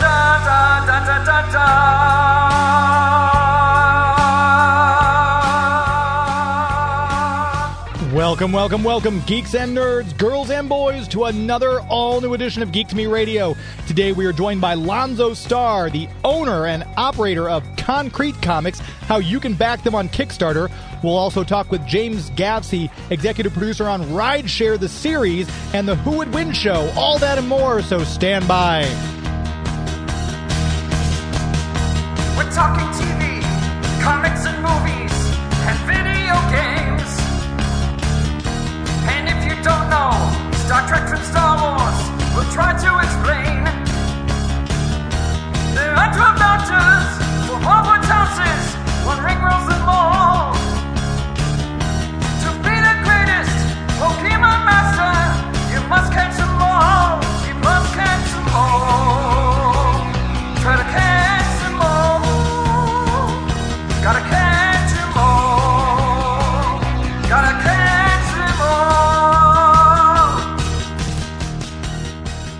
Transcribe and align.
da 0.00 1.00
da 1.08 1.18
da 1.26 1.42
da 1.52 3.27
Welcome, 8.38 8.52
welcome, 8.52 8.84
welcome, 8.84 9.20
geeks 9.26 9.56
and 9.56 9.76
nerds, 9.76 10.16
girls 10.16 10.52
and 10.52 10.68
boys, 10.68 11.08
to 11.08 11.24
another 11.24 11.80
all 11.88 12.20
new 12.20 12.34
edition 12.34 12.62
of 12.62 12.70
Geek 12.70 12.86
to 12.86 12.94
Me 12.94 13.06
Radio. 13.06 13.56
Today 13.88 14.12
we 14.12 14.26
are 14.26 14.32
joined 14.32 14.60
by 14.60 14.74
Lonzo 14.74 15.34
Starr, 15.34 15.90
the 15.90 16.08
owner 16.22 16.66
and 16.66 16.84
operator 16.96 17.50
of 17.50 17.64
Konkret 17.74 18.40
Comics, 18.40 18.78
how 18.78 19.16
you 19.16 19.40
can 19.40 19.54
back 19.54 19.82
them 19.82 19.96
on 19.96 20.08
Kickstarter. 20.10 20.70
We'll 21.02 21.16
also 21.16 21.42
talk 21.42 21.72
with 21.72 21.84
James 21.84 22.30
Gavsie, 22.30 22.92
executive 23.10 23.52
producer 23.52 23.88
on 23.88 24.04
Rideshare 24.04 24.78
the 24.78 24.88
series 24.88 25.50
and 25.74 25.88
the 25.88 25.96
Who 25.96 26.18
Would 26.18 26.32
Win 26.32 26.52
show. 26.52 26.92
All 26.94 27.18
that 27.18 27.38
and 27.38 27.48
more, 27.48 27.82
so 27.82 28.04
stand 28.04 28.46
by. 28.46 28.82
We're 32.36 32.52
talking 32.52 32.86
TV, 33.04 33.42
comics 34.00 34.46
and 34.46 34.57
Star 40.68 40.86
Trek 40.86 41.08
from 41.08 41.22
Star 41.24 41.56
Wars, 41.56 41.98
we'll 42.34 42.52
try 42.52 42.76
to 42.76 42.98
explain. 43.00 43.64
There 45.72 45.94
are 45.96 46.12
12 46.12 46.36
doctors 46.36 47.08
for 47.48 47.56
Hogwarts 47.56 48.04
houses, 48.04 48.76
one 49.06 49.16
ring 49.24 49.40
rules 49.40 49.66
them 49.66 49.88
all. 49.88 50.52
To 52.44 52.50
be 52.60 52.76
the 52.84 52.96
greatest 53.00 53.56
Pokemon 53.96 54.68
master, 54.68 55.72
you 55.72 55.80
must 55.88 56.12
catch 56.12 56.36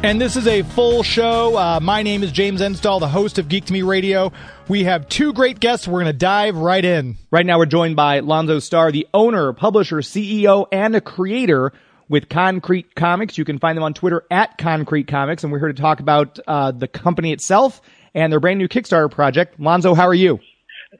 And 0.00 0.20
this 0.20 0.36
is 0.36 0.46
a 0.46 0.62
full 0.62 1.02
show. 1.02 1.56
Uh, 1.56 1.80
my 1.82 2.04
name 2.04 2.22
is 2.22 2.30
James 2.30 2.60
Enstall, 2.60 3.00
the 3.00 3.08
host 3.08 3.36
of 3.40 3.48
Geek 3.48 3.64
to 3.64 3.72
Me 3.72 3.82
Radio. 3.82 4.30
We 4.68 4.84
have 4.84 5.08
two 5.08 5.32
great 5.32 5.58
guests. 5.58 5.88
We're 5.88 6.02
going 6.02 6.06
to 6.06 6.12
dive 6.12 6.56
right 6.56 6.84
in. 6.84 7.16
Right 7.32 7.44
now, 7.44 7.58
we're 7.58 7.66
joined 7.66 7.96
by 7.96 8.20
Lonzo 8.20 8.60
Starr, 8.60 8.92
the 8.92 9.08
owner, 9.12 9.52
publisher, 9.52 9.96
CEO, 9.96 10.68
and 10.70 10.94
a 10.94 11.00
creator 11.00 11.72
with 12.08 12.28
Konkret 12.28 12.94
Comics. 12.94 13.38
You 13.38 13.44
can 13.44 13.58
find 13.58 13.76
them 13.76 13.82
on 13.82 13.92
Twitter 13.92 14.24
at 14.30 14.56
Konkret 14.56 15.08
Comics. 15.08 15.42
And 15.42 15.52
we're 15.52 15.58
here 15.58 15.72
to 15.72 15.74
talk 15.74 15.98
about 15.98 16.38
uh, 16.46 16.70
the 16.70 16.86
company 16.86 17.32
itself 17.32 17.80
and 18.14 18.32
their 18.32 18.38
brand 18.38 18.60
new 18.60 18.68
Kickstarter 18.68 19.10
project. 19.10 19.58
Lonzo, 19.58 19.94
how 19.94 20.06
are 20.06 20.14
you? 20.14 20.38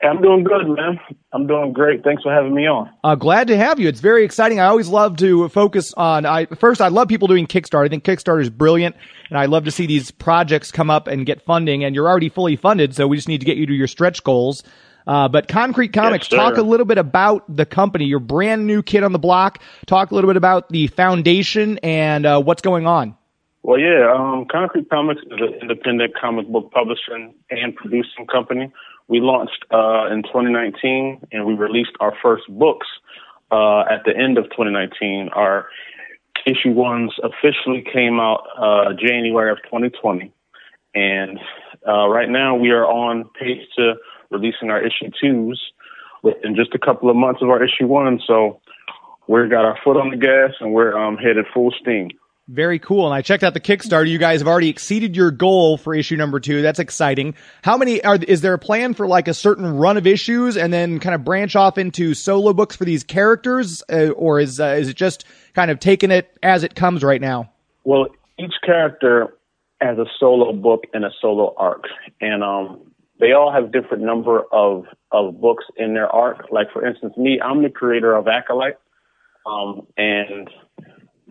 I'm 0.03 0.21
doing 0.21 0.45
good, 0.45 0.69
man. 0.69 1.01
I'm 1.33 1.47
doing 1.47 1.73
great. 1.73 2.05
Thanks 2.05 2.23
for 2.23 2.33
having 2.33 2.55
me 2.55 2.67
on. 2.67 2.91
Uh, 3.03 3.15
glad 3.15 3.49
to 3.49 3.57
have 3.57 3.81
you. 3.81 3.89
It's 3.89 4.01
very 4.01 4.25
exciting. 4.25 4.61
I 4.61 4.67
always 4.67 4.89
love 4.89 5.17
to 5.19 5.49
focus 5.49 5.95
on. 5.95 6.27
I 6.27 6.45
first, 6.47 6.81
I 6.81 6.89
love 6.89 7.09
people 7.09 7.27
doing 7.27 7.47
Kickstarter. 7.47 7.87
I 7.87 7.89
think 7.89 8.05
Kickstarter 8.05 8.43
is 8.43 8.51
brilliant, 8.51 8.97
and 9.31 9.39
I 9.39 9.47
love 9.47 9.65
to 9.65 9.71
see 9.71 9.87
these 9.87 10.11
projects 10.11 10.71
come 10.71 10.91
up 10.91 11.07
and 11.07 11.25
get 11.25 11.43
funding. 11.43 11.85
And 11.85 11.95
you're 11.95 12.09
already 12.09 12.29
fully 12.29 12.57
funded, 12.57 12.95
so 12.95 13.07
we 13.09 13.17
just 13.17 13.29
need 13.29 13.41
to 13.41 13.47
get 13.47 13.57
you 13.57 13.67
to 13.67 13.73
your 13.73 13.87
stretch 13.87 14.23
goals. 14.25 14.63
Uh, 15.07 15.27
but 15.27 15.49
Konkret 15.49 15.95
Comics, 15.95 16.29
sir. 16.29 16.37
talk 16.37 16.59
a 16.59 16.63
little 16.63 16.85
bit 16.85 16.99
about 16.99 17.45
the 17.55 17.65
company. 17.65 18.05
Your 18.05 18.21
brand 18.21 18.67
new 18.67 18.83
kid 18.83 19.05
on 19.05 19.13
the 19.13 19.19
block. 19.19 19.63
Talk 19.87 20.11
a 20.11 20.15
little 20.15 20.29
bit 20.29 20.37
about 20.37 20.69
the 20.69 20.89
foundation 20.89 21.79
and 21.79 22.27
uh, 22.27 22.43
what's 22.43 22.61
going 22.61 22.87
on. 22.87 23.17
Well, 23.63 23.79
yeah, 23.79 24.13
um, 24.15 24.47
Konkret 24.51 24.89
Comics 24.91 25.21
is 25.23 25.41
an 25.41 25.55
independent 25.63 26.13
comic 26.19 26.47
book 26.49 26.71
publishing 26.73 27.35
and 27.51 27.75
producing 27.75 28.27
company. 28.27 28.71
We 29.09 29.21
launched 29.21 29.65
uh, 29.73 30.13
in 30.13 30.23
2019, 30.23 31.29
and 31.33 31.47
we 31.47 31.55
released 31.55 31.93
our 31.99 32.13
first 32.23 32.45
books 32.49 32.87
uh, 33.51 33.81
at 33.91 34.05
the 34.05 34.15
end 34.17 34.37
of 34.37 34.45
2019. 34.45 35.31
Our 35.35 35.67
issue 36.47 36.73
ones 36.73 37.13
officially 37.23 37.83
came 37.91 38.21
out 38.21 38.45
uh, 38.59 38.93
January 39.01 39.51
of 39.51 39.59
2020, 39.65 40.31
and 40.95 41.39
uh, 41.87 42.09
right 42.09 42.29
now 42.29 42.55
we 42.55 42.71
are 42.71 42.85
on 42.85 43.25
pace 43.39 43.67
to 43.77 43.95
releasing 44.31 44.71
our 44.71 44.81
issue 44.81 45.11
twos 45.21 45.61
within 46.23 46.55
just 46.55 46.75
a 46.75 46.79
couple 46.79 47.09
of 47.09 47.17
months 47.17 47.41
of 47.43 47.49
our 47.49 47.63
issue 47.65 47.87
one. 47.87 48.21
So 48.27 48.61
we've 49.27 49.51
got 49.51 49.65
our 49.65 49.79
foot 49.83 49.97
on 49.97 50.11
the 50.11 50.17
gas, 50.17 50.53
and 50.61 50.75
we're 50.75 50.97
um, 50.99 51.17
headed 51.17 51.47
full 51.55 51.73
steam. 51.81 52.11
Very 52.49 52.79
cool. 52.79 53.05
And 53.05 53.15
I 53.15 53.21
checked 53.21 53.45
out 53.45 53.53
the 53.53 53.61
Kickstarter. 53.61 54.09
You 54.09 54.19
guys 54.19 54.41
have 54.41 54.49
already 54.49 54.71
exceeded 54.71 55.15
your 55.15 55.31
goal 55.31 55.77
for 55.77 55.95
issue 55.95 56.17
number 56.17 56.41
two. 56.41 56.63
That's 56.63 56.79
exciting. 56.79 57.35
How 57.63 57.77
many 57.77 58.03
are, 58.03 58.17
is 58.17 58.41
there 58.41 58.55
a 58.55 58.59
plan 58.59 58.95
for 58.95 59.07
like 59.07 59.29
a 59.29 59.35
certain 59.35 59.77
run 59.77 59.99
of 59.99 60.07
issues 60.07 60.57
and 60.57 60.73
then 60.73 60.99
kind 60.99 61.15
of 61.15 61.25
branch 61.25 61.57
off 61.57 61.77
into 61.77 62.15
solo 62.15 62.55
books 62.55 62.75
for 62.75 62.87
these 62.87 63.05
characters? 63.05 63.83
Uh, 63.93 64.09
or 64.11 64.41
is, 64.41 64.61
uh, 64.61 64.77
is 64.79 64.89
it 64.89 64.97
just 64.97 65.27
kind 65.55 65.71
of 65.71 65.79
taking 65.79 66.11
it 66.11 66.39
as 66.43 66.65
it 66.65 66.75
comes 66.75 67.05
right 67.05 67.21
now? 67.21 67.51
Well, 67.85 68.07
each 68.39 68.55
character 68.65 69.35
has 69.81 69.99
a 69.99 70.07
solo 70.19 70.53
book 70.53 70.85
and 70.93 71.05
a 71.05 71.11
solo 71.21 71.55
arc, 71.57 71.85
and 72.21 72.43
um, 72.43 72.93
they 73.21 73.33
all 73.33 73.53
have 73.53 73.73
different 73.73 74.03
number 74.03 74.43
of 74.53 74.85
of 75.13 75.41
books 75.41 75.65
in 75.77 75.95
their 75.95 76.09
arc. 76.09 76.51
Like 76.51 76.69
for 76.73 76.87
instance, 76.87 77.17
me, 77.17 77.41
I'm 77.41 77.63
the 77.63 77.71
creator 77.71 78.15
of 78.15 78.27
Acolyte, 78.29 78.79
um, 79.47 79.87
and 79.97 80.49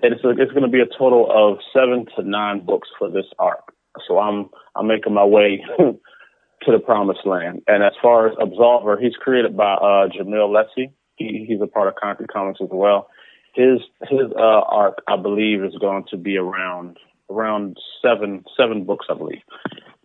it's 0.04 0.22
it's 0.24 0.52
going 0.52 0.64
to 0.64 0.70
be 0.70 0.82
a 0.82 0.98
total 0.98 1.28
of 1.32 1.60
seven 1.74 2.06
to 2.16 2.24
nine 2.24 2.66
books 2.66 2.90
for 2.98 3.10
this 3.10 3.26
arc. 3.40 3.74
So 4.08 4.20
I'm 4.20 4.50
I'm 4.76 4.88
making 4.88 5.14
my 5.14 5.26
way 5.26 5.64
to 5.80 6.72
the 6.72 6.80
promised 6.80 7.26
land. 7.26 7.62
And 7.68 7.84
as 7.84 7.94
far 8.02 8.28
as 8.28 8.36
Absolver, 8.36 9.02
he's 9.02 9.16
created 9.16 9.56
by 9.56 9.74
uh, 9.74 10.10
Jamil 10.10 10.50
Lessie. 10.50 10.92
He, 11.16 11.46
he's 11.48 11.62
a 11.62 11.68
part 11.68 11.88
of 11.88 11.96
Konkret 11.96 12.30
Comics 12.32 12.60
as 12.62 12.70
well. 12.72 13.10
His 13.56 13.80
his 14.10 14.32
uh, 14.38 14.62
arc, 14.70 15.02
I 15.08 15.18
believe, 15.18 15.64
is 15.64 15.76
going 15.80 16.06
to 16.12 16.18
be 16.18 16.38
around 16.38 16.98
around 17.30 17.78
seven 18.02 18.44
seven 18.56 18.84
books, 18.84 19.08
I 19.10 19.16
believe. 19.16 19.42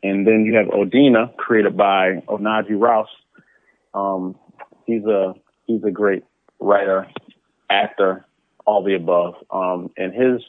And 0.02 0.26
then 0.26 0.44
you 0.46 0.54
have 0.56 0.66
Odina, 0.66 1.36
created 1.36 1.76
by 1.76 2.22
Onaji 2.28 2.80
Rouse. 2.80 3.06
Um, 3.94 4.36
he's 4.86 5.04
a 5.04 5.34
he's 5.66 5.84
a 5.84 5.90
great 5.90 6.24
writer, 6.60 7.06
actor, 7.70 8.24
all 8.64 8.82
the 8.82 8.94
above. 8.94 9.34
Um, 9.50 9.90
and 9.96 10.12
his 10.12 10.42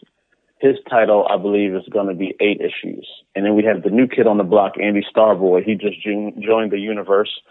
his 0.59 0.77
title, 0.89 1.27
I 1.29 1.37
believe, 1.37 1.75
is 1.75 1.83
going 1.91 2.07
to 2.07 2.13
be 2.13 2.35
eight 2.39 2.61
issues. 2.61 3.05
And 3.35 3.45
then 3.45 3.53
we 3.53 3.65
have 3.65 3.83
the 3.83 3.89
new 3.89 4.07
kid 4.07 4.27
on 4.27 4.37
the 4.37 4.45
block, 4.45 4.73
Andy 4.81 5.05
Starboy. 5.13 5.63
He 5.65 5.75
just 5.75 6.01
joined 6.01 6.71
the 6.71 6.79
universe, 6.79 7.41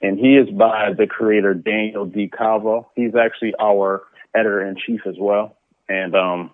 and 0.00 0.18
he 0.18 0.36
is 0.36 0.48
by 0.50 0.92
the 0.96 1.06
creator 1.06 1.52
Daniel 1.52 2.06
D. 2.06 2.28
Calvo. 2.28 2.88
He's 2.94 3.16
actually 3.16 3.54
our 3.60 4.04
editor 4.36 4.64
in 4.64 4.76
chief 4.76 5.00
as 5.06 5.16
well, 5.18 5.56
and 5.88 6.14
um, 6.14 6.50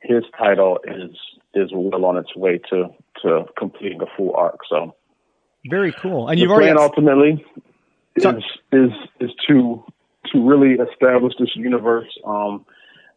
his 0.00 0.24
title 0.38 0.78
is 0.84 1.16
is 1.54 1.70
well 1.72 2.04
on 2.04 2.16
its 2.18 2.36
way 2.36 2.60
to 2.70 2.88
to 3.22 3.44
completing 3.56 4.02
a 4.02 4.06
full 4.16 4.34
arc. 4.36 4.60
So 4.68 4.94
Very 5.68 5.92
cool. 5.92 6.28
And 6.28 6.38
you've 6.38 6.50
already, 6.50 6.72
plan 6.72 6.78
ultimately 6.78 7.44
is 8.16 8.24
is 8.72 8.90
is 9.20 9.30
to 9.48 9.84
to 10.32 10.46
really 10.46 10.74
establish 10.74 11.34
this 11.38 11.54
universe. 11.54 12.08
Um, 12.24 12.66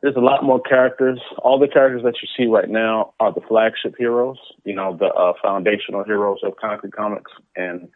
there's 0.02 0.16
a 0.16 0.22
lot 0.22 0.44
more 0.44 0.62
characters. 0.62 1.20
All 1.40 1.60
the 1.60 1.68
characters 1.68 2.04
that 2.04 2.16
you 2.22 2.28
see 2.38 2.50
right 2.50 2.70
now 2.70 3.14
are 3.20 3.34
the 3.34 3.42
flagship 3.42 3.96
heroes. 3.98 4.38
You 4.64 4.76
know, 4.76 4.96
the 4.98 5.08
uh, 5.08 5.34
foundational 5.42 6.04
heroes 6.04 6.40
of 6.44 6.54
Konkret 6.56 6.94
Comics, 6.94 7.32
and 7.56 7.90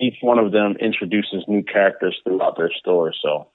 each 0.00 0.16
one 0.20 0.38
of 0.38 0.52
them 0.52 0.76
introduces 0.80 1.44
new 1.48 1.62
characters 1.62 2.16
throughout 2.24 2.56
their 2.56 2.70
story. 2.78 3.14
So 3.22 3.48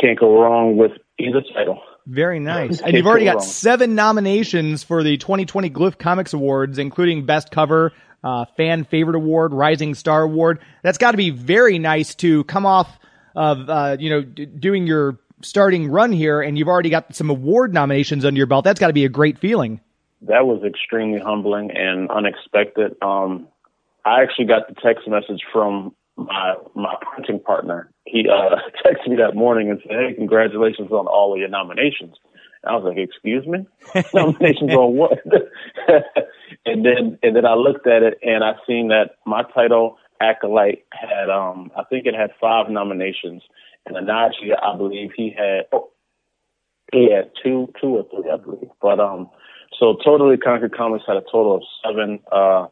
can't 0.00 0.18
go 0.18 0.40
wrong 0.40 0.76
with 0.76 0.92
either 1.18 1.42
title. 1.54 1.80
very 2.06 2.40
nice. 2.40 2.80
And 2.80 2.94
you've 2.94 3.06
already 3.06 3.24
go 3.24 3.32
got 3.32 3.38
wrong. 3.38 3.48
seven 3.48 3.94
nominations 3.94 4.82
for 4.82 5.02
the 5.02 5.16
2020 5.16 5.70
Glyph 5.70 5.98
Comics 5.98 6.32
Awards, 6.32 6.78
including 6.78 7.24
Best 7.24 7.50
Cover, 7.50 7.92
uh, 8.22 8.44
Fan 8.56 8.84
Favorite 8.84 9.16
Award, 9.16 9.52
Rising 9.52 9.94
Star 9.94 10.22
Award. 10.22 10.60
That's 10.82 10.98
got 10.98 11.12
to 11.12 11.16
be 11.16 11.30
very 11.30 11.78
nice 11.78 12.14
to 12.16 12.44
come 12.44 12.66
off 12.66 12.98
of, 13.34 13.68
uh, 13.68 13.96
you 13.98 14.10
know, 14.10 14.22
d- 14.22 14.46
doing 14.46 14.86
your 14.86 15.18
starting 15.42 15.90
run 15.90 16.12
here 16.12 16.40
and 16.40 16.56
you've 16.58 16.68
already 16.68 16.90
got 16.90 17.14
some 17.14 17.30
award 17.30 17.74
nominations 17.74 18.24
under 18.24 18.38
your 18.38 18.46
belt. 18.46 18.64
That's 18.64 18.80
got 18.80 18.88
to 18.88 18.92
be 18.92 19.04
a 19.04 19.08
great 19.08 19.38
feeling. 19.38 19.80
that 20.22 20.46
was 20.46 20.62
extremely 20.64 21.20
humbling 21.20 21.70
and 21.72 22.10
unexpected. 22.10 22.96
Um, 23.02 23.48
I 24.04 24.22
actually 24.22 24.46
got 24.46 24.68
the 24.68 24.74
text 24.74 25.06
message 25.08 25.42
from 25.52 25.94
my 26.16 26.54
my 26.74 26.94
printing 27.02 27.40
partner. 27.40 27.90
He 28.06 28.26
uh, 28.28 28.56
texted 28.86 29.08
me 29.10 29.16
that 29.16 29.34
morning 29.34 29.70
and 29.70 29.80
said, 29.82 29.92
"Hey, 29.92 30.14
congratulations 30.14 30.90
on 30.90 31.06
all 31.06 31.34
of 31.34 31.38
your 31.38 31.48
nominations." 31.48 32.16
And 32.62 32.70
I 32.72 32.76
was 32.76 32.84
like, 32.84 32.96
"Excuse 32.98 33.46
me, 33.46 33.66
nominations 34.14 34.72
on 34.72 34.96
what?" 34.96 35.18
and 36.64 36.84
then 36.86 37.18
and 37.22 37.36
then 37.36 37.44
I 37.44 37.54
looked 37.54 37.86
at 37.86 38.02
it 38.02 38.18
and 38.22 38.42
I 38.42 38.52
seen 38.66 38.88
that 38.88 39.16
my 39.26 39.42
title 39.54 39.98
Acolyte 40.20 40.84
had, 40.92 41.28
um, 41.28 41.70
I 41.76 41.84
think 41.84 42.06
it 42.06 42.14
had 42.14 42.30
five 42.40 42.70
nominations, 42.70 43.42
and 43.86 43.96
Onaji, 43.96 44.52
I 44.62 44.76
believe 44.76 45.10
he 45.16 45.34
had, 45.36 45.66
oh, 45.72 45.90
he 46.92 47.10
had 47.12 47.30
two, 47.42 47.72
two 47.80 47.96
or 47.96 48.06
three, 48.10 48.30
I 48.30 48.36
believe. 48.36 48.70
But 48.80 49.00
um, 49.00 49.30
so 49.78 49.96
totally 50.04 50.36
Konkret 50.36 50.74
Comics 50.74 51.04
had 51.06 51.16
a 51.16 51.22
total 51.22 51.56
of 51.56 51.62
seven 51.84 52.20
uh 52.30 52.66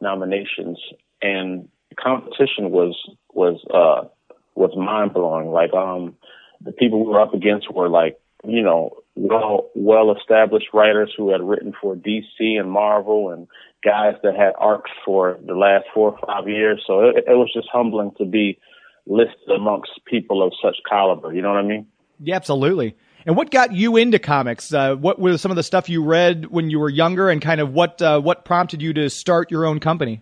nominations, 0.00 0.78
and 1.22 1.68
the 1.90 1.96
competition 1.96 2.70
was 2.70 2.94
was 3.32 3.60
uh 3.72 4.08
was 4.54 4.76
mind 4.76 5.14
blowing. 5.14 5.48
Like 5.48 5.72
um, 5.72 6.16
the 6.60 6.72
people 6.72 7.04
we 7.04 7.10
were 7.10 7.20
up 7.20 7.34
against 7.34 7.72
were 7.72 7.88
like 7.88 8.18
you 8.44 8.62
know 8.62 8.96
well 9.14 9.70
well 9.74 10.14
established 10.14 10.68
writers 10.72 11.12
who 11.16 11.30
had 11.30 11.42
written 11.42 11.72
for 11.80 11.96
DC 11.96 12.58
and 12.58 12.70
Marvel 12.70 13.30
and 13.30 13.48
guys 13.82 14.14
that 14.22 14.36
had 14.36 14.52
arcs 14.58 14.90
for 15.04 15.38
the 15.44 15.54
last 15.54 15.84
four 15.94 16.12
or 16.12 16.26
five 16.26 16.48
years. 16.48 16.82
So 16.86 17.00
it, 17.00 17.24
it 17.26 17.36
was 17.36 17.50
just 17.52 17.68
humbling 17.72 18.12
to 18.18 18.24
be 18.24 18.58
listed 19.06 19.50
amongst 19.54 19.90
people 20.06 20.42
of 20.42 20.52
such 20.62 20.76
caliber. 20.88 21.32
You 21.32 21.42
know 21.42 21.50
what 21.50 21.58
I 21.58 21.62
mean? 21.62 21.86
Yeah, 22.20 22.36
absolutely. 22.36 22.96
And 23.26 23.36
what 23.36 23.50
got 23.50 23.72
you 23.72 23.96
into 23.96 24.18
comics? 24.18 24.72
Uh, 24.72 24.96
what 24.96 25.18
was 25.18 25.40
some 25.40 25.50
of 25.50 25.56
the 25.56 25.62
stuff 25.62 25.88
you 25.88 26.04
read 26.04 26.46
when 26.46 26.68
you 26.68 26.78
were 26.78 26.90
younger, 26.90 27.30
and 27.30 27.40
kind 27.40 27.60
of 27.60 27.72
what 27.72 28.00
uh, 28.02 28.20
what 28.20 28.44
prompted 28.44 28.82
you 28.82 28.92
to 28.94 29.08
start 29.08 29.50
your 29.50 29.64
own 29.64 29.80
company? 29.80 30.20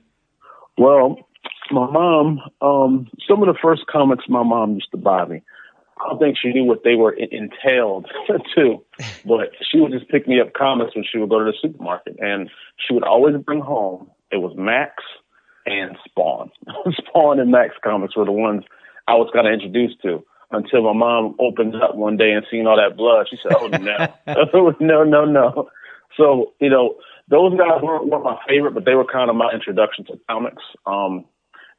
Well, 0.78 1.16
my 1.70 1.90
mom, 1.90 2.40
um, 2.60 3.08
some 3.28 3.42
of 3.42 3.48
the 3.48 3.58
first 3.60 3.82
comics 3.90 4.24
my 4.28 4.42
mom 4.42 4.74
used 4.74 4.90
to 4.92 4.96
buy 4.98 5.26
me. 5.26 5.42
I 5.98 6.08
don't 6.08 6.18
think 6.18 6.36
she 6.40 6.52
knew 6.52 6.64
what 6.64 6.82
they 6.84 6.94
were 6.94 7.12
entailed 7.12 8.06
to, 8.54 8.84
but 9.24 9.50
she 9.70 9.78
would 9.80 9.92
just 9.92 10.08
pick 10.08 10.26
me 10.26 10.40
up 10.40 10.52
comics 10.52 10.94
when 10.94 11.04
she 11.10 11.18
would 11.18 11.30
go 11.30 11.38
to 11.38 11.44
the 11.44 11.56
supermarket, 11.60 12.16
and 12.20 12.50
she 12.86 12.94
would 12.94 13.04
always 13.04 13.36
bring 13.44 13.60
home. 13.60 14.10
It 14.30 14.38
was 14.38 14.54
Max 14.56 15.02
and 15.66 15.96
Spawn. 16.04 16.50
Spawn 16.92 17.40
and 17.40 17.50
Max 17.50 17.74
comics 17.82 18.16
were 18.16 18.24
the 18.24 18.32
ones 18.32 18.64
I 19.08 19.14
was 19.14 19.30
kind 19.32 19.46
of 19.46 19.52
introduced 19.52 20.00
to 20.02 20.24
until 20.50 20.82
my 20.82 20.92
mom 20.92 21.34
opened 21.38 21.74
up 21.76 21.96
one 21.96 22.16
day 22.16 22.32
and 22.32 22.46
seen 22.50 22.66
all 22.66 22.76
that 22.76 22.96
blood. 22.96 23.26
She 23.30 23.38
said, 23.42 23.56
"Oh 23.58 23.66
no, 23.68 24.74
no, 24.80 25.04
no, 25.04 25.24
no." 25.24 25.68
So 26.16 26.52
you 26.60 26.70
know, 26.70 26.96
those 27.28 27.56
guys 27.58 27.82
weren't, 27.82 28.06
weren't 28.06 28.24
my 28.24 28.38
favorite, 28.46 28.74
but 28.74 28.84
they 28.84 28.94
were 28.94 29.04
kind 29.04 29.30
of 29.30 29.36
my 29.36 29.50
introduction 29.52 30.04
to 30.06 30.20
comics. 30.28 30.62
Um, 30.86 31.24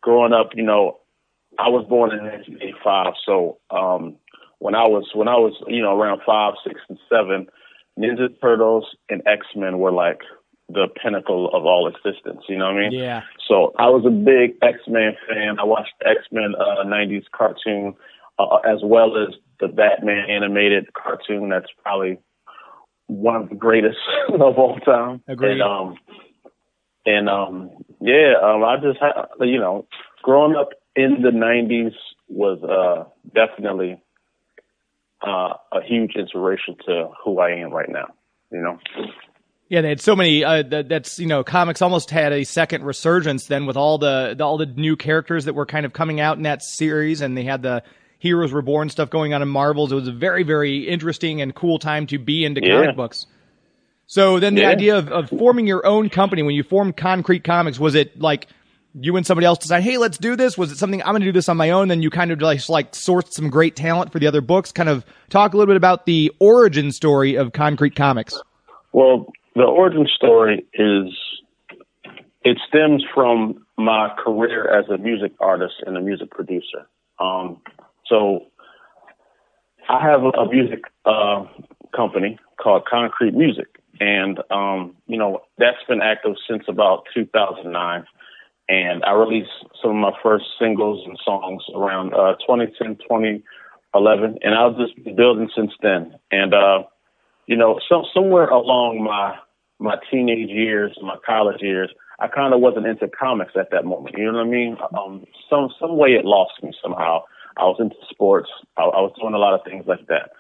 growing 0.02 0.34
up, 0.34 0.50
you 0.56 0.64
know, 0.64 1.00
I 1.60 1.70
was 1.70 1.86
born 1.88 2.12
in 2.12 2.24
1985, 2.26 3.14
so 3.26 3.60
um, 3.70 4.16
when 4.60 4.76
I 4.76 4.88
was 4.88 5.10
when 5.14 5.28
I 5.28 5.36
was 5.36 5.54
you 5.68 5.82
know 5.82 5.98
around 5.98 6.22
five, 6.26 6.54
six, 6.66 6.80
and 6.90 7.00
seven, 7.10 7.48
Ninja 7.98 8.30
Turtles 8.42 8.86
and 9.10 9.22
X 9.28 9.46
Men 9.56 9.80
were 9.80 9.92
like 9.92 10.22
the 10.74 10.88
pinnacle 11.02 11.50
of 11.54 11.66
all 11.66 11.88
existence. 11.88 12.42
You 12.50 12.58
know 12.58 12.66
what 12.66 12.76
I 12.76 12.90
mean? 12.90 12.92
Yeah. 12.92 13.22
So 13.48 13.74
I 13.78 13.90
was 13.90 14.06
a 14.06 14.10
big 14.10 14.58
X 14.62 14.80
Men 14.88 15.14
fan. 15.28 15.60
I 15.60 15.64
watched 15.64 15.94
X 16.06 16.20
Men 16.32 16.56
uh, 16.60 16.84
'90s 16.84 17.26
cartoon 17.32 17.96
uh, 18.40 18.58
as 18.58 18.80
well 18.84 19.18
as 19.18 19.36
the 19.60 19.68
Batman 19.68 20.30
animated 20.30 20.94
cartoon. 20.94 21.50
That's 21.50 21.68
probably 21.82 22.20
one 23.08 23.36
of 23.36 23.50
the 23.50 23.56
greatest 23.56 23.98
of 24.34 24.58
all 24.58 24.80
time. 24.80 25.22
Agreed. 25.28 25.54
And, 25.54 25.62
um, 25.62 25.98
and 27.06 27.30
um, 27.30 27.72
yeah, 28.00 28.34
um, 28.42 28.64
I 28.64 28.78
just 28.82 29.00
had, 29.00 29.12
you 29.42 29.60
know, 29.60 29.88
growing 30.24 30.56
up 30.56 30.70
in 30.96 31.22
the 31.22 31.30
'90s 31.30 31.94
was 32.30 32.64
uh, 32.64 33.10
definitely 33.36 34.02
uh, 35.26 35.54
a 35.72 35.82
huge 35.86 36.16
inspiration 36.16 36.76
to 36.86 37.10
who 37.24 37.40
I 37.40 37.52
am 37.52 37.72
right 37.72 37.90
now. 37.90 38.08
You 38.52 38.62
know. 38.62 38.80
Yeah, 39.74 39.82
they 39.82 39.90
had 39.90 40.02
so 40.02 40.16
many. 40.16 40.44
Uh, 40.44 40.62
that, 40.62 40.88
that's 40.88 41.18
you 41.18 41.26
know, 41.26 41.44
comics 41.44 41.82
almost 41.82 42.12
had 42.12 42.32
a 42.32 42.44
second 42.44 42.84
resurgence 42.84 43.48
then 43.48 43.66
with 43.66 43.76
all 43.76 43.98
the, 43.98 44.36
the 44.38 44.44
all 44.44 44.60
the 44.60 44.68
new 44.68 44.96
characters 44.96 45.46
that 45.46 45.56
were 45.56 45.66
kind 45.66 45.84
of 45.84 45.94
coming 45.94 46.20
out 46.20 46.38
in 46.38 46.44
that 46.44 46.62
series, 46.62 47.22
and 47.22 47.36
they 47.36 47.44
had 47.44 47.64
the 47.64 47.82
Heroes 48.20 48.52
Reborn 48.54 48.90
stuff 48.90 49.10
going 49.10 49.34
on 49.34 49.42
in 49.42 49.48
Marvels. 49.48 49.92
It 49.92 49.96
was 49.96 50.08
a 50.08 50.12
very, 50.12 50.44
very 50.44 50.88
interesting 50.88 51.42
and 51.42 51.56
cool 51.56 51.80
time 51.80 52.06
to 52.06 52.20
be 52.20 52.46
into 52.46 52.62
Yeah. 52.64 52.82
comic 52.82 52.96
books. 52.96 53.26
So 54.06 54.40
then 54.40 54.54
the 54.54 54.62
Yeah. 54.62 54.70
idea 54.70 54.96
of, 54.96 55.08
of 55.12 55.30
forming 55.30 55.66
your 55.66 55.84
own 55.88 56.08
company, 56.10 56.44
when 56.44 56.54
you 56.54 56.62
formed 56.62 56.96
Konkret 56.96 57.44
Comics, 57.44 57.80
was 57.80 57.96
it 57.96 58.22
like 58.22 58.46
you 58.94 59.18
and 59.18 59.26
somebody 59.26 59.48
else 59.48 59.58
decide, 59.58 59.82
hey, 59.82 59.98
let's 59.98 60.20
do 60.20 60.36
this? 60.36 60.56
Was 60.56 60.72
it 60.72 60.78
something 60.78 61.02
I'm 61.02 61.14
going 61.14 61.22
to 61.22 61.26
do 61.26 61.32
this 61.32 61.50
on 61.50 61.58
my 61.58 61.72
own? 61.72 61.88
Then 61.88 62.04
you 62.04 62.12
kind 62.12 62.30
of 62.30 62.40
like, 62.40 62.70
like 62.70 62.92
sourced 62.92 63.32
some 63.32 63.50
great 63.50 63.76
talent 63.76 64.12
for 64.12 64.20
the 64.20 64.28
other 64.28 64.42
books. 64.42 64.72
Kind 64.72 64.88
of 64.90 65.04
talk 65.32 65.56
a 65.56 65.58
little 65.58 65.72
bit 65.74 65.78
about 65.78 66.06
the 66.06 66.32
origin 66.38 66.92
story 66.92 67.34
of 67.38 67.54
Konkret 67.54 67.96
Comics. 67.96 68.40
Well, 68.92 69.26
the 69.56 69.64
origin 69.64 70.08
story 70.16 70.66
is 70.74 71.14
it 72.44 72.58
stems 72.68 73.04
from 73.14 73.66
my 73.78 74.14
career 74.24 74.68
as 74.68 74.90
a 74.90 74.98
music 74.98 75.32
artist 75.40 75.76
and 75.86 75.98
a 75.98 76.02
music 76.02 76.32
producer. 76.32 76.88
Um, 77.20 77.62
so 78.06 78.46
I 79.90 80.02
have 80.02 80.22
a, 80.24 80.46
music 80.52 80.84
uh, 81.06 81.46
company 81.96 82.38
called 82.62 82.84
Konkret 82.92 83.34
Music, 83.34 83.68
and 84.00 84.40
um, 84.50 84.96
you 85.08 85.18
know 85.18 85.42
that's 85.58 85.84
been 85.88 86.02
active 86.02 86.36
since 86.50 86.64
about 86.68 87.04
2009. 87.14 88.06
And 88.70 89.04
I 89.04 89.12
released 89.12 89.52
some 89.82 89.92
of 89.92 89.98
my 89.98 90.14
first 90.24 90.46
singles 90.58 91.06
and 91.06 91.20
songs 91.24 91.64
around 91.76 92.14
uh, 92.14 92.36
2010, 92.48 92.96
2011, 92.96 94.38
and 94.42 94.56
I've 94.56 94.78
just 94.78 94.96
been 95.04 95.18
building 95.18 95.50
since 95.54 95.74
then. 95.82 96.16
And 96.32 96.54
uh, 96.54 96.84
you 97.48 97.58
know, 97.58 97.80
some 97.90 98.04
somewhere 98.14 98.48
along 98.48 99.04
my 99.04 99.36
my 99.80 99.96
teenage 100.10 100.50
years, 100.50 100.98
my 101.02 101.18
college 101.26 101.62
years, 101.62 101.90
I 102.20 102.28
kind 102.28 102.54
of 102.54 102.62
wasn't 102.62 102.86
into 102.86 103.08
comics 103.08 103.54
at 103.60 103.72
that 103.72 103.86
moment. 103.86 104.16
You 104.18 104.32
know 104.32 104.38
what 104.38 104.48
I 104.48 104.50
mean? 104.50 104.78
Um, 104.98 105.26
some 105.50 105.70
some 105.80 105.98
way 105.98 106.10
it 106.10 106.26
lost 106.26 106.54
me 106.62 106.72
somehow. 106.82 107.24
I 107.58 107.64
was 107.66 107.78
into 107.80 107.96
sports. 108.10 108.50
I, 108.78 108.84
I 108.84 109.02
was 109.02 109.14
doing 109.20 109.34
a 109.34 109.38
lot 109.38 109.54
of 109.54 109.64
things 109.64 109.86
like 109.88 110.08
that. 110.08 110.32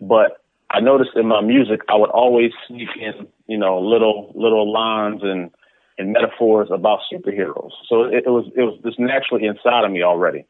But 0.00 0.42
I 0.70 0.80
noticed 0.80 1.12
in 1.16 1.26
my 1.26 1.40
music, 1.40 1.80
I 1.88 1.96
would 1.96 2.10
always 2.10 2.50
sneak 2.66 2.88
in, 3.00 3.26
you 3.46 3.56
know, 3.56 3.80
little 3.80 4.32
little 4.34 4.70
lines 4.70 5.20
and 5.22 5.50
and 5.96 6.12
metaphors 6.12 6.68
about 6.72 7.00
superheroes. 7.12 7.70
So 7.88 8.04
it, 8.04 8.24
it 8.26 8.30
was 8.30 8.46
it 8.56 8.62
was 8.62 8.78
just 8.84 8.98
naturally 8.98 9.46
inside 9.46 9.84
of 9.84 9.90
me 9.92 10.02
already. 10.02 10.44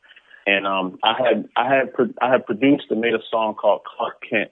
And 0.46 0.66
um, 0.66 0.98
I 1.02 1.14
had 1.18 1.48
I 1.56 1.74
had 1.74 1.92
pro- 1.92 2.14
I 2.22 2.30
had 2.30 2.46
produced 2.46 2.86
and 2.90 3.00
made 3.00 3.14
a 3.14 3.22
song 3.30 3.54
called 3.54 3.82
Clark 3.84 4.22
Kent 4.28 4.50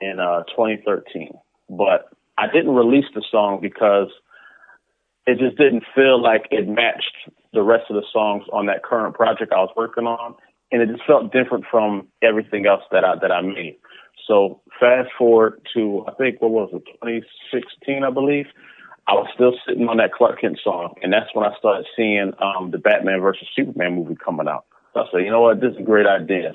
in 0.00 0.18
uh, 0.20 0.44
2013, 0.44 1.32
but 1.68 2.08
I 2.38 2.46
didn't 2.46 2.74
release 2.74 3.04
the 3.14 3.22
song 3.30 3.58
because 3.60 4.08
it 5.26 5.38
just 5.38 5.56
didn't 5.58 5.84
feel 5.94 6.20
like 6.20 6.46
it 6.50 6.68
matched 6.68 7.30
the 7.52 7.62
rest 7.62 7.84
of 7.90 7.96
the 7.96 8.06
songs 8.12 8.44
on 8.52 8.66
that 8.66 8.82
current 8.82 9.14
project 9.14 9.52
I 9.52 9.60
was 9.60 9.70
working 9.76 10.06
on, 10.06 10.34
and 10.72 10.82
it 10.82 10.88
just 10.88 11.06
felt 11.06 11.32
different 11.32 11.64
from 11.70 12.08
everything 12.22 12.66
else 12.66 12.82
that 12.92 13.04
I 13.04 13.16
that 13.20 13.30
I 13.30 13.42
made. 13.42 13.76
So 14.26 14.60
fast 14.78 15.10
forward 15.18 15.60
to 15.74 16.04
I 16.08 16.12
think 16.14 16.40
what 16.40 16.50
was 16.50 16.70
it 16.72 16.84
2016 17.02 18.04
I 18.04 18.10
believe. 18.10 18.46
I 19.08 19.14
was 19.14 19.28
still 19.34 19.54
sitting 19.66 19.88
on 19.88 19.96
that 19.96 20.12
Clark 20.12 20.40
Kent 20.40 20.60
song, 20.62 20.94
and 21.02 21.12
that's 21.12 21.34
when 21.34 21.44
I 21.44 21.56
started 21.58 21.86
seeing 21.96 22.32
um, 22.38 22.70
the 22.70 22.78
Batman 22.78 23.20
versus 23.20 23.48
Superman 23.56 23.96
movie 23.96 24.14
coming 24.14 24.46
out. 24.46 24.66
So 24.94 25.00
I 25.00 25.04
said, 25.10 25.24
you 25.24 25.30
know 25.30 25.40
what, 25.40 25.60
this 25.60 25.72
is 25.72 25.78
a 25.78 25.82
great 25.82 26.06
idea. 26.06 26.52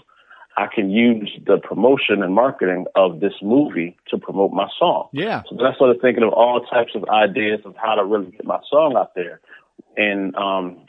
I 0.58 0.68
can 0.74 0.90
use 0.90 1.32
the 1.46 1.58
promotion 1.58 2.24
and 2.24 2.34
marketing 2.34 2.86
of 2.96 3.20
this 3.20 3.34
movie 3.42 3.98
to 4.10 4.18
promote 4.18 4.52
my 4.52 4.68
song. 4.80 5.10
Yeah. 5.12 5.44
So 5.50 5.56
then 5.56 5.66
I 5.66 5.76
started 5.76 6.02
thinking 6.02 6.24
of 6.24 6.32
all 6.32 6.62
types 6.62 6.94
of 6.96 7.04
ideas 7.10 7.60
of 7.66 7.76
how 7.76 7.96
to 7.96 8.06
really 8.06 8.32
get 8.32 8.46
my 8.46 8.60
song 8.70 8.96
out 8.98 9.16
there. 9.16 9.42
And 9.98 10.36
um, 10.36 10.86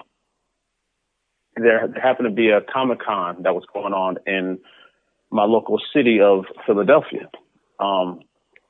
there, 1.57 1.89
there 1.89 2.03
happened 2.03 2.29
to 2.29 2.35
be 2.35 2.51
a 2.51 2.61
Comic 2.61 3.01
Con 3.05 3.43
that 3.43 3.55
was 3.55 3.65
going 3.73 3.93
on 3.93 4.19
in 4.27 4.59
my 5.31 5.45
local 5.45 5.81
city 5.93 6.21
of 6.21 6.45
Philadelphia. 6.65 7.29
Um, 7.81 8.21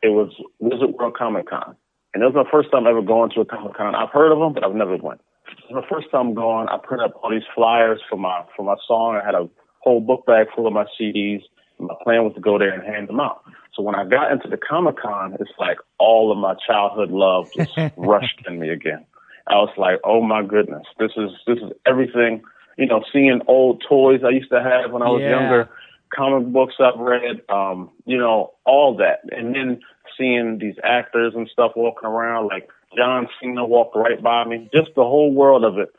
it 0.02 0.08
was 0.08 0.32
Wizard 0.60 0.94
World 0.94 1.14
Comic 1.16 1.50
Con. 1.50 1.76
And 2.14 2.22
it 2.22 2.26
was 2.26 2.34
my 2.34 2.50
first 2.50 2.70
time 2.70 2.86
ever 2.86 3.02
going 3.02 3.30
to 3.34 3.40
a 3.40 3.44
Comic 3.44 3.74
Con. 3.76 3.94
I've 3.94 4.10
heard 4.10 4.32
of 4.32 4.38
them, 4.38 4.54
but 4.54 4.64
I've 4.64 4.74
never 4.74 4.96
went. 4.96 5.20
It 5.68 5.74
was 5.74 5.84
my 5.84 5.88
first 5.94 6.10
time 6.10 6.32
going. 6.32 6.68
I 6.68 6.78
printed 6.82 7.10
up 7.10 7.20
all 7.22 7.30
these 7.30 7.46
flyers 7.54 8.00
for 8.08 8.16
my 8.16 8.44
for 8.56 8.64
my 8.64 8.76
song. 8.86 9.20
I 9.22 9.24
had 9.24 9.34
a 9.34 9.48
whole 9.86 10.00
book 10.00 10.26
bag 10.26 10.48
full 10.54 10.66
of 10.66 10.72
my 10.72 10.84
CDs. 11.00 11.42
My 11.78 11.94
plan 12.02 12.24
was 12.24 12.34
to 12.34 12.40
go 12.40 12.58
there 12.58 12.72
and 12.72 12.82
hand 12.82 13.08
them 13.08 13.20
out. 13.20 13.42
So 13.74 13.82
when 13.82 13.94
I 13.94 14.04
got 14.04 14.32
into 14.32 14.48
the 14.48 14.56
Comic 14.56 14.96
Con, 14.98 15.36
it's 15.38 15.50
like 15.60 15.78
all 15.98 16.32
of 16.32 16.38
my 16.38 16.54
childhood 16.66 17.10
love 17.10 17.50
just 17.54 17.70
rushed 17.96 18.42
in 18.48 18.58
me 18.58 18.70
again. 18.70 19.04
I 19.46 19.54
was 19.54 19.70
like, 19.76 20.00
oh 20.02 20.22
my 20.22 20.42
goodness, 20.42 20.82
this 20.98 21.12
is 21.16 21.30
this 21.46 21.58
is 21.58 21.70
everything. 21.86 22.42
You 22.76 22.86
know, 22.86 23.04
seeing 23.12 23.40
old 23.46 23.84
toys 23.88 24.22
I 24.26 24.30
used 24.30 24.50
to 24.50 24.60
have 24.60 24.90
when 24.90 25.02
I 25.02 25.08
was 25.08 25.22
Yeah. 25.22 25.30
younger, 25.30 25.68
comic 26.14 26.52
books 26.52 26.74
I've 26.80 26.98
read, 26.98 27.42
um, 27.48 27.90
you 28.06 28.18
know, 28.18 28.54
all 28.64 28.96
that, 28.96 29.20
and 29.30 29.54
then 29.54 29.80
seeing 30.18 30.58
these 30.58 30.74
actors 30.82 31.34
and 31.36 31.48
stuff 31.48 31.72
walking 31.76 32.08
around, 32.08 32.48
like 32.48 32.68
John 32.96 33.28
Cena 33.40 33.64
walked 33.64 33.94
right 33.94 34.20
by 34.20 34.44
me. 34.44 34.68
Just 34.74 34.94
the 34.96 35.04
whole 35.04 35.32
world 35.32 35.64
of 35.64 35.78
it, 35.78 35.94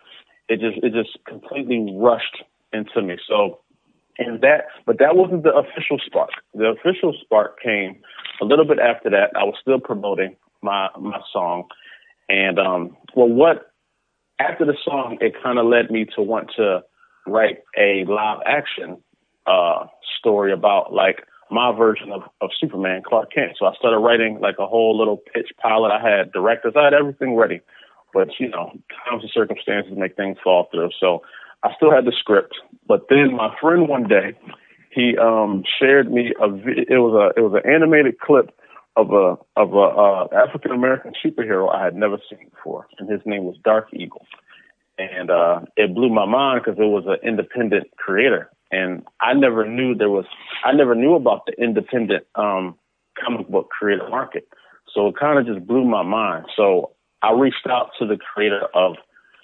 it 0.50 0.60
just 0.60 0.78
it 0.84 0.92
just 0.92 1.18
completely 1.26 1.96
rushed 1.96 2.44
into 2.74 3.02
me. 3.02 3.18
So 3.28 3.60
and 4.20 4.42
that 4.42 4.66
but 4.86 5.00
that 5.00 5.16
wasn't 5.16 5.44
the 5.44 5.54
official 5.54 5.98
spark 6.06 6.30
the 6.54 6.66
official 6.66 7.16
spark 7.22 7.60
came 7.62 7.96
a 8.42 8.46
little 8.46 8.66
bit 8.66 8.80
after 8.80 9.10
that 9.10 9.32
i 9.36 9.44
was 9.44 9.56
still 9.62 9.80
promoting 9.80 10.36
my 10.62 10.88
my 11.00 11.20
song 11.32 11.64
and 12.30 12.60
um 12.60 12.96
well 13.16 13.30
what 13.30 13.72
after 14.40 14.66
the 14.66 14.76
song, 14.84 15.18
it 15.20 15.34
kind 15.42 15.58
of 15.58 15.66
led 15.66 15.90
me 15.90 16.06
to 16.16 16.22
want 16.22 16.52
to 16.58 16.84
write 17.26 17.60
a 17.78 18.06
live 18.06 18.40
action 18.46 18.98
uh, 19.46 19.86
story 20.20 20.54
about 20.54 20.94
like 20.94 21.24
my 21.50 21.76
version 21.76 22.12
of, 22.12 22.24
of 22.42 22.50
Superman, 22.60 23.02
Clark 23.06 23.32
Kent. 23.34 23.54
So 23.58 23.66
I 23.66 23.74
started 23.76 24.00
writing 24.00 24.40
like 24.42 24.56
a 24.60 24.68
whole 24.68 24.98
little 24.98 25.18
pitch 25.18 25.50
pilot. 25.62 25.92
I 25.92 26.08
had 26.08 26.32
directors, 26.32 26.74
I 26.76 26.84
had 26.86 26.94
everything 26.94 27.36
ready, 27.36 27.62
but 28.14 28.28
you 28.40 28.50
know, 28.50 28.72
times 29.10 29.24
and 29.24 29.32
circumstances 29.34 29.94
make 29.96 30.16
things 30.16 30.38
fall 30.44 30.68
through. 30.72 30.90
So 31.00 31.22
I 31.64 31.74
still 31.76 31.92
had 31.92 32.06
the 32.06 32.14
script, 32.18 32.56
but 32.88 33.08
then 33.10 33.36
my 33.36 33.56
friend 33.60 33.88
one 33.88 34.08
day, 34.08 34.38
he 34.92 35.18
um 35.18 35.64
shared 35.80 36.12
me 36.12 36.34
a 36.40 36.46
it 36.46 37.00
was 37.00 37.14
a 37.14 37.40
it 37.40 37.44
was 37.44 37.62
an 37.64 37.70
animated 37.72 38.20
clip 38.20 38.52
of 38.96 39.12
a 39.14 39.38
of 39.56 39.74
a 39.74 39.78
uh, 39.78 40.28
African 40.36 40.72
American 40.72 41.14
superhero 41.24 41.74
I 41.74 41.84
had 41.84 41.96
never 41.96 42.18
seen 42.30 42.50
before, 42.50 42.88
and 42.98 43.10
his 43.10 43.22
name 43.26 43.46
was 43.46 43.56
Dark 43.64 43.90
Eagle, 43.94 44.26
and 44.98 45.30
uh, 45.30 45.62
it 45.78 45.94
blew 45.94 46.10
my 46.10 46.26
mind 46.26 46.62
because 46.64 46.80
it 46.80 46.86
was 46.86 47.06
an 47.06 47.18
independent 47.28 47.96
creator, 47.98 48.50
and 48.72 49.04
I 49.22 49.34
never 49.34 49.68
knew 49.68 49.94
there 49.94 50.10
was 50.10 50.26
I 50.66 50.72
never 50.74 50.96
knew 50.96 51.14
about 51.14 51.46
the 51.46 51.54
independent 51.62 52.26
um, 52.36 52.76
comic 53.24 53.48
book 53.50 53.70
creator 53.70 54.10
market, 54.10 54.48
so 54.94 55.08
it 55.08 55.16
kind 55.20 55.38
of 55.38 55.46
just 55.46 55.68
blew 55.68 55.86
my 55.86 56.04
mind. 56.04 56.46
So 56.56 56.92
I 57.22 57.34
reached 57.34 57.68
out 57.70 57.92
to 58.00 58.08
the 58.08 58.18
creator 58.18 58.68
of 58.74 58.96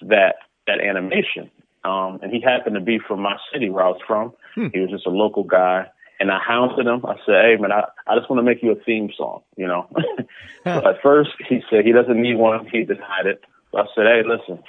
that 0.02 0.36
that 0.66 0.80
animation, 0.80 1.50
um, 1.84 2.18
and 2.22 2.32
he 2.32 2.40
happened 2.40 2.74
to 2.74 2.80
be 2.80 2.98
from 2.98 3.20
my 3.20 3.36
city 3.52 3.70
where 3.70 3.84
I 3.84 3.88
was 3.88 4.00
from. 4.06 4.32
Hmm. 4.54 4.68
He 4.72 4.80
was 4.80 4.90
just 4.90 5.06
a 5.06 5.10
local 5.10 5.44
guy 5.44 5.86
and 6.20 6.30
I 6.30 6.38
hounded 6.38 6.86
him. 6.86 7.04
I 7.04 7.16
said, 7.26 7.44
"Hey, 7.44 7.56
man, 7.58 7.72
I, 7.72 7.84
I 8.06 8.16
just 8.16 8.30
want 8.30 8.38
to 8.38 8.42
make 8.42 8.62
you 8.62 8.72
a 8.72 8.84
theme 8.84 9.10
song." 9.16 9.42
You 9.56 9.66
know. 9.66 9.88
so 10.64 10.88
at 10.88 11.02
first, 11.02 11.30
he 11.48 11.60
said 11.68 11.84
he 11.84 11.92
doesn't 11.92 12.20
need 12.20 12.36
one. 12.36 12.66
He 12.66 12.84
denied 12.84 13.26
it. 13.26 13.42
So 13.72 13.78
I 13.78 13.84
said, 13.94 14.06
"Hey, 14.06 14.22
listen, 14.26 14.62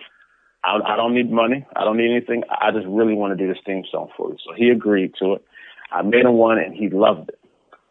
I, 0.63 0.79
I 0.85 0.95
don't 0.95 1.13
need 1.13 1.31
money. 1.31 1.65
I 1.75 1.83
don't 1.83 1.97
need 1.97 2.11
anything. 2.11 2.43
I 2.49 2.71
just 2.71 2.87
really 2.87 3.13
want 3.13 3.37
to 3.37 3.43
do 3.43 3.51
this 3.51 3.61
theme 3.65 3.83
song 3.91 4.09
for 4.17 4.29
you." 4.29 4.37
So 4.45 4.53
he 4.53 4.69
agreed 4.69 5.13
to 5.19 5.33
it. 5.33 5.45
I 5.91 6.01
made 6.01 6.25
him 6.25 6.33
one, 6.33 6.57
and 6.57 6.73
he 6.73 6.89
loved 6.89 7.29
it. 7.29 7.39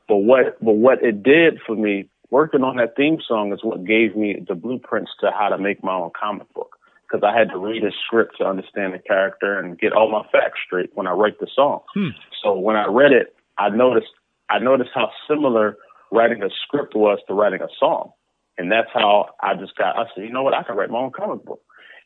But 0.09 0.17
what 0.17 0.63
but 0.63 0.75
what 0.75 1.03
it 1.03 1.23
did 1.23 1.61
for 1.65 1.77
me 1.77 2.09
working 2.31 2.63
on 2.63 2.77
that 2.77 2.97
theme 2.97 3.19
song 3.27 3.53
is 3.53 3.63
what 3.63 3.85
gave 3.85 4.17
me 4.17 4.45
the 4.47 4.55
blueprints 4.55 5.13
to 5.21 5.31
how 5.31 5.49
to 5.49 5.59
make 5.59 5.85
my 5.85 5.95
own 5.95 6.11
comic 6.21 6.53
book 6.53 6.74
because 7.07 7.23
I 7.27 7.37
had 7.37 7.51
to 7.51 7.59
read 7.59 7.83
his 7.83 7.95
script 8.05 8.39
to 8.39 8.45
understand 8.45 8.95
the 8.95 8.99
character 8.99 9.59
and 9.59 9.79
get 9.79 9.93
all 9.93 10.11
my 10.11 10.23
facts 10.33 10.61
straight 10.67 10.91
when 10.95 11.07
I 11.07 11.13
write 11.13 11.39
the 11.41 11.49
song. 11.55 11.81
Hmm. 11.95 12.09
So 12.43 12.59
when 12.59 12.77
I 12.77 12.87
read 12.87 13.13
it, 13.13 13.35
I 13.59 13.69
noticed 13.69 14.11
I 14.51 14.59
noticed 14.59 14.91
how 14.95 15.11
similar 15.29 15.77
writing 16.11 16.43
a 16.43 16.49
script 16.67 16.95
was 16.95 17.19
to 17.29 17.35
writing 17.35 17.61
a 17.61 17.69
song. 17.79 18.13
And 18.57 18.71
that's 18.71 18.91
how 18.93 19.31
I 19.43 19.55
just 19.55 19.77
got 19.77 19.97
I 19.97 20.05
said, 20.15 20.25
you 20.25 20.31
know 20.31 20.43
what, 20.43 20.55
I 20.55 20.63
can 20.63 20.77
write 20.77 20.91
my 20.91 20.99
own 20.99 21.13
comic 21.13 21.45
book. 21.45 21.63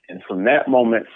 And 0.09 0.23
from 0.27 0.45
that 0.45 0.69
moment 0.69 1.07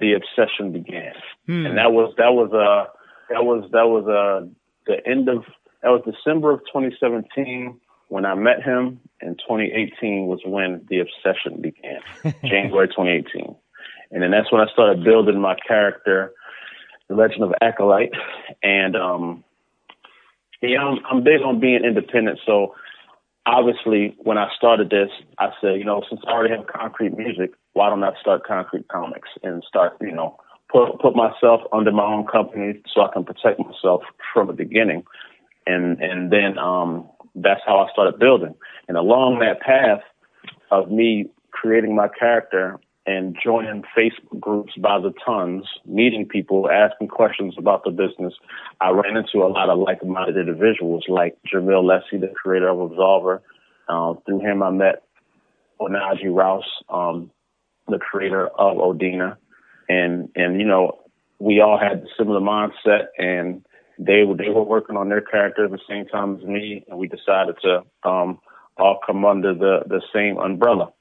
the 0.00 0.14
obsession 0.14 0.72
began. 0.72 1.12
Hmm. 1.46 1.66
And 1.66 1.78
that 1.78 1.92
was 1.92 2.14
that 2.18 2.32
was 2.32 2.50
uh 2.52 2.90
that 3.30 3.44
was 3.44 3.68
that 3.72 3.88
was 3.88 4.06
uh 4.06 4.46
the 4.86 5.06
end 5.08 5.28
of 5.28 5.44
that 5.82 5.88
was 5.88 6.02
December 6.04 6.52
of 6.52 6.60
twenty 6.72 6.94
seventeen 6.98 7.80
when 8.12 8.26
I 8.26 8.34
met 8.34 8.62
him 8.62 9.00
in 9.22 9.36
2018 9.36 10.26
was 10.26 10.40
when 10.44 10.86
the 10.90 11.00
obsession 11.00 11.62
began. 11.62 12.00
January 12.44 12.86
2018. 12.88 13.56
And 14.10 14.22
then 14.22 14.30
that's 14.30 14.52
when 14.52 14.60
I 14.60 14.70
started 14.70 15.02
building 15.02 15.40
my 15.40 15.56
character, 15.66 16.34
the 17.08 17.14
legend 17.14 17.42
of 17.42 17.54
Acolyte. 17.62 18.12
And 18.62 18.96
um 18.96 19.42
yeah, 20.60 20.80
I'm, 20.80 20.98
I'm 21.10 21.24
big 21.24 21.40
on 21.40 21.58
being 21.58 21.84
independent. 21.86 22.38
So 22.44 22.74
obviously, 23.46 24.14
when 24.18 24.36
I 24.36 24.48
started 24.54 24.90
this, 24.90 25.08
I 25.38 25.48
said, 25.62 25.78
you 25.78 25.84
know, 25.84 26.02
since 26.06 26.20
I 26.28 26.32
already 26.32 26.54
have 26.54 26.66
Konkret 26.66 27.16
Music, 27.16 27.52
why 27.72 27.88
don't 27.88 28.04
I 28.04 28.12
start 28.20 28.44
Konkret 28.46 28.88
Comics 28.88 29.30
and 29.42 29.64
start, 29.66 29.96
you 30.02 30.12
know, 30.12 30.36
put 30.70 31.00
put 31.00 31.16
myself 31.16 31.62
under 31.72 31.90
my 31.90 32.04
own 32.04 32.26
company 32.26 32.82
so 32.92 33.00
I 33.00 33.10
can 33.10 33.24
protect 33.24 33.58
myself 33.58 34.02
from 34.34 34.48
the 34.48 34.52
beginning. 34.52 35.02
And 35.66 35.98
and 36.02 36.30
then 36.30 36.58
um 36.58 37.08
that's 37.34 37.60
how 37.66 37.78
I 37.78 37.90
started 37.92 38.18
building. 38.18 38.54
And 38.88 38.96
along 38.96 39.38
that 39.40 39.60
path 39.60 40.02
of 40.70 40.90
me 40.90 41.30
creating 41.50 41.94
my 41.94 42.08
character 42.08 42.78
and 43.04 43.36
joining 43.42 43.82
Facebook 43.96 44.38
groups 44.38 44.74
by 44.78 44.98
the 44.98 45.12
tons, 45.24 45.64
meeting 45.86 46.26
people, 46.26 46.70
asking 46.70 47.08
questions 47.08 47.54
about 47.58 47.82
the 47.84 47.90
business. 47.90 48.32
I 48.80 48.90
ran 48.90 49.16
into 49.16 49.44
a 49.44 49.48
lot 49.48 49.68
of 49.68 49.78
like-minded 49.78 50.36
individuals 50.36 51.04
like 51.08 51.36
Jamil 51.52 51.82
Lessie, 51.82 52.20
the 52.20 52.32
creator 52.34 52.68
of 52.68 52.90
Absolver. 52.90 53.40
Uh, 53.88 54.14
through 54.24 54.40
him, 54.40 54.62
I 54.62 54.70
met 54.70 55.02
Onaji 55.80 56.32
Rouse, 56.32 56.64
um, 56.88 57.30
the 57.88 57.98
creator 57.98 58.46
of 58.46 58.76
Odina. 58.76 59.36
And, 59.88 60.28
and, 60.36 60.60
you 60.60 60.66
know, 60.66 61.00
we 61.40 61.60
all 61.60 61.78
had 61.78 62.04
a 62.04 62.06
similar 62.16 62.40
mindset 62.40 63.06
and 63.18 63.64
they 63.98 64.24
were, 64.24 64.36
they 64.36 64.48
were 64.48 64.62
working 64.64 64.96
on 64.96 65.08
their 65.08 65.20
character 65.20 65.64
at 65.64 65.70
the 65.70 65.78
same 65.88 66.06
time 66.06 66.36
as 66.36 66.44
me. 66.44 66.84
And 66.88 66.98
we 66.98 67.08
decided 67.08 67.56
to, 67.62 67.82
um, 68.08 68.38
all 68.78 68.98
come 69.06 69.24
under 69.24 69.54
the, 69.54 69.80
the 69.86 70.00
same 70.14 70.38
umbrella 70.38 70.92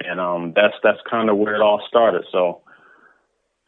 and 0.00 0.20
um, 0.20 0.52
that's 0.54 0.74
that's 0.82 0.98
kind 1.08 1.30
of 1.30 1.36
where 1.36 1.54
it 1.54 1.60
all 1.60 1.82
started. 1.88 2.24
So 2.30 2.62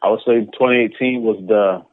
I 0.01 0.09
would 0.09 0.19
say 0.25 0.45
2018 0.45 1.23
was 1.23 1.37
the 1.47 1.85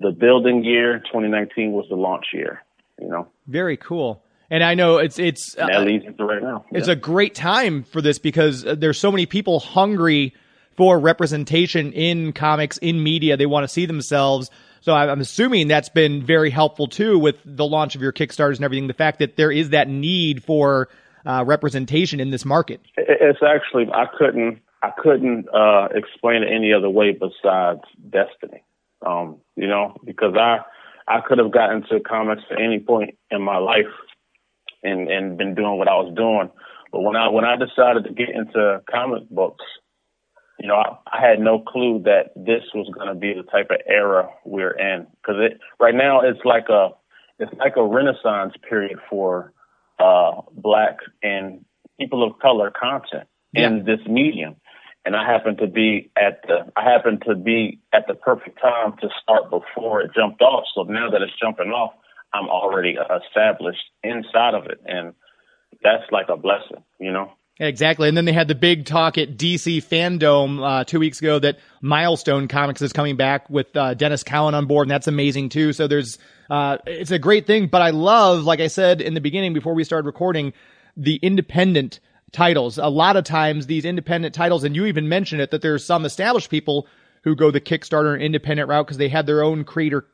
the 0.00 0.12
building 0.12 0.64
year. 0.64 0.98
2019 0.98 1.72
was 1.72 1.86
the 1.88 1.96
launch 1.96 2.26
year. 2.32 2.62
You 3.00 3.08
know, 3.08 3.28
very 3.46 3.76
cool. 3.76 4.22
And 4.50 4.62
I 4.62 4.74
know 4.74 4.98
it's 4.98 5.18
it's 5.18 5.54
that 5.54 5.74
uh, 5.74 5.80
leads 5.80 6.04
into 6.04 6.24
right 6.24 6.42
now. 6.42 6.64
It's 6.70 6.88
a 6.88 6.96
great 6.96 7.34
time 7.34 7.82
for 7.82 8.00
this 8.00 8.18
because 8.18 8.64
uh, 8.64 8.74
there's 8.76 8.98
so 8.98 9.10
many 9.10 9.26
people 9.26 9.60
hungry 9.60 10.34
for 10.76 10.98
representation 10.98 11.92
in 11.92 12.32
comics, 12.32 12.78
in 12.78 13.02
media. 13.02 13.36
They 13.36 13.46
want 13.46 13.64
to 13.64 13.68
see 13.68 13.86
themselves. 13.86 14.50
So 14.86 14.94
I'm 14.94 15.18
assuming 15.18 15.66
that's 15.66 15.88
been 15.88 16.22
very 16.22 16.48
helpful 16.48 16.86
too 16.86 17.18
with 17.18 17.34
the 17.44 17.66
launch 17.66 17.96
of 17.96 18.02
your 18.02 18.12
Kickstarters 18.12 18.54
and 18.54 18.64
everything. 18.64 18.86
The 18.86 18.94
fact 18.94 19.18
that 19.18 19.34
there 19.34 19.50
is 19.50 19.70
that 19.70 19.88
need 19.88 20.44
for 20.44 20.88
uh, 21.26 21.42
representation 21.44 22.20
in 22.20 22.30
this 22.30 22.44
market? 22.44 22.80
It's 22.96 23.40
actually 23.44 23.86
I 23.92 24.04
couldn't 24.16 24.60
I 24.84 24.92
couldn't 24.96 25.48
uh, 25.52 25.88
explain 25.92 26.44
it 26.44 26.50
any 26.54 26.72
other 26.72 26.88
way 26.88 27.10
besides 27.10 27.80
destiny. 28.10 28.62
Um, 29.04 29.38
you 29.56 29.66
know, 29.66 29.96
because 30.04 30.36
I 30.38 30.58
I 31.08 31.20
could 31.20 31.38
have 31.38 31.50
gotten 31.50 31.82
to 31.90 31.98
comics 31.98 32.42
at 32.52 32.60
any 32.60 32.78
point 32.78 33.18
in 33.32 33.42
my 33.42 33.58
life 33.58 33.92
and 34.84 35.10
and 35.10 35.36
been 35.36 35.56
doing 35.56 35.78
what 35.78 35.88
I 35.88 35.96
was 35.96 36.14
doing, 36.14 36.48
but 36.92 37.00
when 37.00 37.16
I 37.16 37.28
when 37.30 37.44
I 37.44 37.56
decided 37.56 38.04
to 38.04 38.12
get 38.12 38.28
into 38.28 38.82
comic 38.88 39.28
books, 39.30 39.64
you 40.58 40.68
know, 40.68 40.76
I, 40.76 40.96
I 41.12 41.20
had 41.20 41.40
no 41.40 41.58
clue 41.58 42.02
that 42.04 42.32
this 42.34 42.62
was 42.74 42.88
going 42.94 43.08
to 43.08 43.14
be 43.14 43.34
the 43.34 43.42
type 43.42 43.70
of 43.70 43.78
era 43.86 44.28
we're 44.44 44.70
in. 44.70 45.06
Because 45.16 45.36
it 45.38 45.60
right 45.78 45.94
now 45.94 46.20
it's 46.20 46.44
like 46.44 46.68
a 46.68 46.90
it's 47.38 47.52
like 47.58 47.76
a 47.76 47.84
renaissance 47.84 48.54
period 48.68 48.98
for 49.10 49.52
uh, 49.98 50.40
black 50.52 50.96
and 51.22 51.64
people 52.00 52.24
of 52.24 52.38
color 52.38 52.70
content 52.70 53.28
yeah. 53.52 53.66
in 53.66 53.84
this 53.84 54.00
medium. 54.08 54.56
And 55.04 55.14
I 55.14 55.24
happen 55.24 55.56
to 55.58 55.66
be 55.66 56.10
at 56.16 56.42
the 56.46 56.72
I 56.74 56.82
happen 56.82 57.20
to 57.28 57.36
be 57.36 57.80
at 57.92 58.06
the 58.08 58.14
perfect 58.14 58.60
time 58.60 58.96
to 59.00 59.08
start 59.22 59.50
before 59.50 60.00
it 60.00 60.10
jumped 60.14 60.42
off. 60.42 60.64
So 60.74 60.82
now 60.82 61.10
that 61.10 61.22
it's 61.22 61.38
jumping 61.40 61.70
off, 61.70 61.92
I'm 62.32 62.48
already 62.48 62.96
established 63.24 63.84
inside 64.02 64.54
of 64.54 64.66
it, 64.66 64.80
and 64.84 65.14
that's 65.82 66.10
like 66.10 66.28
a 66.28 66.36
blessing, 66.36 66.82
you 66.98 67.12
know. 67.12 67.30
Exactly. 67.58 68.08
And 68.08 68.16
then 68.16 68.26
they 68.26 68.32
had 68.32 68.48
the 68.48 68.54
big 68.54 68.84
talk 68.84 69.16
at 69.16 69.38
DC 69.38 69.78
Fandom 69.78 70.62
uh, 70.62 70.84
two 70.84 71.00
weeks 71.00 71.20
ago 71.20 71.38
that 71.38 71.58
Milestone 71.80 72.48
Comics 72.48 72.82
is 72.82 72.92
coming 72.92 73.16
back 73.16 73.48
with 73.48 73.74
uh, 73.74 73.94
Denys 73.94 74.24
Cowan 74.24 74.54
on 74.54 74.66
board, 74.66 74.86
and 74.86 74.90
that's 74.90 75.06
amazing 75.06 75.48
too. 75.48 75.72
So 75.72 75.86
there's, 75.86 76.18
uh, 76.50 76.76
it's 76.86 77.12
a 77.12 77.18
great 77.18 77.46
thing. 77.46 77.68
But 77.68 77.80
I 77.80 77.90
love, 77.90 78.44
like 78.44 78.60
I 78.60 78.66
said 78.66 79.00
in 79.00 79.14
the 79.14 79.22
beginning 79.22 79.54
before 79.54 79.72
we 79.72 79.84
started 79.84 80.04
recording, 80.04 80.52
the 80.98 81.16
independent 81.16 82.00
titles. 82.30 82.76
A 82.76 82.88
lot 82.88 83.16
of 83.16 83.24
times 83.24 83.66
these 83.66 83.86
independent 83.86 84.34
titles, 84.34 84.62
and 84.62 84.76
you 84.76 84.84
even 84.84 85.08
mentioned 85.08 85.40
it, 85.40 85.50
that 85.50 85.62
there's 85.62 85.84
some 85.84 86.04
established 86.04 86.50
people 86.50 86.86
who 87.22 87.34
go 87.34 87.50
the 87.50 87.60
Kickstarter 87.60 88.20
independent 88.20 88.68
route 88.68 88.86
because 88.86 88.98
they 88.98 89.08
had 89.08 89.26
their 89.26 89.42
own 89.42 89.64
creator 89.64 90.06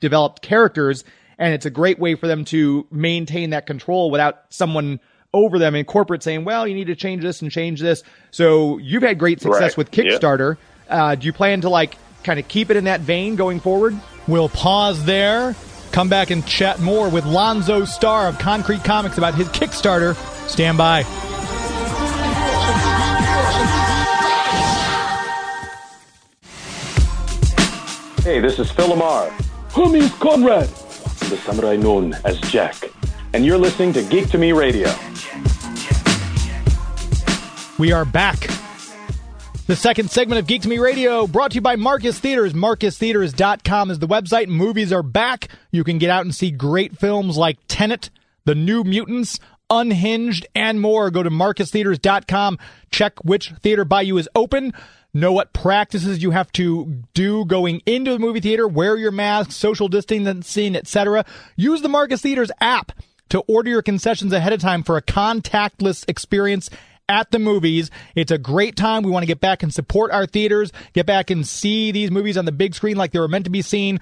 developed 0.00 0.42
characters. 0.42 1.04
And 1.38 1.54
it's 1.54 1.66
a 1.66 1.70
great 1.70 2.00
way 2.00 2.16
for 2.16 2.26
them 2.26 2.44
to 2.46 2.86
maintain 2.90 3.50
that 3.50 3.66
control 3.66 4.10
without 4.10 4.42
someone 4.48 4.98
over 5.34 5.58
them 5.58 5.74
in 5.74 5.84
corporate 5.84 6.22
saying, 6.22 6.44
well, 6.44 6.66
you 6.66 6.74
need 6.74 6.86
to 6.86 6.94
change 6.94 7.22
this 7.22 7.42
and 7.42 7.50
change 7.50 7.80
this. 7.80 8.02
So 8.30 8.78
you've 8.78 9.02
had 9.02 9.18
great 9.18 9.40
success 9.42 9.60
right. 9.60 9.76
with 9.76 9.90
Kickstarter. 9.90 10.56
Yep. 10.56 10.58
Uh, 10.88 11.14
do 11.16 11.26
you 11.26 11.32
plan 11.32 11.60
to 11.62 11.68
like 11.68 11.96
kind 12.22 12.38
of 12.38 12.48
keep 12.48 12.70
it 12.70 12.76
in 12.76 12.84
that 12.84 13.00
vein 13.00 13.36
going 13.36 13.60
forward? 13.60 13.98
We'll 14.26 14.48
pause 14.48 15.04
there. 15.04 15.54
Come 15.92 16.08
back 16.08 16.30
and 16.30 16.46
chat 16.46 16.80
more 16.80 17.08
with 17.08 17.26
Lonzo 17.26 17.84
Starr 17.84 18.28
of 18.28 18.38
Konkret 18.38 18.84
Comics 18.84 19.18
about 19.18 19.34
his 19.34 19.48
Kickstarter. 19.48 20.16
Stand 20.48 20.78
by. 20.78 21.02
Hey, 28.22 28.40
this 28.40 28.58
is 28.58 28.70
Phil 28.70 28.88
LaMarr. 28.88 29.30
Hermes 29.72 30.12
Conrad. 30.14 30.68
The 30.68 31.36
samurai 31.44 31.76
known 31.76 32.14
as 32.24 32.40
Jack. 32.40 32.90
And 33.34 33.44
you're 33.44 33.58
listening 33.58 33.92
to 33.94 34.04
Geek 34.04 34.28
to 34.28 34.38
Me 34.38 34.52
Radio. 34.52 34.88
We 37.80 37.90
are 37.90 38.04
back. 38.04 38.38
The 39.66 39.74
second 39.74 40.12
segment 40.12 40.38
of 40.38 40.46
Geek 40.46 40.62
to 40.62 40.68
Me 40.68 40.78
Radio 40.78 41.26
brought 41.26 41.50
to 41.50 41.54
you 41.56 41.60
by 41.60 41.74
Marcus 41.74 42.16
Theatres. 42.20 42.52
MarcusTheatres.com 42.52 43.90
is 43.90 43.98
the 43.98 44.06
website. 44.06 44.46
Movies 44.46 44.92
are 44.92 45.02
back. 45.02 45.48
You 45.72 45.82
can 45.82 45.98
get 45.98 46.10
out 46.10 46.24
and 46.24 46.32
see 46.32 46.52
great 46.52 46.96
films 46.96 47.36
like 47.36 47.58
Tenet, 47.66 48.08
The 48.44 48.54
New 48.54 48.84
Mutants, 48.84 49.40
Unhinged, 49.68 50.46
and 50.54 50.80
more. 50.80 51.10
Go 51.10 51.24
to 51.24 51.30
MarcusTheatres.com. 51.30 52.60
Check 52.92 53.24
which 53.24 53.50
theater 53.62 53.84
by 53.84 54.02
you 54.02 54.16
is 54.16 54.28
open. 54.36 54.72
Know 55.12 55.32
what 55.32 55.52
practices 55.52 56.22
you 56.22 56.30
have 56.30 56.52
to 56.52 57.02
do 57.14 57.44
going 57.46 57.82
into 57.84 58.12
the 58.12 58.20
movie 58.20 58.38
theater. 58.38 58.68
Wear 58.68 58.96
your 58.96 59.10
mask, 59.10 59.50
social 59.50 59.88
distancing, 59.88 60.76
etc. 60.76 61.24
Use 61.56 61.82
the 61.82 61.88
Marcus 61.88 62.20
Theatres 62.20 62.52
app 62.60 62.92
to 63.30 63.40
order 63.40 63.70
your 63.70 63.82
concessions 63.82 64.32
ahead 64.32 64.52
of 64.52 64.60
time 64.60 64.82
for 64.82 64.96
a 64.96 65.02
contactless 65.02 66.08
experience 66.08 66.70
at 67.08 67.30
the 67.30 67.38
movies. 67.38 67.90
It's 68.14 68.32
a 68.32 68.38
great 68.38 68.76
time. 68.76 69.02
We 69.02 69.10
want 69.10 69.22
to 69.22 69.26
get 69.26 69.40
back 69.40 69.62
and 69.62 69.72
support 69.72 70.10
our 70.10 70.26
theaters, 70.26 70.72
get 70.92 71.06
back 71.06 71.30
and 71.30 71.46
see 71.46 71.92
these 71.92 72.10
movies 72.10 72.36
on 72.36 72.44
the 72.44 72.52
big 72.52 72.74
screen 72.74 72.96
like 72.96 73.12
they 73.12 73.18
were 73.18 73.28
meant 73.28 73.44
to 73.44 73.50
be 73.50 73.62
seen. 73.62 74.00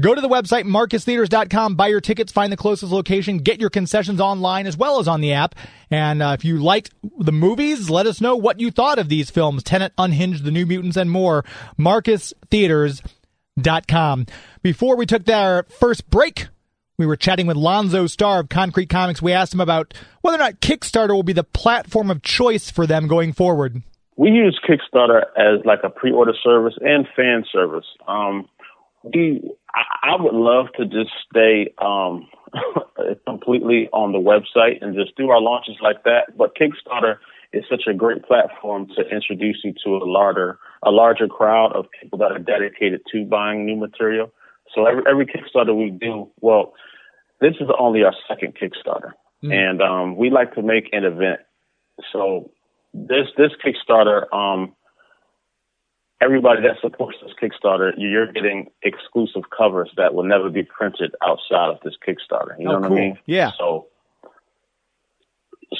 Go 0.00 0.14
to 0.14 0.20
the 0.20 0.28
website, 0.28 0.64
marcustheatres.com, 0.64 1.74
buy 1.76 1.88
your 1.88 2.00
tickets, 2.00 2.32
find 2.32 2.52
the 2.52 2.56
closest 2.56 2.90
location, 2.90 3.38
get 3.38 3.60
your 3.60 3.70
concessions 3.70 4.20
online 4.20 4.66
as 4.66 4.76
well 4.76 4.98
as 4.98 5.06
on 5.06 5.20
the 5.20 5.34
app. 5.34 5.54
And 5.90 6.20
uh, 6.22 6.34
if 6.36 6.44
you 6.44 6.58
liked 6.58 6.90
the 7.18 7.30
movies, 7.30 7.88
let 7.88 8.06
us 8.06 8.20
know 8.20 8.34
what 8.34 8.58
you 8.58 8.72
thought 8.72 8.98
of 8.98 9.08
these 9.08 9.30
films 9.30 9.62
Tenet, 9.62 9.92
Unhinged, 9.98 10.42
The 10.44 10.50
New 10.50 10.66
Mutants, 10.66 10.96
and 10.96 11.08
more. 11.10 11.44
MarcusTheatres.com. 11.78 14.26
Before 14.62 14.96
we 14.96 15.06
took 15.06 15.28
our 15.28 15.62
first 15.64 16.10
break, 16.10 16.48
we 16.98 17.06
were 17.06 17.16
chatting 17.16 17.46
with 17.46 17.56
Lonzo 17.56 18.06
Starr 18.06 18.40
of 18.40 18.48
Konkret 18.48 18.88
Comics. 18.88 19.22
We 19.22 19.32
asked 19.32 19.54
him 19.54 19.60
about 19.60 19.94
whether 20.20 20.36
or 20.36 20.38
not 20.38 20.60
Kickstarter 20.60 21.14
will 21.14 21.22
be 21.22 21.32
the 21.32 21.44
platform 21.44 22.10
of 22.10 22.22
choice 22.22 22.70
for 22.70 22.86
them 22.86 23.08
going 23.08 23.32
forward. 23.32 23.82
We 24.16 24.30
use 24.30 24.58
Kickstarter 24.68 25.22
as 25.36 25.64
like 25.64 25.80
a 25.84 25.90
pre-order 25.90 26.34
service 26.42 26.74
and 26.80 27.06
fan 27.16 27.44
service. 27.50 27.86
Um, 28.06 28.48
we, 29.02 29.42
I, 29.74 30.10
I 30.12 30.22
would 30.22 30.34
love 30.34 30.66
to 30.76 30.84
just 30.84 31.10
stay 31.30 31.72
um, 31.78 32.28
completely 33.26 33.88
on 33.92 34.12
the 34.12 34.18
website 34.18 34.82
and 34.82 34.94
just 34.94 35.16
do 35.16 35.30
our 35.30 35.40
launches 35.40 35.76
like 35.82 36.04
that. 36.04 36.36
But 36.36 36.54
Kickstarter 36.56 37.16
is 37.52 37.64
such 37.70 37.82
a 37.88 37.94
great 37.94 38.22
platform 38.24 38.86
to 38.96 39.02
introduce 39.08 39.60
you 39.64 39.74
to 39.84 39.96
a 39.96 40.04
larger, 40.04 40.58
a 40.82 40.90
larger 40.90 41.26
crowd 41.26 41.72
of 41.74 41.86
people 42.00 42.18
that 42.18 42.32
are 42.32 42.38
dedicated 42.38 43.00
to 43.12 43.24
buying 43.24 43.64
new 43.64 43.76
material. 43.76 44.30
So 44.74 44.86
every 44.86 45.02
every 45.08 45.26
Kickstarter 45.26 45.76
we 45.76 45.90
do, 45.90 46.30
well, 46.40 46.74
this 47.40 47.54
is 47.60 47.68
only 47.78 48.02
our 48.04 48.14
second 48.28 48.54
Kickstarter, 48.56 49.12
mm. 49.42 49.52
and 49.52 49.82
um, 49.82 50.16
we 50.16 50.30
like 50.30 50.54
to 50.54 50.62
make 50.62 50.88
an 50.92 51.04
event. 51.04 51.40
So 52.12 52.50
this 52.94 53.28
this 53.36 53.52
Kickstarter, 53.64 54.32
um, 54.32 54.74
everybody 56.22 56.62
that 56.62 56.80
supports 56.80 57.18
this 57.22 57.32
Kickstarter, 57.40 57.92
you're 57.96 58.32
getting 58.32 58.70
exclusive 58.82 59.42
covers 59.56 59.90
that 59.96 60.14
will 60.14 60.24
never 60.24 60.48
be 60.50 60.62
printed 60.62 61.14
outside 61.22 61.70
of 61.70 61.78
this 61.84 61.94
Kickstarter. 62.06 62.58
You 62.58 62.66
know 62.66 62.76
oh, 62.76 62.80
what 62.80 62.88
cool. 62.88 62.96
I 62.96 63.00
mean? 63.00 63.18
Yeah. 63.26 63.50
So 63.58 63.88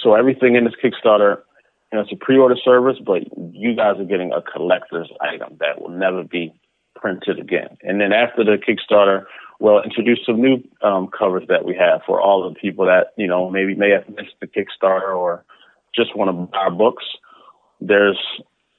so 0.03 0.15
everything 0.15 0.57
in 0.57 0.65
this 0.65 0.75
Kickstarter, 0.83 1.39
you 1.93 1.99
know, 1.99 2.01
it's 2.01 2.13
a 2.13 2.17
pre-order 2.17 2.57
service, 2.63 2.97
but 3.05 3.23
you 3.53 3.77
guys 3.77 3.99
are 3.99 4.05
getting 4.05 4.33
a 4.33 4.43
collector's 4.43 5.11
item 5.21 5.57
that 5.61 5.81
will 5.81 5.91
never 5.91 6.25
be 6.25 6.53
printed 7.03 7.41
again. 7.41 7.77
And 7.83 8.01
then 8.01 8.13
after 8.13 8.45
the 8.45 8.57
Kickstarter, 8.57 9.25
we'll 9.59 9.83
introduce 9.83 10.21
some 10.25 10.41
new 10.41 10.63
um, 10.83 11.09
covers 11.09 11.43
that 11.49 11.65
we 11.65 11.75
have 11.77 12.01
for 12.07 12.21
all 12.21 12.47
of 12.47 12.55
the 12.55 12.61
people 12.61 12.87
that, 12.87 13.09
you 13.17 13.27
know, 13.27 13.51
maybe 13.51 13.75
may 13.75 13.91
have 13.91 14.09
missed 14.09 14.37
the 14.41 14.47
Kickstarter 14.47 15.15
or 15.15 15.45
just 15.95 16.17
want 16.17 16.29
to 16.29 16.33
buy 16.33 16.59
our 16.59 16.71
books. 16.71 17.05
There's 17.81 18.21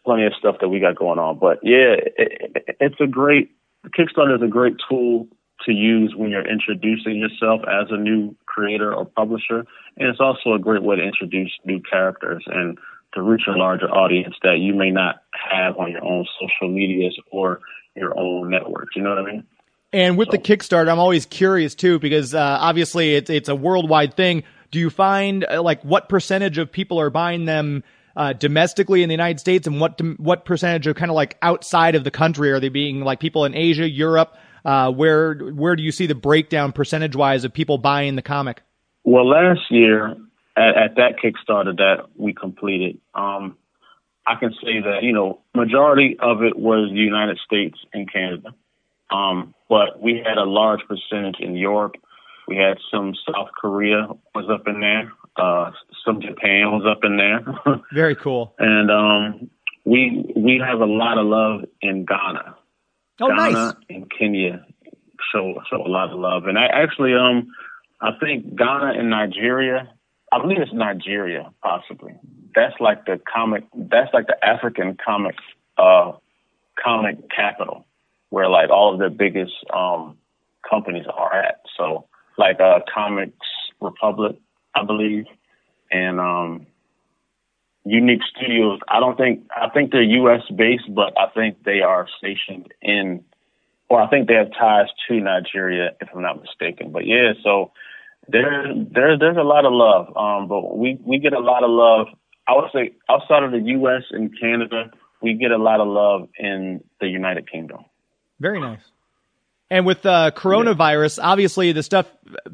plenty 0.05 0.25
of 0.25 0.33
stuff 0.39 0.55
that 0.61 0.69
we 0.69 0.79
got 0.79 0.95
going 0.95 1.19
on. 1.19 1.37
But 1.37 1.59
yeah, 1.63 1.95
it, 2.17 2.65
it's 2.79 3.01
a 3.01 3.07
great, 3.07 3.51
Kickstarter 3.87 4.37
is 4.37 4.41
a 4.41 4.47
great 4.47 4.75
tool 4.89 5.27
to 5.65 5.73
use 5.73 6.13
when 6.15 6.29
you're 6.29 6.49
introducing 6.49 7.17
yourself 7.17 7.61
as 7.67 7.87
a 7.89 7.97
new 7.97 8.35
creator 8.45 8.93
or 8.93 9.05
publisher. 9.05 9.65
And 9.97 10.07
it's 10.07 10.19
also 10.21 10.53
a 10.53 10.59
great 10.59 10.83
way 10.83 10.95
to 10.95 11.03
introduce 11.03 11.51
new 11.65 11.81
characters 11.81 12.43
and 12.47 12.77
to 13.13 13.21
reach 13.21 13.43
a 13.47 13.57
larger 13.57 13.89
audience 13.89 14.35
that 14.43 14.57
you 14.59 14.73
may 14.73 14.91
not 14.91 15.23
have 15.51 15.77
on 15.77 15.91
your 15.91 16.03
own 16.03 16.25
social 16.39 16.73
medias 16.73 17.17
or 17.31 17.59
your 17.95 18.17
own 18.17 18.49
network. 18.49 18.89
You 18.95 19.03
know 19.03 19.09
what 19.09 19.19
I 19.19 19.25
mean? 19.25 19.43
And 19.91 20.17
with 20.17 20.29
so. 20.29 20.31
the 20.31 20.37
Kickstarter, 20.39 20.91
I'm 20.91 20.99
always 20.99 21.25
curious 21.25 21.75
too 21.75 21.99
because 21.99 22.33
uh, 22.33 22.57
obviously 22.59 23.15
it's 23.15 23.29
it's 23.29 23.49
a 23.49 23.55
worldwide 23.55 24.15
thing. 24.15 24.43
Do 24.71 24.79
you 24.79 24.89
find 24.89 25.45
uh, 25.45 25.61
like 25.61 25.83
what 25.83 26.09
percentage 26.09 26.57
of 26.57 26.71
people 26.71 26.99
are 26.99 27.11
buying 27.11 27.45
them 27.45 27.83
uh, 28.15 28.33
domestically 28.33 29.03
in 29.03 29.09
the 29.09 29.13
United 29.13 29.39
States, 29.39 29.67
and 29.67 29.79
what 29.79 29.99
what 30.17 30.45
percentage 30.45 30.87
of 30.87 30.95
kind 30.95 31.11
of 31.11 31.15
like 31.15 31.37
outside 31.41 31.95
of 31.95 32.03
the 32.03 32.11
country 32.11 32.51
are 32.51 32.59
they 32.59 32.69
being 32.69 33.01
like 33.01 33.19
people 33.19 33.45
in 33.45 33.55
Asia, 33.55 33.89
Europe? 33.89 34.35
Uh, 34.65 34.91
where 34.91 35.35
where 35.35 35.75
do 35.75 35.83
you 35.83 35.91
see 35.91 36.07
the 36.07 36.15
breakdown 36.15 36.71
percentage 36.71 37.15
wise 37.15 37.43
of 37.43 37.53
people 37.53 37.77
buying 37.77 38.15
the 38.15 38.21
comic? 38.21 38.61
Well, 39.03 39.27
last 39.27 39.61
year 39.69 40.15
at, 40.55 40.77
at 40.77 40.95
that 40.95 41.15
Kickstarter 41.23 41.75
that 41.77 42.05
we 42.15 42.33
completed, 42.33 42.99
um, 43.13 43.57
I 44.25 44.35
can 44.35 44.51
say 44.63 44.79
that, 44.79 45.03
you 45.03 45.11
know, 45.11 45.41
majority 45.53 46.17
of 46.19 46.43
it 46.43 46.57
was 46.57 46.89
the 46.89 46.99
United 46.99 47.39
States 47.45 47.77
and 47.93 48.11
Canada. 48.11 48.53
Um, 49.11 49.53
but 49.69 50.01
we 50.01 50.23
had 50.25 50.37
a 50.37 50.45
large 50.45 50.81
percentage 50.87 51.39
in 51.39 51.55
Europe. 51.55 51.95
We 52.47 52.57
had 52.57 52.77
some 52.91 53.13
South 53.27 53.49
Korea 53.59 54.07
was 54.33 54.45
up 54.49 54.67
in 54.67 54.79
there. 54.79 55.11
Uh, 55.35 55.71
some 56.05 56.21
Japan 56.21 56.71
was 56.71 56.85
up 56.89 57.03
in 57.03 57.17
there. 57.17 57.43
Very 57.93 58.15
cool. 58.15 58.53
and, 58.59 58.91
um, 58.91 59.49
we, 59.85 60.31
we 60.37 60.63
have 60.65 60.79
a 60.79 60.85
lot 60.85 61.17
of 61.17 61.25
love 61.25 61.65
in 61.81 62.05
Ghana. 62.05 62.55
Oh, 63.19 63.27
Ghana 63.27 63.51
nice. 63.51 63.73
and 63.89 64.09
Kenya 64.09 64.65
show, 65.33 65.61
show 65.69 65.85
a 65.85 65.89
lot 65.89 66.11
of 66.11 66.19
love. 66.19 66.45
And 66.45 66.57
I 66.57 66.67
actually, 66.67 67.13
um, 67.13 67.49
I 67.99 68.11
think 68.19 68.55
Ghana 68.55 68.93
and 68.97 69.09
Nigeria, 69.09 69.91
I 70.31 70.39
believe 70.39 70.59
it's 70.59 70.71
Nigeria, 70.71 71.51
possibly 71.61 72.13
that's 72.55 72.79
like 72.79 73.05
the 73.05 73.19
comic 73.31 73.63
that's 73.75 74.13
like 74.13 74.27
the 74.27 74.37
African 74.43 74.97
comic 75.03 75.35
uh 75.77 76.13
comic 76.83 77.17
capital 77.29 77.85
where 78.29 78.49
like 78.49 78.69
all 78.69 78.93
of 78.93 78.99
the 78.99 79.09
biggest 79.09 79.53
um 79.73 80.17
companies 80.67 81.05
are 81.13 81.33
at. 81.33 81.61
So 81.77 82.07
like 82.37 82.59
uh 82.59 82.79
Comics 82.93 83.47
Republic, 83.79 84.37
I 84.75 84.83
believe, 84.83 85.25
and 85.91 86.19
um 86.19 86.67
YouNeek 87.85 88.21
Studios. 88.35 88.79
I 88.87 88.99
don't 88.99 89.17
think 89.17 89.45
I 89.55 89.69
think 89.69 89.91
they're 89.91 90.01
US 90.01 90.41
based, 90.55 90.93
but 90.93 91.13
I 91.17 91.27
think 91.33 91.63
they 91.63 91.81
are 91.81 92.07
stationed 92.17 92.73
in 92.81 93.23
or 93.89 94.01
I 94.01 94.09
think 94.09 94.27
they 94.27 94.35
have 94.35 94.51
ties 94.57 94.87
to 95.07 95.19
Nigeria 95.19 95.91
if 96.01 96.09
I'm 96.15 96.21
not 96.21 96.41
mistaken. 96.41 96.91
But 96.91 97.05
yeah, 97.05 97.33
so 97.43 97.71
there 98.27 98.65
there 98.75 99.17
there's 99.17 99.37
a 99.37 99.43
lot 99.43 99.65
of 99.65 99.73
love. 99.73 100.07
Um 100.17 100.47
but 100.47 100.77
we 100.77 100.97
we 101.05 101.19
get 101.19 101.33
a 101.33 101.39
lot 101.39 101.63
of 101.63 101.69
love 101.69 102.07
I 102.47 102.53
would 102.55 102.69
say 102.73 102.93
outside 103.09 103.43
of 103.43 103.51
the 103.51 103.59
U.S. 103.59 104.03
and 104.11 104.31
Canada, 104.39 104.91
we 105.21 105.33
get 105.33 105.51
a 105.51 105.57
lot 105.57 105.79
of 105.79 105.87
love 105.87 106.29
in 106.37 106.83
the 106.99 107.07
United 107.07 107.49
Kingdom. 107.49 107.85
Very 108.39 108.59
nice. 108.59 108.81
And 109.69 109.87
with 109.87 110.05
uh, 110.05 110.31
coronavirus, 110.35 111.17
yeah. 111.17 111.25
obviously 111.25 111.71
the 111.71 111.81
stuff 111.81 112.05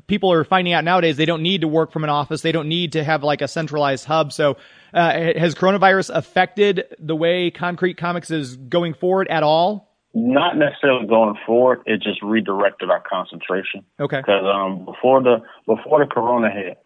people 0.08 0.32
are 0.32 0.46
finding 0.46 0.74
out 0.74 0.86
nowadays, 0.86 1.18
they 1.18 1.26
don't 1.26 1.42
need 1.42 1.62
to 1.62 1.68
work 1.68 1.92
from 1.92 2.04
an 2.06 2.10
office. 2.10 2.42
They 2.42 2.54
don't 2.54 2.70
need 2.70 2.94
to 2.94 3.04
have 3.04 3.24
like 3.24 3.42
a 3.42 3.48
centralized 3.48 4.06
hub. 4.06 4.32
So, 4.32 4.56
uh, 4.94 5.12
has 5.36 5.54
coronavirus 5.54 6.16
affected 6.16 6.96
the 6.98 7.16
way 7.16 7.52
Konkret 7.52 7.98
Comics 7.98 8.32
is 8.32 8.56
going 8.56 8.94
forward 8.94 9.28
at 9.28 9.44
all? 9.44 9.98
Not 10.14 10.58
necessarily 10.58 11.08
going 11.08 11.36
forward. 11.46 11.82
It 11.86 12.02
just 12.02 12.22
redirected 12.24 12.90
our 12.90 13.04
concentration. 13.08 13.84
Okay. 14.00 14.22
Because 14.22 14.46
um, 14.46 14.86
before 14.86 15.22
the 15.22 15.42
before 15.66 16.00
the 16.00 16.10
corona 16.10 16.50
hit, 16.50 16.78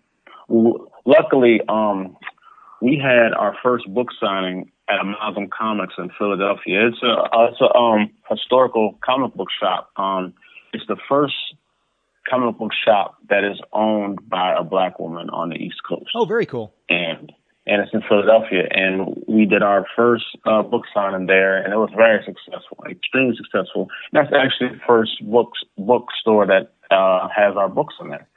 luckily 1.06 1.62
um, 1.70 2.18
we 2.84 3.02
had 3.02 3.32
our 3.34 3.56
first 3.64 3.86
book 3.88 4.10
signing 4.20 4.70
at 4.90 5.00
Amalgam 5.00 5.48
Comics 5.58 5.94
in 5.98 6.10
Philadelphia. 6.18 6.88
It's 6.88 7.02
a 7.02 7.14
it's 7.50 7.62
a 7.62 7.74
um, 7.74 8.12
historical 8.30 9.00
comic 9.04 9.34
book 9.36 9.48
shop. 9.58 9.90
Um, 9.96 10.34
it's 10.74 10.84
the 10.90 10.98
first 11.08 11.36
comic 12.30 12.58
book 12.58 12.72
shop 12.86 13.16
that 13.30 13.46
is 13.46 13.58
owned 13.72 14.28
by 14.30 14.54
a 14.58 14.64
black 14.64 15.00
woman 15.00 15.30
on 15.30 15.50
the 15.50 15.56
East 15.56 15.80
Coast. 15.88 16.10
Oh, 16.14 16.26
very 16.26 16.46
cool. 16.46 16.74
And 16.90 17.32
and 17.66 17.82
it's 17.82 17.94
in 17.94 18.02
Philadelphia. 18.02 18.68
And 18.70 19.24
we 19.30 19.46
did 19.46 19.64
our 19.64 19.86
first 19.96 20.26
uh, 20.46 20.62
book 20.64 20.84
signing 20.94 21.28
there, 21.28 21.64
and 21.64 21.72
it 21.72 21.78
was 21.78 21.92
very 21.96 22.22
successful, 22.26 22.84
extremely 22.90 23.38
successful. 23.38 23.88
And 24.12 24.20
that's 24.20 24.34
actually 24.36 24.76
the 24.78 24.84
first 24.86 25.24
books 25.24 25.60
bookstore 25.78 26.48
that 26.48 26.74
uh, 26.92 27.30
has 27.34 27.56
our 27.56 27.70
books 27.70 27.96
in 28.02 28.10
there. 28.10 28.28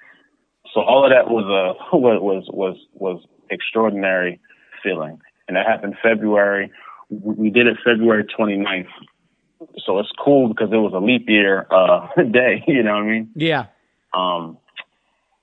So 0.76 0.82
all 0.82 1.06
of 1.06 1.10
that 1.10 1.30
was 1.30 1.46
a 1.46 1.96
was 1.96 2.44
was 2.52 2.76
was 2.92 3.24
extraordinary 3.50 4.38
feeling. 4.82 5.18
And 5.48 5.56
that 5.56 5.66
happened 5.66 5.94
February. 6.02 6.70
We 7.08 7.48
did 7.48 7.66
it 7.66 7.78
February 7.82 8.24
29th. 8.24 8.88
So 9.78 9.98
it's 9.98 10.10
cool 10.22 10.48
because 10.48 10.68
it 10.72 10.76
was 10.76 10.92
a 10.92 10.98
leap 10.98 11.30
year 11.30 11.66
uh, 11.70 12.08
day, 12.30 12.62
you 12.68 12.82
know 12.82 12.92
what 12.92 13.04
I 13.04 13.06
mean? 13.06 13.30
Yeah. 13.34 13.66
Um, 14.12 14.58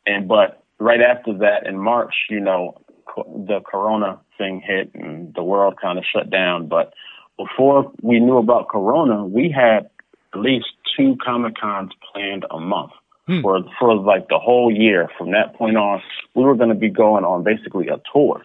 and 0.06 0.28
but 0.28 0.64
right 0.78 1.02
after 1.02 1.36
that 1.40 1.66
in 1.66 1.80
March, 1.80 2.14
you 2.30 2.40
know, 2.40 2.80
the 3.16 3.62
corona 3.66 4.20
thing 4.38 4.62
hit 4.64 4.92
and 4.94 5.34
the 5.34 5.44
world 5.44 5.76
kind 5.82 5.98
of 5.98 6.04
shut 6.06 6.30
down. 6.30 6.68
But 6.68 6.94
before 7.40 7.92
we 8.04 8.20
knew 8.20 8.38
about 8.38 8.70
Corona, 8.70 9.26
we 9.26 9.50
had 9.50 9.90
at 10.34 10.40
least 10.40 10.68
two 10.96 11.18
Comic 11.24 11.56
Cons 11.60 11.92
planned 12.12 12.46
a 12.52 12.60
month 12.60 12.92
hmm. 13.28 13.42
for 13.42 13.60
for 13.80 13.96
like 13.96 14.28
the 14.30 14.40
whole 14.40 14.72
year. 14.72 15.10
From 15.18 15.32
that 15.32 15.56
point 15.56 15.78
on, 15.78 16.02
we 16.36 16.44
were 16.44 16.56
going 16.56 16.70
to 16.70 16.76
be 16.76 16.90
going 16.90 17.24
on 17.24 17.44
basically 17.44 17.88
a 17.88 18.02
tour. 18.12 18.44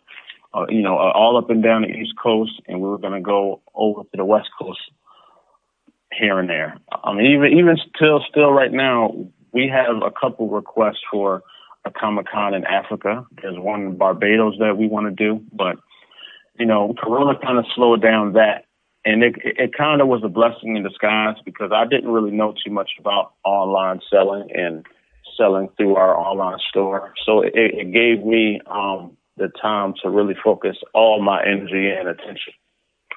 Uh, 0.54 0.66
you 0.68 0.82
know, 0.82 0.96
uh, 0.96 1.12
all 1.14 1.36
up 1.36 1.50
and 1.50 1.62
down 1.62 1.82
the 1.82 1.88
East 1.88 2.14
Coast, 2.20 2.52
and 2.66 2.80
we 2.80 2.88
were 2.88 2.98
going 2.98 3.12
to 3.12 3.20
go 3.20 3.60
over 3.74 4.02
to 4.02 4.16
the 4.16 4.24
West 4.24 4.48
Coast 4.58 4.80
here 6.12 6.38
and 6.38 6.48
there. 6.48 6.78
I 7.04 7.12
mean, 7.12 7.26
even 7.26 7.58
even 7.58 7.76
still, 7.94 8.24
still 8.28 8.50
right 8.50 8.72
now, 8.72 9.14
we 9.52 9.68
have 9.68 10.02
a 10.02 10.10
couple 10.10 10.48
requests 10.48 11.02
for 11.10 11.42
a 11.84 11.90
Comic 11.90 12.26
Con 12.32 12.54
in 12.54 12.64
Africa. 12.64 13.26
There's 13.42 13.58
one 13.58 13.82
in 13.82 13.96
Barbados 13.96 14.54
that 14.58 14.78
we 14.78 14.88
want 14.88 15.06
to 15.06 15.10
do, 15.10 15.42
but 15.52 15.76
you 16.58 16.66
know, 16.66 16.94
Corona 16.98 17.38
kind 17.38 17.58
of 17.58 17.66
slowed 17.74 18.02
down 18.02 18.32
that, 18.32 18.64
and 19.04 19.22
it 19.22 19.34
it 19.44 19.76
kind 19.76 20.00
of 20.00 20.08
was 20.08 20.22
a 20.24 20.28
blessing 20.28 20.76
in 20.76 20.82
disguise 20.82 21.36
because 21.44 21.70
I 21.72 21.84
didn't 21.86 22.10
really 22.10 22.30
know 22.30 22.54
too 22.64 22.72
much 22.72 22.90
about 22.98 23.32
online 23.44 24.00
selling 24.10 24.48
and 24.54 24.84
selling 25.36 25.68
through 25.76 25.96
our 25.96 26.16
online 26.16 26.58
store, 26.68 27.14
so 27.24 27.42
it, 27.42 27.52
it 27.54 27.92
gave 27.92 28.24
me 28.24 28.60
um, 28.66 29.16
the 29.36 29.48
time 29.60 29.94
to 30.02 30.10
really 30.10 30.34
focus 30.42 30.76
all 30.94 31.22
my 31.22 31.42
energy 31.42 31.88
and 31.88 32.08
attention 32.08 32.54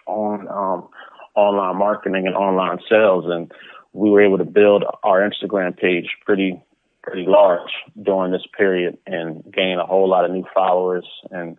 on 0.05 0.47
um, 0.47 0.87
online 1.35 1.77
marketing 1.77 2.27
and 2.27 2.35
online 2.35 2.79
sales, 2.89 3.25
and 3.27 3.51
we 3.93 4.09
were 4.09 4.21
able 4.21 4.37
to 4.37 4.45
build 4.45 4.83
our 5.03 5.27
Instagram 5.27 5.77
page 5.77 6.07
pretty 6.25 6.61
pretty 7.03 7.25
large 7.27 7.71
during 8.03 8.31
this 8.31 8.45
period 8.55 8.97
and 9.07 9.43
gain 9.51 9.79
a 9.79 9.85
whole 9.85 10.07
lot 10.07 10.23
of 10.23 10.31
new 10.31 10.45
followers 10.53 11.07
and 11.31 11.57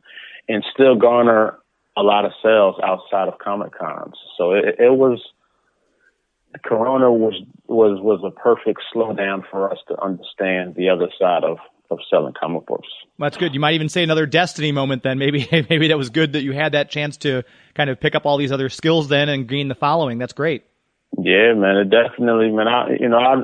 and 0.49 0.65
still 0.73 0.95
garner 0.95 1.59
a 1.97 2.03
lot 2.03 2.25
of 2.25 2.33
sales 2.43 2.77
outside 2.83 3.29
of 3.29 3.39
Comic 3.39 3.79
Cons. 3.79 4.15
So 4.39 4.53
it, 4.53 4.77
it 4.79 4.93
was 4.93 5.21
Corona 6.65 7.11
was 7.11 7.35
was 7.67 8.01
was 8.01 8.21
a 8.25 8.31
perfect 8.31 8.81
slowdown 8.95 9.43
for 9.51 9.71
us 9.71 9.79
to 9.89 10.01
understand 10.03 10.75
the 10.75 10.91
other 10.91 11.09
side 11.19 11.45
of 11.45 11.59
of 11.91 11.99
selling 12.11 12.35
comic 12.39 12.67
books. 12.67 12.89
That's 13.19 13.37
good. 13.37 13.55
You 13.55 13.61
might 13.61 13.75
even 13.75 13.89
say 13.89 14.03
another 14.03 14.27
destiny 14.27 14.73
moment 14.73 15.03
then. 15.03 15.19
Maybe 15.23 15.47
maybe 15.71 15.89
that 15.89 15.99
was 15.99 16.11
good 16.11 16.33
that 16.35 16.43
you 16.43 16.53
had 16.53 16.73
that 16.73 16.91
chance 16.91 17.17
to 17.19 17.43
kind 17.75 17.91
of 17.91 18.01
pick 18.01 18.15
up 18.15 18.27
all 18.27 18.37
these 18.37 18.53
other 18.53 18.69
skills 18.69 19.09
then 19.09 19.29
and 19.29 19.49
gain 19.49 19.69
the 19.69 19.75
following. 19.75 20.19
That's 20.19 20.33
great. 20.33 20.65
Yeah, 21.19 21.55
man. 21.55 21.77
It 21.77 21.91
definitely, 21.91 22.51
man. 22.51 22.69
I 22.69 22.97
you 22.99 23.09
know 23.09 23.19
I 23.19 23.43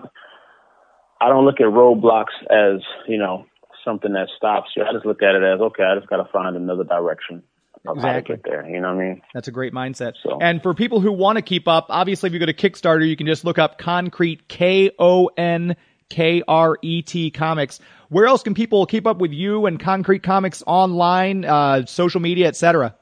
I 1.21 1.29
don't 1.29 1.45
look 1.45 1.61
at 1.61 1.67
roadblocks 1.67 2.37
as 2.51 2.83
you 3.07 3.19
know 3.19 3.47
something 3.85 4.13
that 4.13 4.29
stops 4.37 4.71
you. 4.77 4.83
I 4.83 4.93
just 4.93 5.07
look 5.07 5.23
at 5.23 5.35
it 5.35 5.43
as 5.43 5.61
okay. 5.61 5.85
I 5.85 5.97
just 5.97 6.09
got 6.09 6.17
to 6.17 6.31
find 6.33 6.57
another 6.57 6.85
direction 6.85 7.43
exactly. 7.87 8.37
there. 8.45 8.69
You 8.69 8.81
know 8.81 8.95
what 8.95 9.03
I 9.03 9.09
mean? 9.09 9.23
That's 9.35 9.49
a 9.49 9.53
great 9.53 9.73
mindset. 9.73 10.15
So. 10.23 10.39
And 10.41 10.63
for 10.63 10.75
people 10.75 11.01
who 11.01 11.13
want 11.13 11.37
to 11.37 11.43
keep 11.43 11.69
up, 11.69 11.87
obviously, 11.89 12.29
if 12.29 12.33
you 12.33 12.39
go 12.39 12.47
to 12.47 12.55
Kickstarter, 12.55 13.09
you 13.09 13.17
can 13.17 13.27
just 13.27 13.45
look 13.45 13.59
up 13.59 13.79
Konkret 13.79 14.49
K 14.49 14.91
O 14.99 15.31
N 15.37 15.77
K 16.09 16.43
R 16.47 16.79
E 16.83 17.03
T 17.03 17.31
Comics. 17.31 17.81
Where 18.09 18.27
else 18.27 18.43
can 18.43 18.55
people 18.55 18.87
keep 18.87 19.07
up 19.07 19.19
with 19.19 19.33
you 19.33 19.67
and 19.67 19.79
Konkret 19.79 20.23
Comics 20.23 20.63
online, 20.67 21.45
uh, 21.45 21.87
social 21.87 22.21
media, 22.21 22.49
etc.? 22.49 22.95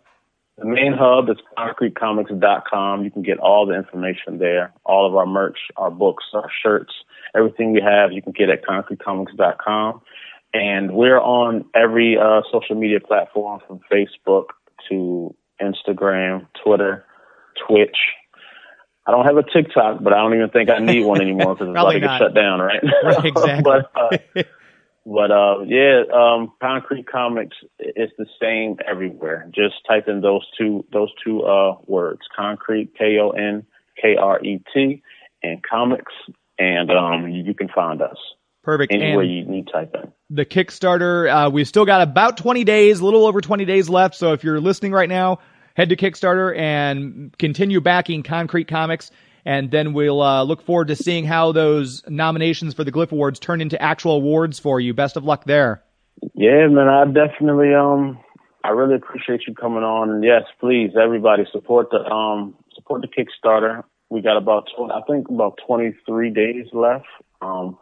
The 0.58 0.64
main 0.64 0.94
hub 0.98 1.28
is 1.28 1.36
konkretcomics.com. 1.58 3.04
You 3.04 3.10
can 3.10 3.22
get 3.22 3.38
all 3.38 3.66
the 3.66 3.74
information 3.74 4.38
there. 4.38 4.72
All 4.84 5.06
of 5.06 5.14
our 5.14 5.26
merch, 5.26 5.58
our 5.76 5.90
books, 5.90 6.24
our 6.32 6.48
shirts, 6.62 6.92
everything 7.36 7.72
we 7.72 7.82
have, 7.82 8.10
you 8.10 8.22
can 8.22 8.32
get 8.32 8.48
at 8.48 8.64
konkretcomics.com. 8.64 10.00
And 10.54 10.92
we're 10.94 11.20
on 11.20 11.66
every 11.74 12.16
uh, 12.16 12.40
social 12.50 12.74
media 12.74 13.00
platform 13.00 13.60
from 13.66 13.80
Facebook 13.92 14.46
to 14.88 15.34
Instagram, 15.60 16.46
Twitter, 16.64 17.04
Twitch. 17.66 17.96
I 19.06 19.12
don't 19.12 19.24
have 19.24 19.36
a 19.36 19.44
TikTok, 19.44 20.02
but 20.02 20.12
I 20.12 20.16
don't 20.16 20.34
even 20.34 20.50
think 20.50 20.68
I 20.68 20.78
need 20.78 21.04
one 21.04 21.20
anymore 21.20 21.54
because 21.54 21.68
it's 21.68 21.78
about 21.78 21.92
to 21.92 22.00
get 22.00 22.18
shut 22.18 22.34
down, 22.34 22.60
right? 22.60 22.82
right 23.04 23.24
exactly. 23.24 23.62
but 23.62 23.90
uh, 23.94 24.42
but 25.06 25.30
uh, 25.30 25.60
yeah, 25.66 26.02
um, 26.12 26.52
Konkret 26.60 27.06
Comics 27.06 27.56
is 27.78 28.10
the 28.18 28.26
same 28.40 28.76
everywhere. 28.86 29.48
Just 29.54 29.76
type 29.86 30.08
in 30.08 30.20
those 30.20 30.44
two 30.58 30.84
those 30.92 31.10
two 31.24 31.42
uh, 31.42 31.76
words: 31.86 32.22
Konkret, 32.36 32.88
K 32.98 33.18
O 33.20 33.30
N 33.30 33.64
K 34.00 34.16
R 34.16 34.40
E 34.42 34.60
T 34.74 35.02
and 35.42 35.62
comics, 35.62 36.12
and 36.58 36.90
um, 36.90 37.28
you 37.28 37.54
can 37.54 37.68
find 37.68 38.02
us. 38.02 38.18
Perfect. 38.66 38.92
Anywhere 38.92 39.22
and 39.22 39.32
you 39.32 39.44
need 39.44 39.68
type 39.72 39.94
in. 39.94 40.12
The 40.28 40.44
Kickstarter, 40.44 41.30
uh, 41.30 41.50
we've 41.50 41.68
still 41.68 41.84
got 41.84 42.02
about 42.02 42.36
20 42.36 42.64
days, 42.64 42.98
a 42.98 43.04
little 43.04 43.24
over 43.24 43.40
20 43.40 43.64
days 43.64 43.88
left. 43.88 44.16
So 44.16 44.32
if 44.32 44.42
you're 44.42 44.58
listening 44.58 44.90
right 44.90 45.08
now, 45.08 45.38
head 45.76 45.90
to 45.90 45.96
Kickstarter 45.96 46.54
and 46.58 47.32
continue 47.38 47.80
backing 47.80 48.24
Konkret 48.24 48.66
Comics. 48.66 49.12
And 49.44 49.70
then 49.70 49.92
we'll 49.92 50.20
uh, 50.20 50.42
look 50.42 50.62
forward 50.62 50.88
to 50.88 50.96
seeing 50.96 51.24
how 51.24 51.52
those 51.52 52.02
nominations 52.08 52.74
for 52.74 52.82
the 52.82 52.90
Glyph 52.90 53.12
Awards 53.12 53.38
turn 53.38 53.60
into 53.60 53.80
actual 53.80 54.16
awards 54.16 54.58
for 54.58 54.80
you. 54.80 54.92
Best 54.94 55.16
of 55.16 55.22
luck 55.22 55.44
there. 55.44 55.84
Yeah, 56.34 56.66
man, 56.66 56.88
I 56.88 57.04
definitely 57.04 57.72
um 57.72 58.18
I 58.64 58.70
really 58.70 58.96
appreciate 58.96 59.42
you 59.46 59.54
coming 59.54 59.84
on. 59.84 60.10
And 60.10 60.24
yes, 60.24 60.42
please, 60.58 60.90
everybody 61.00 61.44
support 61.52 61.90
the 61.92 61.98
um 61.98 62.56
support 62.74 63.02
the 63.02 63.06
Kickstarter. 63.06 63.84
We 64.10 64.22
got 64.22 64.36
about 64.36 64.66
20, 64.76 64.92
I 64.92 65.02
think 65.06 65.28
about 65.28 65.60
23 65.68 66.30
days 66.30 66.66
left. 66.72 67.06
Um, 67.40 67.78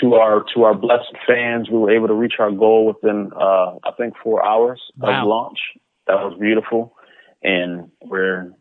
to 0.00 0.14
our 0.14 0.44
to 0.54 0.64
our 0.64 0.74
blessed 0.74 1.14
fans, 1.26 1.68
we 1.70 1.78
were 1.78 1.90
able 1.90 2.08
to 2.08 2.14
reach 2.14 2.34
our 2.38 2.50
goal 2.50 2.86
within 2.86 3.30
uh, 3.34 3.76
I 3.84 3.92
think 3.96 4.14
four 4.22 4.44
hours 4.44 4.80
wow. 4.98 5.22
of 5.22 5.28
launch. 5.28 5.58
That 6.06 6.14
was 6.14 6.36
beautiful, 6.38 6.94
and 7.42 7.90
we're 8.02 8.52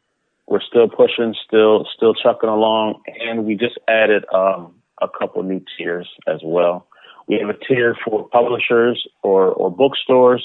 we're 0.47 0.62
still 0.62 0.89
pushing, 0.89 1.36
still 1.45 1.86
still 1.95 2.13
chucking 2.13 2.49
along, 2.49 3.02
and 3.08 3.45
we 3.45 3.56
just 3.56 3.78
added 3.88 4.25
um, 4.34 4.75
a 5.02 5.08
couple 5.08 5.41
new 5.43 5.62
tiers 5.78 6.10
as 6.28 6.41
well. 6.43 6.88
We 7.28 7.38
have 7.39 7.49
a 7.49 7.65
tier 7.65 7.95
for 8.06 8.28
publishers 8.30 9.08
or 9.23 9.47
or 9.47 9.71
bookstores, 9.71 10.43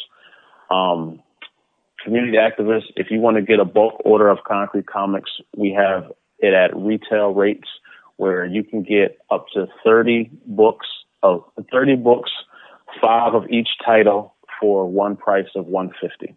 um, 0.71 1.23
community 2.05 2.37
activists. 2.39 2.93
If 2.97 3.11
you 3.11 3.21
want 3.21 3.37
to 3.37 3.43
get 3.43 3.61
a 3.61 3.65
bulk 3.65 4.01
order 4.05 4.29
of 4.29 4.39
Konkret 4.49 4.87
Comics, 4.87 5.31
we 5.57 5.73
have 5.73 6.13
it 6.39 6.53
at 6.53 6.77
retail 6.77 7.33
rates 7.33 7.69
where 8.17 8.45
you 8.45 8.63
can 8.63 8.83
get 8.83 9.19
up 9.31 9.47
to 9.55 9.67
30 9.85 10.31
books 10.47 10.87
of 11.23 11.45
30 11.73 11.97
books, 11.97 12.31
five 13.03 13.35
of 13.35 13.49
each 13.51 13.69
title 13.85 14.35
for 14.61 14.89
one 14.89 15.17
price 15.17 15.49
of 15.57 15.67
150. 15.67 16.37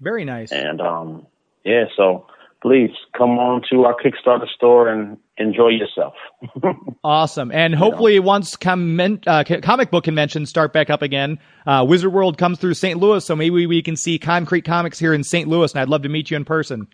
Very 0.00 0.24
nice. 0.24 0.52
And 0.52 0.80
um, 0.80 1.26
yeah, 1.64 1.84
so 1.96 2.26
please 2.62 2.90
come 3.16 3.38
on 3.38 3.62
to 3.70 3.84
our 3.84 3.94
Kickstarter 3.94 4.48
store 4.48 4.88
and 4.88 5.18
enjoy 5.36 5.68
yourself. 5.68 6.14
awesome. 7.04 7.50
And 7.52 7.74
hopefully, 7.74 8.14
you 8.14 8.20
know. 8.20 8.26
once 8.26 8.56
comment, 8.56 9.26
uh, 9.26 9.44
comic 9.62 9.90
book 9.90 10.04
conventions 10.04 10.48
start 10.48 10.72
back 10.72 10.88
up 10.88 11.02
again, 11.02 11.38
uh, 11.66 11.84
Wizard 11.86 12.12
World 12.12 12.38
comes 12.38 12.58
through 12.58 12.74
St. 12.74 12.98
Louis, 12.98 13.24
so 13.24 13.36
maybe 13.36 13.66
we 13.66 13.82
can 13.82 13.96
see 13.96 14.18
Konkret 14.18 14.64
Comics 14.64 14.98
here 14.98 15.12
in 15.12 15.24
St. 15.24 15.48
Louis, 15.48 15.72
and 15.72 15.80
I'd 15.80 15.88
love 15.88 16.02
to 16.02 16.08
meet 16.08 16.30
you 16.30 16.36
in 16.36 16.44
person. 16.44 16.86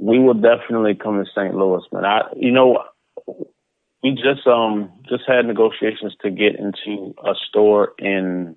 We 0.00 0.18
will 0.18 0.34
definitely 0.34 0.94
come 0.94 1.22
to 1.22 1.28
St. 1.34 1.54
Louis, 1.54 1.82
man. 1.92 2.04
I, 2.04 2.20
you 2.36 2.52
know, 2.52 2.84
we 4.02 4.10
just 4.12 4.46
um 4.46 4.92
just 5.08 5.24
had 5.26 5.44
negotiations 5.46 6.14
to 6.22 6.30
get 6.30 6.56
into 6.56 7.14
a 7.24 7.34
store 7.48 7.92
in 7.98 8.56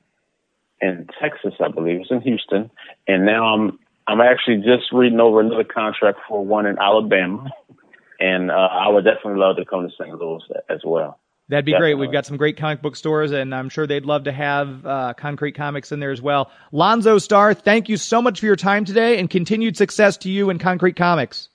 in 0.82 1.08
Texas, 1.21 1.54
I 1.63 1.69
believe. 1.69 2.01
It's 2.01 2.12
in 2.12 2.21
Houston, 2.21 2.71
and 3.08 3.25
now 3.25 3.54
I'm 3.54 3.80
I'm 4.08 4.21
actually 4.21 4.58
just 4.58 4.91
reading 4.91 5.19
over 5.19 5.39
another 5.39 5.63
contract 5.63 6.19
for 6.27 6.43
one 6.45 6.65
in 6.65 6.77
Alabama, 6.80 7.49
and 8.19 8.51
uh, 8.51 8.54
I 8.54 8.89
would 8.89 9.06
definitely 9.06 9.39
love 9.39 9.58
to 9.58 9.65
come 9.65 9.88
to 9.88 9.93
St. 9.93 10.19
Louis 10.19 10.41
as 10.69 10.80
well. 10.84 11.19
That'd 11.49 11.65
be 11.65 11.73
Definitely. 11.73 11.95
great. 11.95 11.99
We've 11.99 12.12
got 12.13 12.25
some 12.25 12.38
great 12.38 12.56
comic 12.56 12.82
book 12.82 12.95
stores, 12.95 13.32
and 13.34 13.54
I'm 13.54 13.67
sure 13.67 13.86
they'd 13.86 14.06
love 14.06 14.23
to 14.23 14.32
have 14.32 14.86
uh, 14.86 15.13
Konkret 15.17 15.54
Comics 15.54 15.91
in 15.91 15.99
there 15.99 16.12
as 16.12 16.21
well. 16.21 16.49
Lonzo 16.71 17.17
Starr, 17.17 17.54
thank 17.54 17.89
you 17.89 17.97
so 17.97 18.21
much 18.21 18.39
for 18.39 18.45
your 18.45 18.56
time 18.56 18.86
today, 18.86 19.19
and 19.19 19.30
continued 19.30 19.75
success 19.75 20.15
to 20.17 20.30
you 20.30 20.49
and 20.49 20.62
Konkret 20.62 20.95
Comics. 20.95 21.49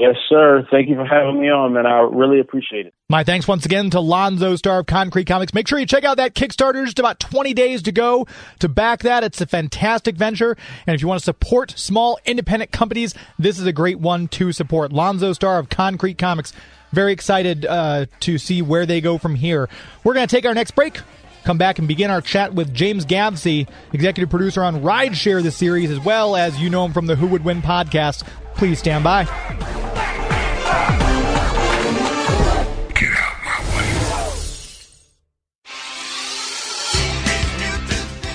Yes, 0.00 0.16
sir. 0.30 0.66
Thank 0.70 0.88
you 0.88 0.94
for 0.94 1.04
having 1.04 1.38
me 1.38 1.50
on, 1.50 1.74
man. 1.74 1.84
I 1.84 2.00
really 2.10 2.40
appreciate 2.40 2.86
it. 2.86 2.94
My 3.10 3.22
thanks 3.22 3.46
once 3.46 3.66
again 3.66 3.90
to 3.90 4.00
Lonzo 4.00 4.56
Starr 4.56 4.78
of 4.78 4.86
Konkret 4.86 5.26
Comics. 5.26 5.52
Make 5.52 5.68
sure 5.68 5.78
you 5.78 5.84
check 5.84 6.04
out 6.04 6.16
that 6.16 6.34
Kickstarter. 6.34 6.82
Just 6.86 6.98
about 6.98 7.20
20 7.20 7.52
days 7.52 7.82
to 7.82 7.92
go 7.92 8.26
to 8.60 8.68
back 8.70 9.00
that. 9.00 9.24
It's 9.24 9.42
a 9.42 9.46
fantastic 9.46 10.16
venture. 10.16 10.56
And 10.86 10.94
if 10.94 11.02
you 11.02 11.08
want 11.08 11.20
to 11.20 11.24
support 11.24 11.74
small 11.76 12.18
independent 12.24 12.72
companies, 12.72 13.14
this 13.38 13.58
is 13.58 13.66
a 13.66 13.74
great 13.74 14.00
one 14.00 14.26
to 14.28 14.52
support. 14.52 14.90
Lonzo 14.90 15.34
Starr 15.34 15.58
of 15.58 15.68
Konkret 15.68 16.16
Comics. 16.16 16.54
Very 16.92 17.12
excited 17.12 17.66
uh, 17.66 18.06
to 18.20 18.38
see 18.38 18.62
where 18.62 18.86
they 18.86 19.02
go 19.02 19.18
from 19.18 19.34
here. 19.34 19.68
We're 20.02 20.14
going 20.14 20.26
to 20.26 20.34
take 20.34 20.46
our 20.46 20.54
next 20.54 20.70
break 20.70 21.00
come 21.44 21.58
back 21.58 21.78
and 21.78 21.88
begin 21.88 22.10
our 22.10 22.20
chat 22.20 22.52
with 22.54 22.72
James 22.74 23.06
Gavsie, 23.06 23.68
executive 23.92 24.30
producer 24.30 24.62
on 24.62 24.82
Rideshare, 24.82 25.42
the 25.42 25.50
series, 25.50 25.90
as 25.90 25.98
well 25.98 26.36
as 26.36 26.60
you 26.60 26.70
know 26.70 26.84
him 26.84 26.92
from 26.92 27.06
the 27.06 27.16
Who 27.16 27.26
Would 27.28 27.44
Win 27.44 27.62
podcast. 27.62 28.26
Please 28.60 28.78
stand 28.78 29.02
by. 29.02 29.24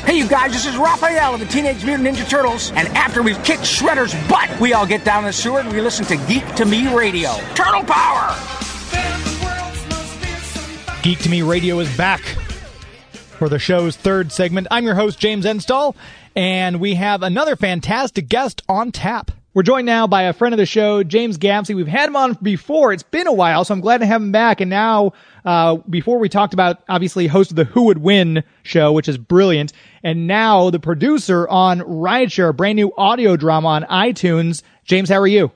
Hey, 0.03 0.17
you 0.17 0.27
guys, 0.27 0.51
this 0.51 0.65
is 0.65 0.77
Raphael 0.77 1.35
of 1.35 1.39
the 1.41 1.45
Teenage 1.45 1.85
Mutant 1.85 2.07
Ninja 2.07 2.27
Turtles. 2.27 2.71
And 2.71 2.87
after 2.97 3.21
we've 3.21 3.37
kicked 3.43 3.61
Shredder's 3.61 4.15
butt, 4.27 4.59
we 4.59 4.73
all 4.73 4.87
get 4.87 5.05
down 5.05 5.25
the 5.25 5.31
sewer 5.31 5.59
and 5.59 5.71
we 5.71 5.79
listen 5.79 6.05
to 6.05 6.17
Geek 6.25 6.55
to 6.55 6.65
Me 6.65 6.91
Radio. 6.91 7.29
Turtle 7.53 7.83
Power! 7.83 8.35
Geek 11.03 11.19
to 11.19 11.29
Me 11.29 11.43
Radio 11.43 11.77
is 11.77 11.95
back 11.95 12.21
for 13.11 13.47
the 13.47 13.59
show's 13.59 13.95
third 13.95 14.31
segment. 14.31 14.65
I'm 14.71 14.85
your 14.85 14.95
host, 14.95 15.19
James 15.19 15.45
Enstall, 15.45 15.95
and 16.35 16.79
we 16.79 16.95
have 16.95 17.21
another 17.21 17.55
fantastic 17.55 18.27
guest 18.27 18.63
on 18.67 18.91
tap. 18.91 19.29
We're 19.55 19.63
joined 19.63 19.85
now 19.85 20.05
by 20.05 20.23
a 20.23 20.33
friend 20.33 20.53
of 20.53 20.57
the 20.57 20.65
show, 20.65 21.01
James 21.01 21.37
Gavsie. 21.37 21.73
We've 21.73 21.87
had 21.87 22.09
him 22.09 22.17
on 22.17 22.33
before. 22.41 22.91
It's 22.91 23.03
been 23.03 23.25
a 23.25 23.31
while, 23.31 23.63
so 23.63 23.73
I'm 23.73 23.79
glad 23.79 23.99
to 23.99 24.05
have 24.05 24.21
him 24.21 24.33
back. 24.33 24.59
And 24.59 24.69
now, 24.69 25.13
uh, 25.45 25.77
before 25.89 26.19
we 26.19 26.27
talked 26.27 26.53
about, 26.53 26.83
obviously, 26.89 27.25
host 27.25 27.51
of 27.51 27.55
the 27.55 27.63
Who 27.63 27.83
Would 27.83 27.99
Win 27.99 28.43
show, 28.63 28.91
which 28.91 29.07
is 29.07 29.17
brilliant. 29.17 29.71
And 30.03 30.27
now 30.27 30.71
the 30.71 30.79
producer 30.81 31.47
on 31.47 31.79
Rideshare, 31.79 32.49
a 32.49 32.53
brand 32.53 32.75
new 32.75 32.91
audio 32.97 33.37
drama 33.37 33.69
on 33.69 33.83
iTunes. 33.83 34.61
James, 34.83 35.07
how 35.07 35.21
are 35.21 35.27
you? 35.27 35.53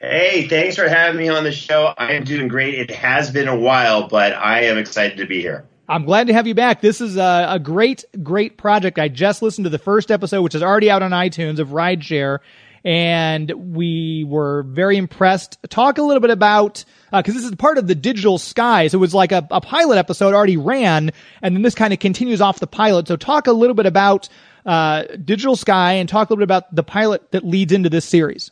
Hey, 0.00 0.48
thanks 0.48 0.76
for 0.76 0.88
having 0.88 1.20
me 1.20 1.28
on 1.28 1.44
the 1.44 1.52
show. 1.52 1.92
I 1.98 2.12
am 2.12 2.24
doing 2.24 2.48
great. 2.48 2.76
It 2.76 2.90
has 2.92 3.30
been 3.30 3.48
a 3.48 3.56
while, 3.56 4.08
but 4.08 4.32
I 4.32 4.62
am 4.62 4.78
excited 4.78 5.18
to 5.18 5.26
be 5.26 5.42
here. 5.42 5.66
I'm 5.86 6.06
glad 6.06 6.28
to 6.28 6.32
have 6.32 6.46
you 6.46 6.54
back. 6.54 6.80
This 6.80 7.02
is 7.02 7.18
a, 7.18 7.46
a, 7.50 7.58
great, 7.58 8.06
great 8.22 8.56
project. 8.56 8.98
I 8.98 9.08
just 9.08 9.42
listened 9.42 9.64
to 9.64 9.70
the 9.70 9.78
first 9.78 10.10
episode, 10.10 10.40
which 10.40 10.54
is 10.54 10.62
already 10.62 10.90
out 10.90 11.02
on 11.02 11.10
iTunes 11.10 11.58
of 11.58 11.70
Rideshare, 11.70 12.38
and 12.84 13.50
we 13.74 14.24
were 14.26 14.62
very 14.64 14.96
impressed. 14.96 15.58
Talk 15.68 15.98
a 15.98 16.02
little 16.02 16.20
bit 16.20 16.30
about 16.30 16.84
because 17.12 17.34
uh, 17.34 17.38
this 17.38 17.44
is 17.44 17.54
part 17.56 17.78
of 17.78 17.86
the 17.86 17.94
Digital 17.94 18.38
Sky. 18.38 18.88
So 18.88 18.98
it 18.98 19.00
was 19.00 19.14
like 19.14 19.32
a, 19.32 19.46
a 19.50 19.60
pilot 19.60 19.98
episode 19.98 20.34
already 20.34 20.56
ran, 20.56 21.10
and 21.42 21.54
then 21.54 21.62
this 21.62 21.74
kind 21.74 21.92
of 21.92 21.98
continues 21.98 22.40
off 22.40 22.60
the 22.60 22.66
pilot. 22.66 23.08
So 23.08 23.16
talk 23.16 23.46
a 23.46 23.52
little 23.52 23.74
bit 23.74 23.86
about 23.86 24.28
uh, 24.64 25.04
Digital 25.24 25.56
Sky 25.56 25.94
and 25.94 26.08
talk 26.08 26.30
a 26.30 26.32
little 26.32 26.40
bit 26.40 26.44
about 26.44 26.74
the 26.74 26.82
pilot 26.82 27.30
that 27.32 27.44
leads 27.44 27.72
into 27.72 27.88
this 27.88 28.04
series. 28.04 28.50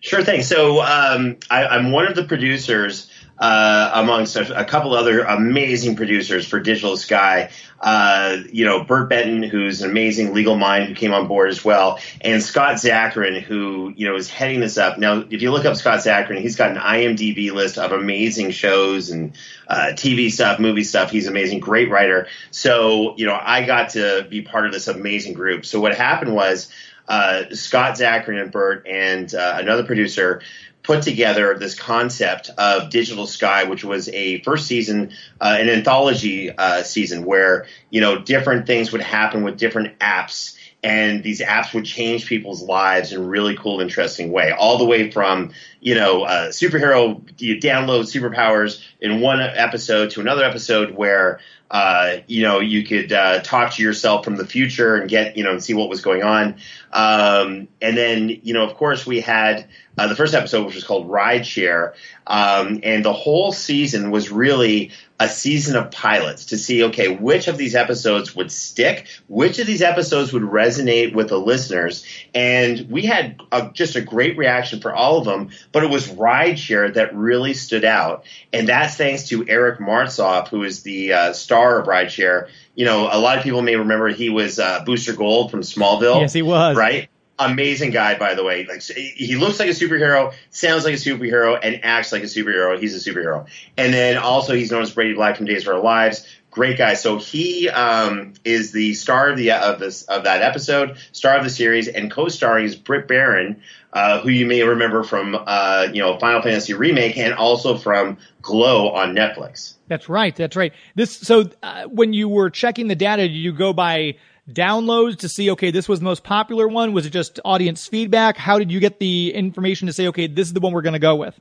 Sure 0.00 0.22
thing. 0.22 0.42
So 0.42 0.80
um, 0.80 1.38
I, 1.50 1.66
I'm 1.66 1.90
one 1.90 2.06
of 2.06 2.14
the 2.14 2.24
producers 2.24 3.10
uh, 3.38 3.90
amongst 3.94 4.36
a, 4.36 4.60
a, 4.60 4.64
couple 4.64 4.94
other 4.94 5.20
amazing 5.20 5.94
producers 5.94 6.46
for 6.46 6.58
Digital 6.58 6.96
Sky. 6.96 7.50
Uh, 7.80 8.38
you 8.50 8.64
know, 8.64 8.82
Bert 8.82 9.08
Benton, 9.08 9.44
who's 9.44 9.82
an 9.82 9.90
amazing 9.90 10.34
legal 10.34 10.56
mind 10.56 10.88
who 10.88 10.94
came 10.96 11.12
on 11.12 11.28
board 11.28 11.48
as 11.48 11.64
well, 11.64 12.00
and 12.20 12.42
Scott 12.42 12.76
Zakarin, 12.76 13.40
who, 13.40 13.92
you 13.94 14.08
know, 14.08 14.16
is 14.16 14.28
heading 14.28 14.58
this 14.58 14.76
up. 14.76 14.98
Now, 14.98 15.24
if 15.30 15.42
you 15.42 15.52
look 15.52 15.64
up 15.64 15.76
Scott 15.76 16.00
Zakarin, 16.00 16.40
he's 16.40 16.56
got 16.56 16.72
an 16.72 16.78
IMDb 16.78 17.52
list 17.52 17.78
of 17.78 17.92
amazing 17.92 18.50
shows 18.50 19.10
and 19.10 19.34
uh, 19.68 19.92
TV 19.92 20.32
stuff, 20.32 20.58
movie 20.58 20.82
stuff. 20.82 21.12
He's 21.12 21.28
amazing, 21.28 21.60
great 21.60 21.88
writer. 21.88 22.26
So, 22.50 23.16
you 23.16 23.26
know, 23.26 23.38
I 23.40 23.64
got 23.64 23.90
to 23.90 24.26
be 24.28 24.42
part 24.42 24.66
of 24.66 24.72
this 24.72 24.88
amazing 24.88 25.34
group. 25.34 25.64
So 25.64 25.78
what 25.78 25.94
happened 25.94 26.34
was, 26.34 26.68
uh, 27.06 27.54
Scott 27.54 27.94
Zakarin 27.94 28.42
and 28.42 28.52
Bert 28.52 28.86
and 28.86 29.34
uh, 29.34 29.56
another 29.58 29.84
producer 29.84 30.42
put 30.88 31.02
together 31.02 31.54
this 31.58 31.78
concept 31.78 32.48
of 32.56 32.88
Digital 32.88 33.26
Sky, 33.26 33.64
which 33.64 33.84
was 33.84 34.08
a 34.08 34.40
first 34.40 34.66
season, 34.66 35.12
uh, 35.38 35.58
an 35.60 35.68
anthology 35.68 36.50
uh, 36.50 36.82
season 36.82 37.26
where 37.26 37.66
you 37.90 38.00
know 38.00 38.18
different 38.18 38.66
things 38.66 38.90
would 38.90 39.02
happen 39.02 39.44
with 39.44 39.58
different 39.58 39.98
apps. 39.98 40.56
And 40.82 41.24
these 41.24 41.40
apps 41.40 41.74
would 41.74 41.84
change 41.84 42.26
people's 42.26 42.62
lives 42.62 43.12
in 43.12 43.20
a 43.20 43.24
really 43.24 43.56
cool, 43.56 43.80
interesting 43.80 44.30
way. 44.30 44.52
All 44.52 44.78
the 44.78 44.84
way 44.84 45.10
from, 45.10 45.50
you 45.80 45.96
know, 45.96 46.22
uh, 46.22 46.48
superhero, 46.48 47.20
you 47.40 47.56
download 47.56 48.04
superpowers 48.04 48.80
in 49.00 49.20
one 49.20 49.40
episode 49.40 50.10
to 50.10 50.20
another 50.20 50.44
episode 50.44 50.94
where 50.94 51.40
uh, 51.70 52.18
you 52.26 52.42
know, 52.42 52.60
you 52.60 52.84
could 52.84 53.12
uh, 53.12 53.40
talk 53.40 53.74
to 53.74 53.82
yourself 53.82 54.24
from 54.24 54.36
the 54.36 54.46
future 54.46 54.96
and 54.96 55.08
get, 55.08 55.36
you 55.36 55.44
know, 55.44 55.50
and 55.50 55.62
see 55.62 55.74
what 55.74 55.88
was 55.88 56.00
going 56.00 56.22
on. 56.22 56.56
Um, 56.92 57.68
and 57.82 57.96
then, 57.96 58.28
you 58.42 58.54
know, 58.54 58.64
of 58.64 58.74
course, 58.76 59.06
we 59.06 59.20
had 59.20 59.68
uh, 59.98 60.06
the 60.06 60.16
first 60.16 60.34
episode, 60.34 60.64
which 60.64 60.74
was 60.74 60.84
called 60.84 61.08
Rideshare, 61.08 61.92
um, 62.26 62.80
and 62.82 63.04
the 63.04 63.12
whole 63.12 63.52
season 63.52 64.10
was 64.10 64.30
really 64.30 64.92
a 65.20 65.28
season 65.28 65.76
of 65.76 65.90
pilots 65.90 66.46
to 66.46 66.58
see, 66.58 66.84
okay, 66.84 67.08
which 67.08 67.48
of 67.48 67.58
these 67.58 67.74
episodes 67.74 68.36
would 68.36 68.52
stick, 68.52 69.08
which 69.26 69.58
of 69.58 69.66
these 69.66 69.82
episodes 69.82 70.32
would 70.32 70.42
resonate 70.42 71.12
with 71.12 71.28
the 71.28 71.38
listeners, 71.38 72.06
and 72.34 72.88
we 72.88 73.02
had 73.02 73.40
a, 73.50 73.70
just 73.72 73.96
a 73.96 74.00
great 74.00 74.38
reaction 74.38 74.80
for 74.80 74.94
all 74.94 75.18
of 75.18 75.24
them. 75.24 75.50
But 75.72 75.82
it 75.82 75.90
was 75.90 76.08
Rideshare 76.08 76.94
that 76.94 77.16
really 77.16 77.54
stood 77.54 77.84
out, 77.84 78.24
and 78.52 78.68
that's 78.68 78.96
thanks 78.96 79.28
to 79.28 79.46
Eric 79.48 79.80
Martsolf, 79.80 80.48
who 80.48 80.62
is 80.62 80.82
the 80.82 81.12
uh, 81.12 81.32
star 81.32 81.80
of 81.80 81.88
Rideshare. 81.88 82.48
You 82.76 82.84
know, 82.84 83.08
a 83.10 83.18
lot 83.18 83.38
of 83.38 83.42
people 83.42 83.62
may 83.62 83.74
remember 83.74 84.08
he 84.08 84.30
was 84.30 84.60
uh, 84.60 84.84
Booster 84.84 85.14
Gold 85.14 85.50
from 85.50 85.60
Smallville. 85.60 86.20
Yes, 86.20 86.32
he 86.32 86.42
was. 86.42 86.76
Right? 86.76 87.08
Amazing 87.38 87.90
guy, 87.90 88.18
by 88.18 88.34
the 88.34 88.44
way. 88.44 88.64
Like 88.66 88.82
he 88.82 89.36
looks 89.36 89.58
like 89.58 89.68
a 89.68 89.72
superhero, 89.72 90.34
sounds 90.50 90.84
like 90.84 90.94
a 90.94 90.98
superhero, 90.98 91.58
and 91.60 91.84
acts 91.84 92.12
like 92.12 92.22
a 92.22 92.26
superhero. 92.26 92.78
He's 92.78 92.94
a 92.94 93.10
superhero. 93.10 93.46
And 93.76 93.92
then 93.92 94.16
also 94.16 94.54
he's 94.54 94.70
known 94.70 94.82
as 94.82 94.92
Brady 94.92 95.14
Black 95.14 95.36
from 95.36 95.46
Days 95.46 95.66
of 95.66 95.74
Our 95.74 95.80
Lives. 95.80 96.26
Great 96.50 96.78
guy. 96.78 96.94
So 96.94 97.18
he 97.18 97.68
um, 97.68 98.34
is 98.44 98.72
the 98.72 98.94
star 98.94 99.30
of 99.30 99.36
the 99.36 99.52
of 99.52 99.78
this 99.78 100.02
of 100.04 100.24
that 100.24 100.42
episode, 100.42 100.96
star 101.12 101.36
of 101.36 101.44
the 101.44 101.50
series, 101.50 101.88
and 101.88 102.10
co-starring 102.10 102.64
is 102.64 102.74
Britt 102.74 103.06
Baron, 103.06 103.62
uh, 103.92 104.20
who 104.20 104.30
you 104.30 104.46
may 104.46 104.62
remember 104.62 105.04
from 105.04 105.36
uh, 105.38 105.88
you 105.92 106.00
know 106.00 106.18
Final 106.18 106.42
Fantasy 106.42 106.72
remake 106.72 107.16
and 107.16 107.34
also 107.34 107.76
from 107.76 108.16
Glow 108.42 108.90
on 108.90 109.14
Netflix. 109.14 109.74
That's 109.88 110.08
right. 110.08 110.34
That's 110.34 110.56
right. 110.56 110.72
This 110.94 111.16
so 111.16 111.50
uh, 111.62 111.84
when 111.84 112.12
you 112.12 112.28
were 112.28 112.50
checking 112.50 112.88
the 112.88 112.96
data, 112.96 113.28
did 113.28 113.34
you 113.34 113.52
go 113.52 113.72
by 113.72 114.16
downloads 114.48 115.18
to 115.18 115.28
see, 115.28 115.50
okay, 115.50 115.70
this 115.70 115.88
was 115.88 116.00
the 116.00 116.04
most 116.04 116.24
popular 116.24 116.66
one? 116.66 116.92
Was 116.92 117.06
it 117.06 117.10
just 117.10 117.40
audience 117.44 117.86
feedback? 117.86 118.36
How 118.36 118.58
did 118.58 118.72
you 118.72 118.80
get 118.80 118.98
the 118.98 119.34
information 119.34 119.86
to 119.86 119.92
say, 119.92 120.08
okay, 120.08 120.26
this 120.26 120.48
is 120.48 120.54
the 120.54 120.60
one 120.60 120.72
we're 120.72 120.82
going 120.82 120.94
to 120.94 120.98
go 120.98 121.16
with? 121.16 121.38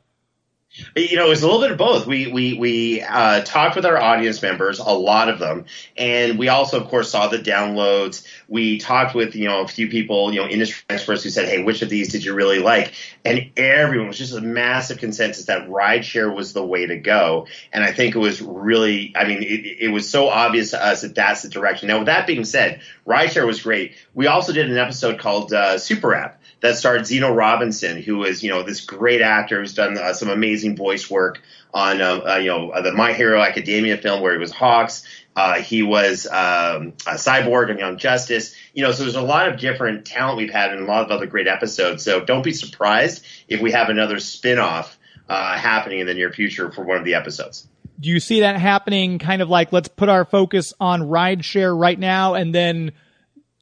You 0.96 1.16
know, 1.16 1.32
it's 1.32 1.42
a 1.42 1.46
little 1.46 1.62
bit 1.62 1.72
of 1.72 1.78
both. 1.78 2.06
We 2.06 2.28
we 2.28 2.54
we 2.54 3.02
uh, 3.02 3.42
talked 3.42 3.76
with 3.76 3.86
our 3.86 3.98
audience 3.98 4.42
members, 4.42 4.80
a 4.80 4.84
lot 4.84 5.28
of 5.30 5.40
them, 5.40 5.66
and 5.96 6.38
we 6.38 6.50
also, 6.50 6.80
of 6.80 6.88
course, 6.90 7.10
saw 7.10 7.28
the 7.28 7.40
downloads. 7.40 8.28
We 8.48 8.78
talked 8.78 9.16
with 9.16 9.36
you 9.36 9.48
know 9.48 9.62
a 9.62 9.68
few 9.68 9.90
people, 9.90 10.32
you 10.34 10.40
know, 10.40 10.48
industry 10.48 10.84
experts 10.90 11.24
who 11.24 11.30
said, 11.30 11.48
"Hey, 11.48 11.64
which 11.64 11.82
of 11.82 11.90
these 11.90 12.12
did 12.12 12.24
you 12.24 12.34
really 12.36 12.60
like?" 12.60 12.94
And 13.26 13.52
everyone 13.58 14.08
was 14.08 14.18
just 14.18 14.36
a 14.36 14.42
massive 14.42 15.00
consensus 15.00 15.46
that 15.46 15.68
rideshare 15.68 16.34
was 16.34 16.54
the 16.54 16.66
way 16.66 16.86
to 16.86 16.98
go. 16.98 17.48
And 17.74 17.84
I 17.84 17.92
think 17.92 18.16
it 18.16 18.20
was 18.20 18.42
really, 18.42 19.14
I 19.16 19.28
mean, 19.28 19.42
it, 19.44 19.86
it 19.86 19.92
was 19.92 20.10
so 20.10 20.30
obvious 20.30 20.72
to 20.72 20.86
us 20.86 21.02
that 21.02 21.16
that's 21.16 21.42
the 21.42 21.50
direction. 21.50 21.88
Now, 21.88 22.00
with 22.00 22.08
that 22.08 22.28
being 22.28 22.46
said, 22.46 22.82
rideshare 23.08 23.48
was 23.48 23.64
great. 23.64 23.96
We 24.14 24.28
also 24.28 24.54
did 24.54 24.70
an 24.70 24.78
episode 24.78 25.20
called 25.20 25.54
uh, 25.54 25.80
Super 25.80 26.14
App 26.14 26.40
that 26.62 26.78
starred 26.78 27.06
Zeno 27.06 27.34
Robinson, 27.34 28.02
who 28.02 28.24
is 28.24 28.44
you 28.44 28.50
know 28.50 28.64
this 28.64 28.82
great 28.82 29.22
actor 29.22 29.60
who's 29.60 29.74
done 29.74 29.98
uh, 29.98 30.14
some 30.14 30.30
amazing 30.30 30.76
voice 30.76 31.10
work 31.10 31.42
on 31.74 32.02
uh, 32.02 32.22
uh, 32.26 32.36
you 32.38 32.48
know 32.48 32.82
the 32.82 32.92
My 32.92 33.14
Hero 33.14 33.42
Academia 33.42 33.98
film 33.98 34.22
where 34.22 34.34
he 34.34 34.40
was 34.40 34.52
Hawks. 34.52 35.04
Uh, 35.36 35.62
he 35.62 35.84
was 35.84 36.26
um, 36.26 36.94
a 37.06 37.14
cyborg 37.14 37.70
in 37.70 37.78
Young 37.78 37.98
Justice. 37.98 38.56
You 38.74 38.84
know, 38.84 38.92
so 38.92 39.04
there's 39.04 39.16
a 39.16 39.22
lot 39.22 39.48
of 39.48 39.60
different 39.60 40.06
talent 40.06 40.38
we've 40.38 40.52
had 40.52 40.74
in 40.74 40.82
a 40.82 40.86
lot 40.86 41.04
of 41.04 41.12
other 41.12 41.28
great 41.28 41.48
episodes. 41.48 42.04
So 42.04 42.26
don't 42.26 42.44
be 42.44 42.54
surprised 42.54 43.24
if 43.48 43.62
we 43.62 43.72
have 43.72 43.90
another 43.90 44.20
spin-off 44.20 44.98
uh, 45.30 45.56
happening 45.56 46.00
in 46.00 46.08
the 46.08 46.16
near 46.16 46.32
future 46.32 46.72
for 46.72 46.84
one 46.84 46.98
of 46.98 47.06
the 47.06 47.14
episodes. 47.14 47.68
Do 48.00 48.10
you 48.10 48.20
see 48.20 48.40
that 48.40 48.58
happening? 48.58 49.20
Kind 49.20 49.44
of 49.44 49.50
like 49.50 49.72
let's 49.72 49.90
put 49.90 50.10
our 50.10 50.26
focus 50.26 50.74
on 50.80 51.02
rideshare 51.02 51.78
right 51.78 52.00
now, 52.00 52.34
and 52.34 52.54
then 52.54 52.94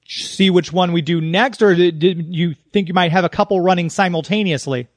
see 0.07 0.49
which 0.49 0.71
one 0.71 0.91
we 0.91 1.01
do 1.01 1.19
next, 1.19 1.61
or 1.61 1.75
did, 1.75 2.33
you 2.33 2.55
think 2.71 2.87
you 2.87 2.93
might 2.93 3.11
have 3.11 3.25
a 3.25 3.29
couple 3.29 3.59
running 3.59 3.89
simultaneously? 3.89 4.87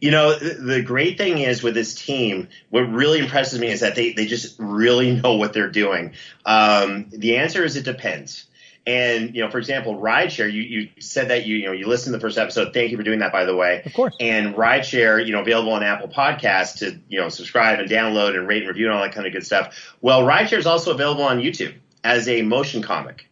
You 0.00 0.10
know, 0.10 0.38
the 0.38 0.82
great 0.82 1.18
thing 1.18 1.38
is 1.38 1.62
with 1.62 1.74
this 1.74 1.94
team, 1.94 2.48
what 2.70 2.82
really 2.82 3.18
impresses 3.18 3.58
me 3.58 3.68
is 3.68 3.80
that 3.80 3.94
they, 3.94 4.12
they 4.12 4.26
just 4.26 4.56
really 4.58 5.16
know 5.20 5.36
what 5.36 5.52
they're 5.52 5.70
doing. 5.70 6.14
Um, 6.44 7.06
the 7.10 7.38
answer 7.38 7.64
is 7.64 7.76
it 7.76 7.84
depends. 7.84 8.46
And 8.86 9.34
you 9.34 9.42
know, 9.42 9.50
for 9.50 9.58
example, 9.58 9.96
rideshare. 9.96 10.52
You, 10.52 10.62
you 10.62 10.88
said 11.00 11.30
that 11.30 11.44
you 11.44 11.56
you 11.56 11.66
know 11.66 11.72
you 11.72 11.88
listened 11.88 12.12
to 12.12 12.18
the 12.18 12.20
first 12.20 12.38
episode. 12.38 12.72
Thank 12.72 12.92
you 12.92 12.96
for 12.96 13.02
doing 13.02 13.18
that, 13.18 13.32
by 13.32 13.44
the 13.44 13.56
way. 13.56 13.82
Of 13.84 13.92
course. 13.92 14.14
And 14.20 14.54
rideshare, 14.54 15.26
you 15.26 15.32
know, 15.32 15.40
available 15.40 15.72
on 15.72 15.82
Apple 15.82 16.06
Podcasts 16.06 16.78
to 16.78 16.96
you 17.08 17.18
know 17.18 17.28
subscribe 17.28 17.80
and 17.80 17.90
download 17.90 18.36
and 18.36 18.46
rate 18.46 18.58
and 18.58 18.68
review 18.68 18.86
and 18.86 18.94
all 18.94 19.02
that 19.02 19.12
kind 19.12 19.26
of 19.26 19.32
good 19.32 19.44
stuff. 19.44 19.74
Well, 20.00 20.22
rideshare 20.22 20.58
is 20.58 20.66
also 20.66 20.92
available 20.92 21.24
on 21.24 21.40
YouTube 21.40 21.74
as 22.04 22.28
a 22.28 22.42
motion 22.42 22.80
comic 22.80 23.26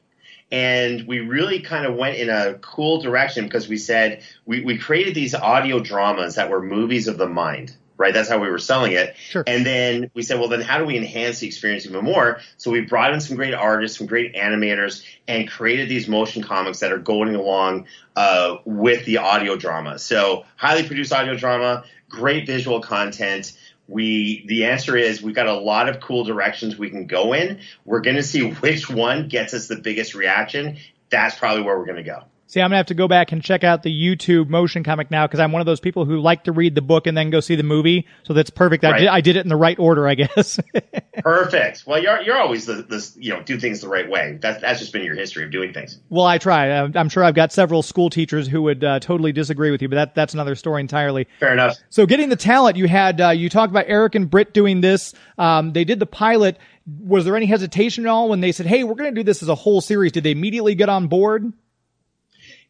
and 0.51 1.07
we 1.07 1.21
really 1.21 1.61
kind 1.61 1.87
of 1.87 1.97
went 1.97 2.17
in 2.17 2.29
a 2.29 2.55
cool 2.61 3.01
direction 3.01 3.45
because 3.45 3.69
we 3.69 3.77
said 3.77 4.23
we, 4.45 4.63
we 4.63 4.79
created 4.79 5.15
these 5.15 5.35
audio 5.35 5.81
dramas 5.81 6.37
that 6.37 6.51
were 6.51 6.63
movies 6.63 7.09
of 7.09 7.19
the 7.19 7.29
mind 7.29 7.75
right? 7.97 8.13
That's 8.13 8.29
how 8.29 8.39
we 8.39 8.49
were 8.49 8.59
selling 8.59 8.91
it. 8.91 9.15
Sure. 9.17 9.45
and 9.47 9.65
then 9.65 10.11
we 10.15 10.23
said 10.23 10.41
well 10.41 10.49
then 10.49 10.61
how 10.61 10.79
do 10.79 10.85
we 10.85 10.97
enhance 10.97 11.39
the 11.39 11.47
experience 11.47 11.87
even 11.87 12.05
more? 12.05 12.41
So 12.57 12.71
we 12.71 12.81
brought 12.81 13.13
in 13.13 13.21
some 13.21 13.37
great 13.37 13.55
artists 13.55 13.99
some 13.99 14.07
great 14.07 14.35
animators 14.35 15.05
and 15.29 15.49
created 15.49 15.89
these 15.89 16.09
motion 16.09 16.43
comics 16.43 16.81
that 16.81 16.93
are 16.93 16.99
going 16.99 17.35
along 17.35 17.87
uh, 18.17 18.57
with 18.65 19.05
the 19.05 19.19
audio 19.19 19.57
drama. 19.57 19.99
So 19.99 20.45
highly 20.57 20.87
produced 20.87 21.13
audio 21.13 21.37
drama 21.37 21.85
great 22.09 22.47
visual 22.47 22.81
content 22.81 23.53
We 23.87 24.45
the 24.47 24.67
answer 24.67 24.97
is 24.97 25.23
we've 25.23 25.35
got 25.35 25.47
a 25.47 25.59
lot 25.59 25.89
of 25.89 26.01
cool 26.01 26.25
directions 26.25 26.79
we 26.79 26.91
can 26.91 27.07
go 27.07 27.35
in. 27.35 27.61
We're 27.85 28.01
going 28.01 28.17
to 28.17 28.23
see 28.23 28.51
which 28.61 28.89
one 28.89 29.29
gets 29.29 29.55
us 29.55 29.69
the 29.69 29.77
biggest 29.77 30.15
reaction. 30.15 30.79
That's 31.11 31.37
probably 31.37 31.63
where 31.63 31.79
we're 31.79 31.87
going 31.87 31.97
to 31.97 32.03
go. 32.03 32.25
See, 32.47 32.61
I'm 32.61 32.67
gonna 32.67 32.77
have 32.77 32.87
to 32.87 32.95
go 32.95 33.09
back 33.09 33.33
and 33.33 33.43
check 33.43 33.65
out 33.65 33.83
the 33.83 33.91
YouTube 33.91 34.49
motion 34.49 34.85
comic 34.85 35.11
now 35.11 35.27
because 35.27 35.41
I'm 35.41 35.51
one 35.51 35.61
of 35.61 35.67
those 35.67 35.81
people 35.81 36.05
who 36.05 36.21
like 36.21 36.45
to 36.45 36.53
read 36.53 36.75
the 36.75 36.83
book 36.83 37.07
and 37.07 37.17
then 37.17 37.31
go 37.31 37.41
see 37.41 37.57
the 37.57 37.63
movie. 37.63 38.07
So 38.25 38.35
that's 38.35 38.51
perfect. 38.51 38.85
I, 38.85 38.99
did, 38.99 39.09
I 39.09 39.21
did 39.23 39.37
it 39.37 39.41
in 39.41 39.49
the 39.49 39.57
right 39.57 39.79
order, 39.79 40.07
I 40.07 40.15
guess. 40.15 40.61
Perfect. 41.19 41.85
Well, 41.87 42.03
you're 42.03 42.21
you're 42.23 42.37
always 42.37 42.67
the, 42.67 42.83
the 42.83 43.13
you 43.17 43.33
know 43.33 43.43
do 43.43 43.59
things 43.59 43.81
the 43.81 43.89
right 43.89 44.09
way. 44.09 44.39
That's 44.41 44.61
that's 44.61 44.81
just 44.81 44.93
been 44.93 45.05
your 45.05 45.15
history 45.15 45.45
of 45.45 45.51
doing 45.51 45.73
things. 45.73 45.99
well, 46.11 46.27
I 46.27 46.39
try. 46.39 46.71
I'm, 46.71 46.93
I'm 46.97 47.09
sure 47.09 47.25
I've 47.25 47.35
got 47.35 47.53
several 47.53 47.83
school 47.83 48.11
teachers 48.11 48.47
who 48.47 48.63
would 48.63 48.85
uh, 48.85 49.01
totally 49.01 49.33
disagree 49.33 49.71
with 49.71 49.81
you, 49.81 49.89
but 49.89 49.97
that 49.97 50.15
that's 50.15 50.35
another 50.35 50.55
story 50.55 50.81
entirely. 50.81 51.27
Fair 51.41 51.53
enough. 51.53 51.77
So 51.89 52.05
getting 52.07 52.29
the 52.29 52.37
talent 52.37 52.77
you 52.77 52.87
had, 52.89 53.21
uh, 53.21 53.31
you 53.31 53.49
talked 53.49 53.71
about 53.71 53.87
Eric 53.89 54.15
and 54.17 54.29
Britt 54.29 54.53
doing 54.53 54.81
this. 54.81 55.15
Um, 55.39 55.73
they 55.73 55.85
did 55.85 55.99
the 55.99 56.07
pilot. 56.07 56.59
Was 56.87 57.25
there 57.25 57.37
any 57.37 57.47
hesitation 57.47 58.05
at 58.05 58.11
all 58.11 58.29
when 58.29 58.41
they 58.41 58.53
said, 58.53 58.67
"Hey, 58.67 58.85
we're 58.85 58.97
going 58.97 59.15
to 59.15 59.19
do 59.21 59.25
this 59.25 59.43
as 59.43 59.49
a 59.49 59.55
whole 59.55 59.81
series"? 59.81 60.13
Did 60.13 60.25
they 60.25 60.33
immediately 60.33 60.75
get 60.75 60.89
on 60.89 61.07
board? 61.09 61.53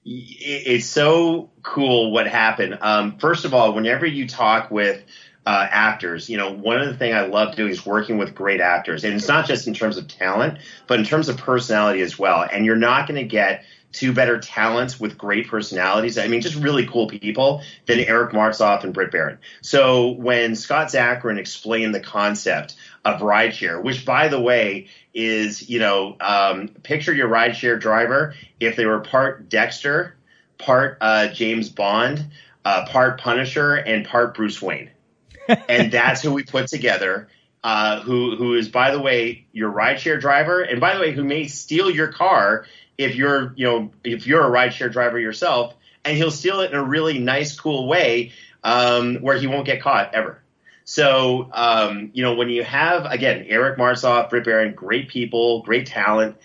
It- 0.04 0.62
it's 0.66 0.86
so 0.86 1.50
cool 1.62 2.12
what 2.12 2.26
happened. 2.26 2.78
Um, 2.80 3.18
first 3.18 3.44
of 3.44 3.54
all, 3.54 3.72
whenever 3.74 4.06
you 4.06 4.28
talk 4.28 4.70
with 4.70 5.02
uh, 5.46 5.66
actors, 5.70 6.30
you 6.30 6.38
know, 6.38 6.50
one 6.52 6.80
of 6.80 6.88
the 6.88 6.94
things 6.96 7.14
I 7.14 7.26
love 7.26 7.54
doing 7.54 7.70
is 7.70 7.84
working 7.84 8.16
with 8.16 8.34
great 8.34 8.62
actors, 8.62 9.04
and 9.04 9.12
it's 9.14 9.28
not 9.28 9.46
just 9.46 9.66
in 9.66 9.74
terms 9.74 9.98
of 9.98 10.08
talent, 10.08 10.58
but 10.86 10.98
in 10.98 11.04
terms 11.04 11.28
of 11.28 11.36
personality 11.36 12.00
as 12.00 12.18
well. 12.18 12.46
And 12.50 12.64
you're 12.64 12.76
not 12.76 13.06
going 13.06 13.20
to 13.20 13.28
get 13.28 13.62
two 13.92 14.12
better 14.14 14.38
talents 14.40 14.98
with 14.98 15.18
great 15.18 15.48
personalities. 15.48 16.16
I 16.18 16.28
mean, 16.28 16.40
just 16.40 16.56
really 16.56 16.86
cool 16.86 17.08
people 17.08 17.62
than 17.86 18.00
Eric 18.00 18.32
Martsolf 18.32 18.84
and 18.84 18.92
Britt 18.94 19.12
Baron. 19.12 19.38
So 19.60 20.10
when 20.12 20.56
Scott 20.56 20.88
Zakarin 20.88 21.38
explained 21.38 21.94
the 21.94 22.00
concept 22.00 22.74
of 23.04 23.20
rideshare, 23.20 23.80
which 23.82 24.04
by 24.06 24.28
the 24.28 24.40
way 24.40 24.88
is, 25.14 25.68
you 25.68 25.78
know, 25.78 26.16
um, 26.20 26.68
picture 26.82 27.14
your 27.14 27.28
rideshare 27.28 27.80
driver 27.80 28.34
if 28.60 28.76
they 28.76 28.84
were 28.84 29.00
part 29.00 29.48
Dexter, 29.48 30.16
part 30.58 30.98
uh, 31.00 31.28
James 31.28 31.68
Bond, 31.68 32.26
uh, 32.64 32.86
part 32.86 33.20
Punisher, 33.20 33.74
and 33.74 34.04
part 34.04 34.34
Bruce 34.34 34.60
Wayne. 34.60 34.90
and 35.68 35.92
that's 35.92 36.22
who 36.22 36.32
we 36.32 36.42
put 36.42 36.68
together. 36.68 37.28
Uh, 37.62 38.00
who 38.02 38.36
who 38.36 38.52
is 38.52 38.68
by 38.68 38.90
the 38.90 39.00
way 39.00 39.46
your 39.52 39.72
rideshare 39.72 40.20
driver, 40.20 40.60
and 40.60 40.80
by 40.80 40.94
the 40.94 41.00
way 41.00 41.12
who 41.12 41.24
may 41.24 41.46
steal 41.46 41.90
your 41.90 42.12
car 42.12 42.66
if 42.98 43.14
you're 43.14 43.54
you 43.56 43.64
know 43.64 43.90
if 44.04 44.26
you're 44.26 44.44
a 44.44 44.50
rideshare 44.50 44.92
driver 44.92 45.18
yourself, 45.18 45.74
and 46.04 46.16
he'll 46.16 46.30
steal 46.30 46.60
it 46.60 46.72
in 46.72 46.76
a 46.76 46.84
really 46.84 47.18
nice, 47.18 47.58
cool 47.58 47.88
way 47.88 48.32
um, 48.62 49.16
where 49.16 49.38
he 49.38 49.46
won't 49.46 49.64
get 49.64 49.80
caught 49.80 50.14
ever. 50.14 50.43
So 50.84 51.50
um, 51.52 52.10
you 52.12 52.22
know 52.22 52.34
when 52.34 52.50
you 52.50 52.62
have 52.62 53.06
again 53.06 53.46
Eric 53.48 53.78
Martsolf, 53.78 54.30
Britt 54.30 54.44
Baron, 54.44 54.74
great 54.74 55.08
people, 55.08 55.62
great 55.62 55.86
talent. 55.86 56.36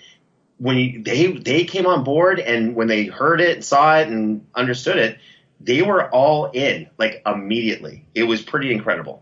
When 0.58 0.78
you, 0.78 1.04
they 1.04 1.32
they 1.32 1.65
came 1.65 1.86
on 1.86 2.04
board 2.04 2.39
and 2.39 2.75
when 2.75 2.88
they 2.88 3.06
heard 3.06 3.41
it, 3.41 3.63
saw 3.63 3.99
it, 3.99 4.08
and 4.08 4.45
understood 4.56 4.97
it, 4.97 5.19
they 5.60 5.82
were 5.82 6.10
all 6.10 6.52
in 6.52 6.89
like 6.97 7.21
immediately. 7.25 8.06
It 8.15 8.23
was 8.23 8.41
pretty 8.41 8.71
incredible. 8.71 9.21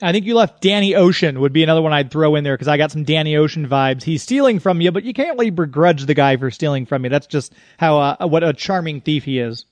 I 0.00 0.10
think 0.10 0.26
you 0.26 0.34
left 0.34 0.60
Danny 0.60 0.96
Ocean 0.96 1.40
would 1.40 1.52
be 1.52 1.62
another 1.62 1.80
one 1.80 1.92
I'd 1.92 2.10
throw 2.10 2.34
in 2.34 2.42
there 2.42 2.54
because 2.54 2.66
I 2.66 2.76
got 2.76 2.90
some 2.90 3.04
Danny 3.04 3.36
Ocean 3.36 3.68
vibes. 3.68 4.02
He's 4.02 4.22
stealing 4.22 4.58
from 4.58 4.80
you, 4.80 4.90
but 4.90 5.04
you 5.04 5.12
can't 5.12 5.38
really 5.38 5.50
begrudge 5.50 6.06
the 6.06 6.14
guy 6.14 6.36
for 6.36 6.50
stealing 6.50 6.86
from 6.86 7.04
you. 7.04 7.10
That's 7.10 7.28
just 7.28 7.52
how 7.78 7.98
uh, 7.98 8.26
what 8.26 8.42
a 8.42 8.52
charming 8.52 9.00
thief 9.00 9.24
he 9.24 9.38
is. 9.38 9.64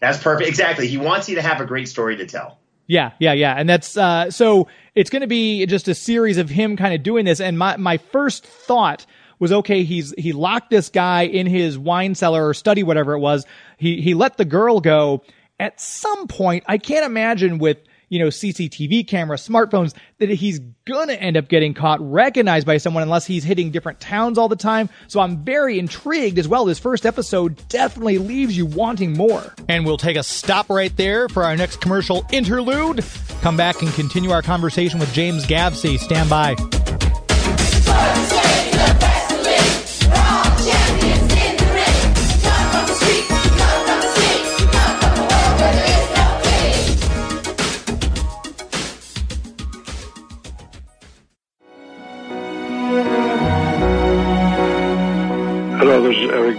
That's 0.00 0.18
perfect. 0.18 0.48
Exactly. 0.48 0.88
He 0.88 0.98
wants 0.98 1.28
you 1.28 1.36
to 1.36 1.42
have 1.42 1.60
a 1.60 1.66
great 1.66 1.88
story 1.88 2.16
to 2.16 2.26
tell. 2.26 2.58
Yeah, 2.90 3.12
yeah, 3.20 3.34
yeah. 3.34 3.54
And 3.56 3.68
that's 3.68 3.96
uh 3.96 4.32
so 4.32 4.66
it's 4.96 5.10
going 5.10 5.20
to 5.20 5.28
be 5.28 5.64
just 5.66 5.86
a 5.86 5.94
series 5.94 6.38
of 6.38 6.50
him 6.50 6.76
kind 6.76 6.92
of 6.92 7.04
doing 7.04 7.24
this 7.24 7.40
and 7.40 7.56
my 7.56 7.76
my 7.76 7.98
first 7.98 8.44
thought 8.44 9.06
was 9.38 9.52
okay, 9.52 9.84
he's 9.84 10.12
he 10.18 10.32
locked 10.32 10.70
this 10.70 10.88
guy 10.88 11.22
in 11.22 11.46
his 11.46 11.78
wine 11.78 12.16
cellar 12.16 12.48
or 12.48 12.52
study 12.52 12.82
whatever 12.82 13.14
it 13.14 13.20
was. 13.20 13.46
He 13.78 14.00
he 14.00 14.14
let 14.14 14.38
the 14.38 14.44
girl 14.44 14.80
go. 14.80 15.22
At 15.60 15.80
some 15.80 16.26
point, 16.26 16.64
I 16.66 16.78
can't 16.78 17.06
imagine 17.06 17.58
with 17.58 17.78
you 18.10 18.18
know, 18.18 18.26
CCTV 18.26 19.08
camera, 19.08 19.38
smartphones, 19.38 19.94
that 20.18 20.28
he's 20.28 20.58
gonna 20.84 21.14
end 21.14 21.38
up 21.38 21.48
getting 21.48 21.72
caught, 21.72 21.98
recognized 22.00 22.66
by 22.66 22.76
someone 22.76 23.02
unless 23.02 23.24
he's 23.24 23.44
hitting 23.44 23.70
different 23.70 24.00
towns 24.00 24.36
all 24.36 24.48
the 24.48 24.56
time. 24.56 24.90
So 25.06 25.20
I'm 25.20 25.42
very 25.44 25.78
intrigued 25.78 26.38
as 26.38 26.46
well. 26.46 26.64
This 26.66 26.78
first 26.78 27.06
episode 27.06 27.66
definitely 27.68 28.18
leaves 28.18 28.56
you 28.56 28.66
wanting 28.66 29.16
more. 29.16 29.54
And 29.68 29.86
we'll 29.86 29.96
take 29.96 30.16
a 30.16 30.22
stop 30.22 30.68
right 30.68 30.94
there 30.96 31.28
for 31.28 31.44
our 31.44 31.56
next 31.56 31.80
commercial 31.80 32.26
interlude. 32.32 33.04
Come 33.40 33.56
back 33.56 33.80
and 33.80 33.90
continue 33.94 34.30
our 34.30 34.42
conversation 34.42 35.00
with 35.00 35.12
James 35.14 35.46
Gavsie. 35.46 35.98
Stand 35.98 36.28
by. 36.28 36.56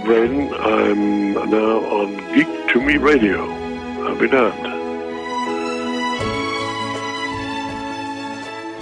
Braden. 0.04 0.52
I'm 0.54 1.32
now 1.50 1.78
on 1.78 2.16
Geek 2.34 2.68
to 2.72 2.80
Me 2.80 2.96
Radio. 2.96 3.48
I'll 4.02 4.18
be 4.18 4.26
damned. 4.28 4.66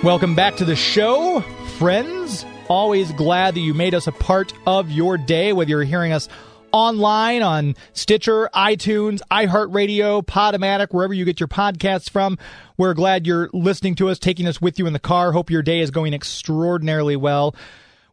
Welcome 0.03 0.35
back 0.35 0.57
to 0.57 0.65
the 0.65 0.77
show, 0.77 1.41
friends. 1.79 2.47
Always 2.69 3.13
glad 3.13 3.55
that 3.55 3.61
you 3.61 3.75
made 3.75 3.95
us 3.95 4.07
a 4.07 4.13
part 4.13 4.55
of 4.67 4.91
your 4.91 5.19
day, 5.19 5.53
whether 5.53 5.69
you're 5.69 5.83
hearing 5.83 6.13
us 6.13 6.29
online 6.73 7.43
on 7.43 7.75
Stitcher, 7.93 8.49
iTunes, 8.55 9.21
iHeartRadio, 9.31 10.25
Podomatic, 10.25 10.95
wherever 10.95 11.13
you 11.13 11.25
get 11.25 11.39
your 11.39 11.49
podcasts 11.49 12.09
from. 12.09 12.39
We're 12.79 12.95
glad 12.95 13.27
you're 13.27 13.51
listening 13.53 13.95
to 13.97 14.09
us, 14.09 14.19
taking 14.19 14.47
us 14.47 14.61
with 14.61 14.79
you 14.79 14.87
in 14.87 14.95
the 14.95 14.99
car. 14.99 15.33
Hope 15.33 15.51
your 15.51 15.63
day 15.63 15.81
is 15.81 15.91
going 15.91 16.15
extraordinarily 16.15 17.17
well. 17.17 17.55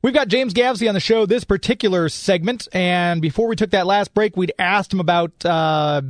We've 0.08 0.14
got 0.14 0.30
James 0.30 0.54
Gavsie 0.54 0.88
on 0.88 0.94
the 0.94 1.02
show 1.02 1.26
this 1.26 1.44
particular 1.44 2.08
segment, 2.08 2.70
and 2.72 3.22
before 3.22 3.46
we 3.50 3.58
took 3.58 3.72
that 3.72 3.86
last 3.86 4.14
break, 4.14 4.38
we'd 4.38 4.54
asked 4.58 4.94
him 4.94 5.02
about 5.02 5.34
uh, 5.46 6.02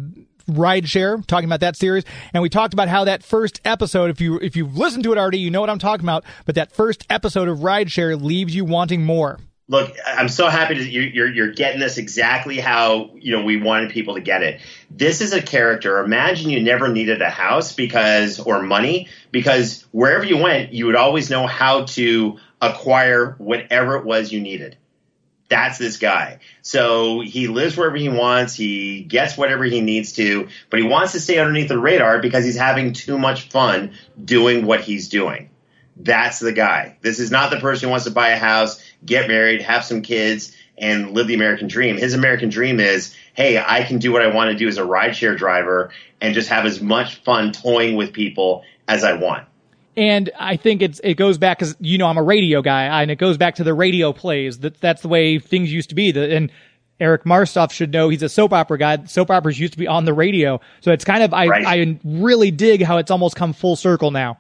rideshare, 0.47 1.25
talking 1.25 1.49
about 1.49 1.61
that 1.61 1.75
series, 1.75 2.03
and 2.31 2.43
we 2.43 2.49
talked 2.49 2.75
about 2.75 2.89
how 2.89 3.05
that 3.05 3.23
first 3.23 3.59
episode, 3.65 4.11
if 4.11 4.21
you 4.21 4.37
if 4.37 4.55
you've 4.55 4.77
listened 4.77 5.03
to 5.05 5.13
it 5.13 5.17
already, 5.17 5.39
you 5.39 5.49
know 5.49 5.61
what 5.61 5.71
I'm 5.71 5.79
talking 5.79 6.05
about. 6.05 6.25
But 6.45 6.53
that 6.53 6.71
first 6.73 7.07
episode 7.09 7.47
of 7.47 7.57
rideshare 7.57 8.21
leaves 8.21 8.53
you 8.53 8.65
wanting 8.65 9.03
more. 9.03 9.39
Look, 9.67 9.97
I'm 10.05 10.29
so 10.29 10.47
happy 10.47 10.75
that 10.75 10.85
you- 10.85 11.01
you're 11.01 11.33
you're 11.33 11.51
getting 11.53 11.79
this 11.79 11.97
exactly 11.97 12.59
how 12.59 13.09
you 13.15 13.35
know 13.35 13.43
we 13.43 13.57
wanted 13.57 13.89
people 13.89 14.13
to 14.13 14.21
get 14.21 14.43
it. 14.43 14.61
This 14.91 15.21
is 15.21 15.33
a 15.33 15.41
character. 15.41 15.97
Imagine 16.03 16.51
you 16.51 16.61
never 16.61 16.87
needed 16.87 17.23
a 17.23 17.31
house 17.31 17.73
because 17.73 18.39
or 18.39 18.61
money 18.61 19.07
because 19.31 19.85
wherever 19.91 20.23
you 20.23 20.37
went, 20.37 20.71
you 20.71 20.85
would 20.85 20.95
always 20.95 21.31
know 21.31 21.47
how 21.47 21.85
to 21.85 22.37
acquire 22.61 23.35
whatever 23.37 23.97
it 23.97 24.05
was 24.05 24.31
you 24.31 24.39
needed. 24.39 24.77
That's 25.49 25.77
this 25.77 25.97
guy. 25.97 26.39
So 26.61 27.21
he 27.21 27.47
lives 27.47 27.77
wherever 27.77 27.95
he 27.95 28.09
wants. 28.09 28.53
He 28.53 29.03
gets 29.03 29.37
whatever 29.37 29.63
he 29.63 29.79
needs 29.79 30.13
to, 30.13 30.49
but 30.69 30.79
he 30.79 30.85
wants 30.85 31.13
to 31.13 31.21
stay 31.21 31.39
underneath 31.39 31.69
the 31.69 31.79
radar 31.79 32.19
because 32.19 32.43
he's 32.43 32.57
having 32.57 32.93
too 32.93 33.17
much 33.17 33.49
fun 33.49 33.93
doing 34.23 34.65
what 34.65 34.81
he's 34.81 35.07
doing. 35.07 35.49
That's 35.95 36.39
the 36.39 36.51
guy. 36.51 36.97
This 37.01 37.19
is 37.19 37.31
not 37.31 37.49
the 37.49 37.59
person 37.59 37.87
who 37.87 37.91
wants 37.91 38.05
to 38.05 38.11
buy 38.11 38.29
a 38.29 38.37
house, 38.37 38.83
get 39.05 39.27
married, 39.27 39.61
have 39.61 39.85
some 39.85 40.01
kids, 40.01 40.55
and 40.77 41.11
live 41.11 41.27
the 41.27 41.33
American 41.33 41.67
dream. 41.67 41.97
His 41.97 42.13
American 42.13 42.49
dream 42.49 42.79
is, 42.79 43.15
hey, 43.33 43.57
I 43.57 43.83
can 43.83 43.97
do 43.97 44.11
what 44.11 44.21
I 44.21 44.27
want 44.27 44.51
to 44.51 44.57
do 44.57 44.67
as 44.67 44.77
a 44.77 44.81
rideshare 44.81 45.37
driver 45.37 45.91
and 46.21 46.33
just 46.33 46.49
have 46.49 46.65
as 46.65 46.81
much 46.81 47.23
fun 47.23 47.51
toying 47.51 47.95
with 47.95 48.13
people 48.13 48.63
as 48.87 49.03
I 49.03 49.13
want. 49.13 49.47
And 49.97 50.29
I 50.39 50.55
think 50.57 50.81
it's 50.81 51.01
it 51.03 51.15
goes 51.15 51.37
back 51.39 51.57
because 51.57 51.75
you 51.79 51.97
know 51.97 52.05
I'm 52.05 52.17
a 52.17 52.23
radio 52.23 52.61
guy, 52.61 53.01
and 53.01 53.11
it 53.11 53.17
goes 53.17 53.37
back 53.37 53.55
to 53.55 53.63
the 53.63 53.73
radio 53.73 54.13
plays. 54.13 54.59
That 54.59 54.79
that's 54.79 55.01
the 55.01 55.07
way 55.07 55.39
things 55.39 55.73
used 55.73 55.89
to 55.89 55.95
be. 55.95 56.11
The, 56.11 56.35
and 56.35 56.51
Eric 56.99 57.23
Martsolf 57.23 57.71
should 57.71 57.91
know 57.91 58.09
he's 58.09 58.21
a 58.21 58.29
soap 58.29 58.53
opera 58.53 58.77
guy. 58.77 59.05
Soap 59.05 59.31
operas 59.31 59.59
used 59.59 59.73
to 59.73 59.79
be 59.79 59.87
on 59.87 60.05
the 60.05 60.13
radio, 60.13 60.61
so 60.81 60.91
it's 60.91 61.03
kind 61.03 61.23
of 61.23 61.33
I 61.33 61.47
Right. 61.47 61.65
I 61.65 61.99
really 62.03 62.51
dig 62.51 62.83
how 62.83 62.97
it's 62.97 63.11
almost 63.11 63.35
come 63.35 63.53
full 63.53 63.75
circle 63.75 64.11
now. 64.11 64.37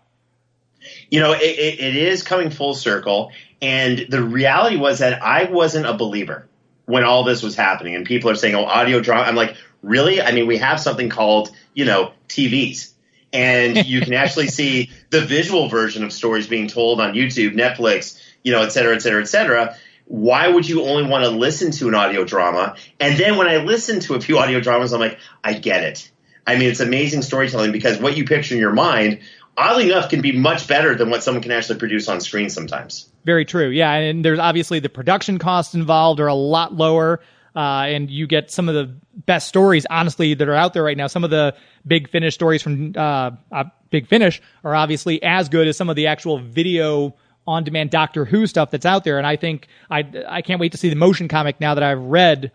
you 1.09 1.19
know, 1.19 1.33
it, 1.33 1.41
it, 1.41 1.79
it 1.79 1.95
is 1.95 2.23
coming 2.23 2.49
full 2.49 2.73
circle. 2.73 3.31
And 3.61 4.05
the 4.09 4.21
reality 4.21 4.77
was 4.77 4.99
that 4.99 5.21
I 5.21 5.45
wasn't 5.45 5.85
a 5.85 5.93
believer 5.93 6.47
when 6.85 7.03
all 7.03 7.23
this 7.23 7.41
was 7.41 7.55
happening. 7.55 7.95
And 7.95 8.05
people 8.05 8.29
are 8.29 8.35
saying, 8.35 8.55
oh, 8.55 8.65
audio 8.65 8.99
drama. 8.99 9.23
I'm 9.23 9.35
like, 9.35 9.55
really? 9.81 10.21
I 10.21 10.31
mean, 10.31 10.47
we 10.47 10.57
have 10.57 10.79
something 10.79 11.09
called, 11.09 11.51
you 11.73 11.85
know, 11.85 12.11
TVs. 12.29 12.91
And 13.37 13.77
you 13.85 14.01
can 14.01 14.13
actually 14.13 14.47
see 14.47 14.91
the 15.09 15.21
visual 15.21 15.69
version 15.69 16.03
of 16.03 16.11
stories 16.11 16.47
being 16.47 16.67
told 16.67 16.99
on 16.99 17.13
YouTube, 17.13 17.53
Netflix, 17.53 18.19
you 18.43 18.51
know, 18.51 18.63
et 18.63 18.69
cetera, 18.69 18.95
et 18.95 18.99
cetera, 18.99 19.21
et 19.21 19.27
cetera. 19.27 19.77
Why 20.05 20.47
would 20.47 20.67
you 20.67 20.83
only 20.83 21.09
want 21.09 21.25
to 21.25 21.29
listen 21.29 21.71
to 21.71 21.87
an 21.89 21.95
audio 21.95 22.23
drama? 22.23 22.75
And 22.99 23.17
then 23.17 23.37
when 23.37 23.47
I 23.47 23.57
listen 23.57 23.99
to 24.01 24.15
a 24.15 24.21
few 24.21 24.37
audio 24.37 24.59
dramas, 24.59 24.93
I'm 24.93 24.99
like, 24.99 25.19
I 25.43 25.53
get 25.53 25.83
it. 25.83 26.11
I 26.45 26.57
mean, 26.57 26.69
it's 26.69 26.79
amazing 26.79 27.23
storytelling 27.23 27.73
because 27.73 27.99
what 27.99 28.15
you 28.15 28.25
picture 28.25 28.55
in 28.55 28.61
your 28.61 28.71
mind 28.71 29.19
oddly 29.57 29.89
enough, 29.89 30.09
can 30.09 30.21
be 30.21 30.31
much 30.31 30.67
better 30.67 30.95
than 30.95 31.09
what 31.09 31.23
someone 31.23 31.41
can 31.41 31.51
actually 31.51 31.79
produce 31.79 32.07
on 32.07 32.21
screen 32.21 32.49
sometimes. 32.49 33.09
Very 33.25 33.43
true. 33.43 33.69
Yeah, 33.69 33.91
and 33.91 34.23
there's 34.23 34.39
obviously 34.39 34.79
the 34.79 34.89
production 34.89 35.39
costs 35.39 35.73
involved 35.73 36.19
are 36.19 36.27
a 36.27 36.35
lot 36.35 36.73
lower. 36.73 37.19
Uh, 37.55 37.85
and 37.87 38.09
you 38.11 38.27
get 38.27 38.51
some 38.51 38.69
of 38.69 38.75
the 38.75 38.95
best 39.25 39.47
stories, 39.47 39.85
honestly, 39.89 40.33
that 40.33 40.47
are 40.47 40.55
out 40.55 40.73
there 40.73 40.83
right 40.83 40.97
now. 40.97 41.07
Some 41.07 41.23
of 41.23 41.29
the 41.29 41.55
big 41.85 42.09
finish 42.09 42.33
stories 42.33 42.61
from 42.61 42.93
uh, 42.95 43.31
uh, 43.51 43.63
Big 43.89 44.07
Finish 44.07 44.41
are 44.63 44.75
obviously 44.75 45.21
as 45.23 45.49
good 45.49 45.67
as 45.67 45.77
some 45.77 45.89
of 45.89 45.95
the 45.95 46.07
actual 46.07 46.39
video 46.39 47.15
on 47.45 47.63
demand 47.63 47.89
Doctor 47.89 48.25
Who 48.25 48.45
stuff 48.45 48.71
that's 48.71 48.85
out 48.85 49.03
there. 49.03 49.17
And 49.17 49.25
I 49.25 49.37
think 49.37 49.67
I 49.89 50.05
I 50.27 50.41
can't 50.41 50.59
wait 50.59 50.73
to 50.73 50.77
see 50.77 50.89
the 50.89 50.95
motion 50.95 51.27
comic 51.27 51.59
now 51.59 51.73
that 51.75 51.83
I've 51.83 52.01
read. 52.01 52.51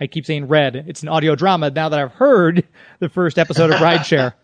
I 0.00 0.08
keep 0.08 0.26
saying 0.26 0.48
read. 0.48 0.74
It's 0.88 1.02
an 1.02 1.08
audio 1.08 1.36
drama 1.36 1.70
now 1.70 1.88
that 1.88 1.98
I've 1.98 2.12
heard 2.12 2.66
the 2.98 3.08
first 3.08 3.38
episode 3.38 3.70
of 3.70 3.76
Rideshare. 3.80 4.34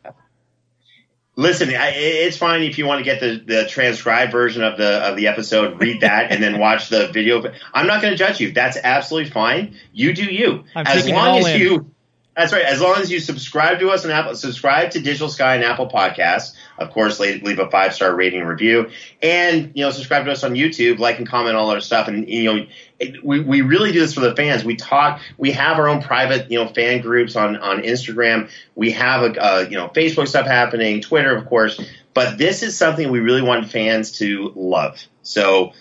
Listen, 1.39 1.69
I, 1.69 1.91
it's 1.91 2.37
fine 2.37 2.63
if 2.63 2.79
you 2.79 2.87
want 2.87 2.99
to 2.99 3.05
get 3.05 3.21
the, 3.21 3.37
the 3.37 3.69
transcribed 3.69 4.33
version 4.33 4.65
of 4.65 4.77
the 4.77 5.09
of 5.09 5.15
the 5.15 5.29
episode, 5.29 5.81
read 5.81 6.01
that, 6.01 6.33
and 6.33 6.43
then 6.43 6.59
watch 6.59 6.89
the 6.89 7.07
video. 7.13 7.45
I'm 7.73 7.87
not 7.87 8.03
going 8.03 8.13
to 8.13 8.19
judge 8.19 8.41
you. 8.41 8.51
That's 8.51 8.77
absolutely 8.83 9.31
fine. 9.31 9.77
You 9.93 10.13
do 10.13 10.25
you. 10.25 10.65
I'm 10.75 10.85
as 10.89 11.09
long 11.09 11.39
as 11.39 11.47
in. 11.47 11.61
you. 11.61 11.95
That's 12.39 12.53
right. 12.53 12.65
As 12.65 12.81
long 12.81 12.99
as 12.99 13.11
you 13.11 13.19
subscribe 13.19 13.81
to 13.81 13.91
us 13.91 14.05
on 14.05 14.13
Apple, 14.13 14.33
subscribe 14.37 14.93
to 14.93 15.01
Digital 15.01 15.29
Sky 15.29 15.57
and 15.57 15.65
Apple 15.65 15.89
Podcasts. 15.89 16.55
Of 16.79 16.93
course, 16.93 17.19
leave, 17.19 17.59
a 17.59 17.69
five 17.69 17.93
star 17.93 18.15
rating 18.15 18.43
and 18.43 18.49
review, 18.49 18.91
and 19.21 19.73
you 19.75 19.85
know, 19.85 19.91
subscribe 19.91 20.25
to 20.25 20.31
us 20.31 20.45
on 20.45 20.53
YouTube, 20.53 21.01
like 21.01 21.19
and 21.19 21.29
comment 21.29 21.57
all 21.57 21.69
our 21.71 21.81
stuff. 21.81 22.07
And 22.07 22.29
you 22.29 22.45
know, 22.45 22.67
it, 23.01 23.25
we 23.25 23.41
we 23.41 23.63
really 23.63 23.91
do 23.91 23.99
this 23.99 24.15
for 24.15 24.21
the 24.21 24.37
fans. 24.37 24.65
We 24.65 24.77
talk. 24.77 25.21
We 25.37 25.51
have 25.51 25.81
our 25.81 25.89
own 25.89 26.01
private 26.01 26.49
you 26.49 26.63
know 26.63 26.69
fan 26.69 27.01
groups 27.01 27.35
on 27.35 27.57
on 27.57 27.83
Instagram. 27.83 28.49
We 28.77 28.93
have 28.93 29.23
a 29.23 29.43
uh, 29.43 29.67
you 29.69 29.77
know 29.77 29.89
Facebook 29.89 30.29
stuff 30.29 30.47
happening, 30.47 31.01
Twitter, 31.01 31.37
of 31.37 31.47
course. 31.47 31.81
But 32.15 32.39
this 32.39 32.63
is 32.63 32.79
something 32.79 33.11
we 33.11 33.19
really 33.19 33.43
want 33.43 33.69
fans 33.69 34.13
to 34.19 34.53
love. 34.55 35.01
So 35.25 35.73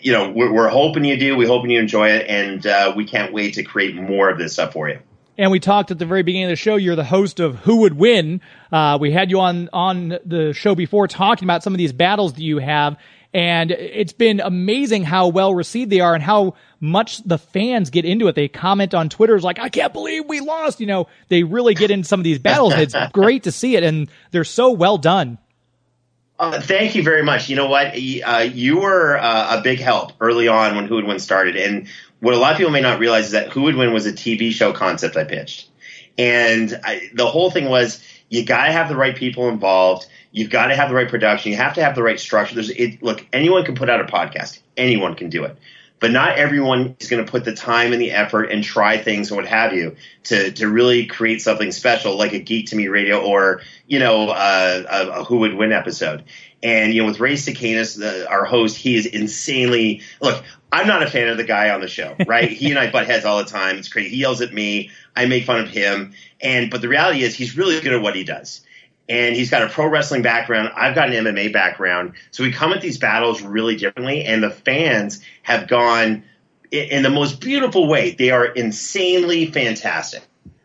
you 0.00 0.12
know, 0.12 0.30
we're, 0.30 0.52
we're 0.52 0.68
hoping 0.68 1.04
you 1.04 1.16
do. 1.16 1.36
We're 1.36 1.48
hoping 1.48 1.70
you 1.70 1.80
enjoy 1.80 2.10
it, 2.10 2.28
and 2.28 2.64
uh, 2.64 2.92
we 2.94 3.04
can't 3.04 3.32
wait 3.32 3.54
to 3.54 3.64
create 3.64 3.96
more 3.96 4.30
of 4.30 4.38
this 4.38 4.52
stuff 4.52 4.74
for 4.74 4.88
you. 4.88 5.00
And 5.36 5.50
we 5.50 5.58
talked 5.58 5.90
at 5.90 5.98
the 5.98 6.06
very 6.06 6.22
beginning 6.22 6.46
of 6.46 6.50
the 6.50 6.56
show. 6.56 6.76
You're 6.76 6.94
the 6.94 7.04
host 7.04 7.40
of 7.40 7.56
Who 7.56 7.78
Would 7.78 7.94
Win. 7.94 8.40
Uh, 8.70 8.98
we 9.00 9.10
had 9.10 9.30
you 9.30 9.40
on 9.40 9.68
on 9.72 10.18
the 10.24 10.52
show 10.52 10.76
before 10.76 11.08
talking 11.08 11.44
about 11.44 11.64
some 11.64 11.74
of 11.74 11.78
these 11.78 11.92
battles 11.92 12.34
that 12.34 12.42
you 12.42 12.58
have, 12.58 12.96
and 13.32 13.72
it's 13.72 14.12
been 14.12 14.38
amazing 14.38 15.02
how 15.02 15.28
well 15.28 15.52
received 15.52 15.90
they 15.90 15.98
are 15.98 16.14
and 16.14 16.22
how 16.22 16.54
much 16.78 17.20
the 17.24 17.38
fans 17.38 17.90
get 17.90 18.04
into 18.04 18.28
it. 18.28 18.36
They 18.36 18.46
comment 18.46 18.94
on 18.94 19.08
Twitter 19.08 19.40
like, 19.40 19.58
"I 19.58 19.70
can't 19.70 19.92
believe 19.92 20.26
we 20.26 20.38
lost." 20.38 20.78
You 20.78 20.86
know, 20.86 21.08
they 21.28 21.42
really 21.42 21.74
get 21.74 21.90
into 21.90 22.06
some 22.06 22.20
of 22.20 22.24
these 22.24 22.38
battles. 22.38 22.72
It's 22.74 22.94
great 23.12 23.42
to 23.42 23.52
see 23.52 23.74
it, 23.74 23.82
and 23.82 24.08
they're 24.30 24.44
so 24.44 24.70
well 24.70 24.98
done. 24.98 25.38
Uh, 26.38 26.60
thank 26.60 26.94
you 26.94 27.02
very 27.02 27.22
much. 27.22 27.48
You 27.48 27.56
know 27.56 27.68
what? 27.68 27.94
Uh, 27.94 28.48
you 28.52 28.80
were 28.80 29.16
uh, 29.16 29.58
a 29.58 29.62
big 29.62 29.78
help 29.78 30.12
early 30.20 30.48
on 30.48 30.74
when 30.74 30.86
Who 30.86 30.96
Would 30.96 31.06
Win 31.06 31.18
started. 31.20 31.56
And 31.56 31.86
what 32.24 32.32
a 32.32 32.38
lot 32.38 32.52
of 32.52 32.56
people 32.56 32.72
may 32.72 32.80
not 32.80 32.98
realize 32.98 33.26
is 33.26 33.30
that 33.32 33.50
Who 33.50 33.62
Would 33.62 33.76
Win 33.76 33.92
was 33.92 34.06
a 34.06 34.12
TV 34.12 34.50
show 34.50 34.72
concept 34.72 35.14
I 35.14 35.24
pitched. 35.24 35.68
And 36.16 36.80
I, 36.82 37.10
the 37.12 37.26
whole 37.26 37.50
thing 37.50 37.68
was 37.68 38.02
you 38.30 38.46
got 38.46 38.64
to 38.64 38.72
have 38.72 38.88
the 38.88 38.96
right 38.96 39.14
people 39.14 39.50
involved. 39.50 40.06
You've 40.32 40.48
got 40.48 40.68
to 40.68 40.76
have 40.76 40.88
the 40.88 40.94
right 40.94 41.08
production. 41.08 41.50
You 41.50 41.58
have 41.58 41.74
to 41.74 41.84
have 41.84 41.94
the 41.94 42.02
right 42.02 42.18
structure. 42.18 42.54
There's 42.54 42.70
it, 42.70 43.02
look, 43.02 43.26
anyone 43.30 43.64
can 43.66 43.74
put 43.74 43.90
out 43.90 44.00
a 44.00 44.04
podcast. 44.04 44.60
Anyone 44.74 45.16
can 45.16 45.28
do 45.28 45.44
it. 45.44 45.58
But 46.00 46.12
not 46.12 46.38
everyone 46.38 46.96
is 46.98 47.08
going 47.08 47.24
to 47.24 47.30
put 47.30 47.44
the 47.44 47.54
time 47.54 47.92
and 47.92 48.00
the 48.00 48.12
effort 48.12 48.44
and 48.44 48.64
try 48.64 48.96
things 48.96 49.30
and 49.30 49.36
what 49.36 49.46
have 49.46 49.74
you 49.74 49.96
to, 50.24 50.50
to 50.52 50.68
really 50.68 51.06
create 51.06 51.42
something 51.42 51.72
special 51.72 52.16
like 52.16 52.32
a 52.32 52.38
Geek 52.38 52.68
to 52.68 52.76
Me 52.76 52.88
radio 52.88 53.20
or, 53.22 53.60
you 53.86 53.98
know, 53.98 54.30
uh, 54.30 54.82
a, 54.90 55.20
a 55.20 55.24
Who 55.24 55.38
Would 55.38 55.54
Win 55.54 55.72
episode. 55.72 56.24
And, 56.62 56.94
you 56.94 57.02
know, 57.02 57.06
with 57.06 57.20
Ray 57.20 57.36
the, 57.36 58.26
our 58.28 58.44
host, 58.44 58.76
he 58.76 58.96
is 58.96 59.06
insanely, 59.06 60.02
look, 60.20 60.42
I'm 60.74 60.86
not 60.86 61.02
a 61.02 61.10
fan 61.10 61.28
of 61.28 61.36
the 61.36 61.44
guy 61.44 61.70
on 61.70 61.80
the 61.80 61.88
show, 61.88 62.16
right? 62.26 62.50
he 62.50 62.70
and 62.70 62.78
I 62.78 62.90
butt 62.90 63.06
heads 63.06 63.24
all 63.24 63.38
the 63.38 63.44
time. 63.44 63.78
It's 63.78 63.88
crazy. 63.88 64.10
He 64.10 64.16
yells 64.16 64.40
at 64.40 64.52
me. 64.52 64.90
I 65.14 65.26
make 65.26 65.44
fun 65.44 65.60
of 65.60 65.68
him. 65.68 66.14
And, 66.40 66.70
but 66.70 66.82
the 66.82 66.88
reality 66.88 67.22
is 67.22 67.34
he's 67.34 67.56
really 67.56 67.80
good 67.80 67.92
at 67.92 68.02
what 68.02 68.16
he 68.16 68.24
does 68.24 68.64
and 69.08 69.36
he's 69.36 69.50
got 69.50 69.62
a 69.62 69.68
pro 69.68 69.86
wrestling 69.86 70.22
background. 70.22 70.70
I've 70.74 70.94
got 70.94 71.12
an 71.12 71.24
MMA 71.24 71.52
background. 71.52 72.14
So 72.30 72.42
we 72.42 72.52
come 72.52 72.72
at 72.72 72.80
these 72.80 72.98
battles 72.98 73.42
really 73.42 73.76
differently, 73.76 74.24
and 74.24 74.42
the 74.42 74.50
fans 74.50 75.22
have 75.42 75.68
gone 75.68 76.24
in 76.70 77.02
the 77.02 77.10
most 77.10 77.40
beautiful 77.40 77.86
way. 77.86 78.12
They 78.12 78.30
are 78.30 78.46
insanely 78.46 79.46
fantastic, 79.46 80.22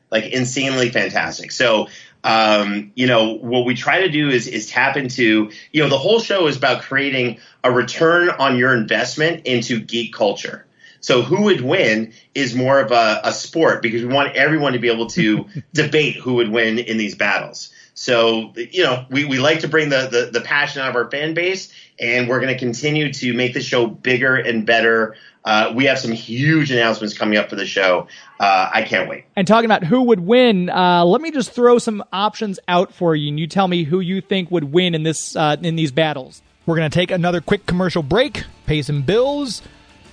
like 0.09 0.25
insanely 0.25 0.89
fantastic. 0.89 1.51
So, 1.51 1.87
um, 2.23 2.91
you 2.95 3.07
know, 3.07 3.33
what 3.35 3.65
we 3.65 3.75
try 3.75 4.01
to 4.01 4.09
do 4.09 4.29
is 4.29 4.47
is 4.47 4.67
tap 4.67 4.97
into, 4.97 5.51
you 5.71 5.83
know, 5.83 5.89
the 5.89 5.97
whole 5.97 6.19
show 6.19 6.47
is 6.47 6.57
about 6.57 6.81
creating 6.81 7.39
a 7.63 7.71
return 7.71 8.29
on 8.29 8.57
your 8.57 8.73
investment 8.73 9.45
into 9.45 9.79
geek 9.79 10.13
culture. 10.13 10.65
So 11.01 11.21
who 11.21 11.43
would 11.43 11.61
win 11.61 12.13
is 12.35 12.53
more 12.53 12.79
of 12.79 12.91
a, 12.91 13.21
a 13.23 13.31
sport 13.31 13.81
because 13.81 14.01
we 14.01 14.13
want 14.13 14.35
everyone 14.35 14.73
to 14.73 14.79
be 14.79 14.89
able 14.89 15.07
to 15.07 15.45
debate 15.73 16.15
who 16.15 16.35
would 16.35 16.49
win 16.49 16.77
in 16.79 16.97
these 16.97 17.15
battles. 17.15 17.71
So, 17.93 18.53
you 18.55 18.83
know, 18.83 19.05
we, 19.09 19.25
we 19.25 19.39
like 19.39 19.59
to 19.61 19.67
bring 19.67 19.89
the, 19.89 20.07
the, 20.09 20.39
the 20.39 20.41
passion 20.41 20.81
out 20.81 20.89
of 20.89 20.95
our 20.95 21.11
fan 21.11 21.33
base, 21.33 21.71
and 21.99 22.29
we're 22.29 22.39
going 22.39 22.53
to 22.53 22.57
continue 22.57 23.11
to 23.11 23.33
make 23.33 23.53
the 23.53 23.61
show 23.61 23.87
bigger 23.87 24.37
and 24.37 24.65
better. 24.65 25.15
Uh, 25.49 25.73
we 25.73 25.85
have 25.85 25.97
some 25.97 26.11
huge 26.11 26.69
announcements 26.69 27.17
coming 27.17 27.35
up 27.35 27.49
for 27.49 27.55
the 27.55 27.65
show. 27.65 28.07
Uh, 28.39 28.69
I 28.71 28.83
can't 28.83 29.09
wait. 29.09 29.25
And 29.35 29.47
talking 29.47 29.65
about 29.65 29.83
who 29.83 30.03
would 30.03 30.19
win, 30.19 30.69
uh, 30.69 31.03
let 31.05 31.21
me 31.21 31.31
just 31.31 31.53
throw 31.53 31.79
some 31.79 32.03
options 32.13 32.59
out 32.67 32.93
for 32.93 33.15
you, 33.15 33.29
and 33.29 33.39
you 33.39 33.47
tell 33.47 33.67
me 33.67 33.83
who 33.83 33.99
you 33.99 34.21
think 34.21 34.51
would 34.51 34.65
win 34.65 34.93
in 34.93 35.01
this 35.01 35.35
uh, 35.35 35.55
in 35.59 35.75
these 35.75 35.91
battles. 35.91 36.43
We're 36.67 36.75
going 36.75 36.91
to 36.91 36.93
take 36.93 37.09
another 37.09 37.41
quick 37.41 37.65
commercial 37.65 38.03
break, 38.03 38.43
pay 38.67 38.83
some 38.83 39.01
bills, 39.01 39.63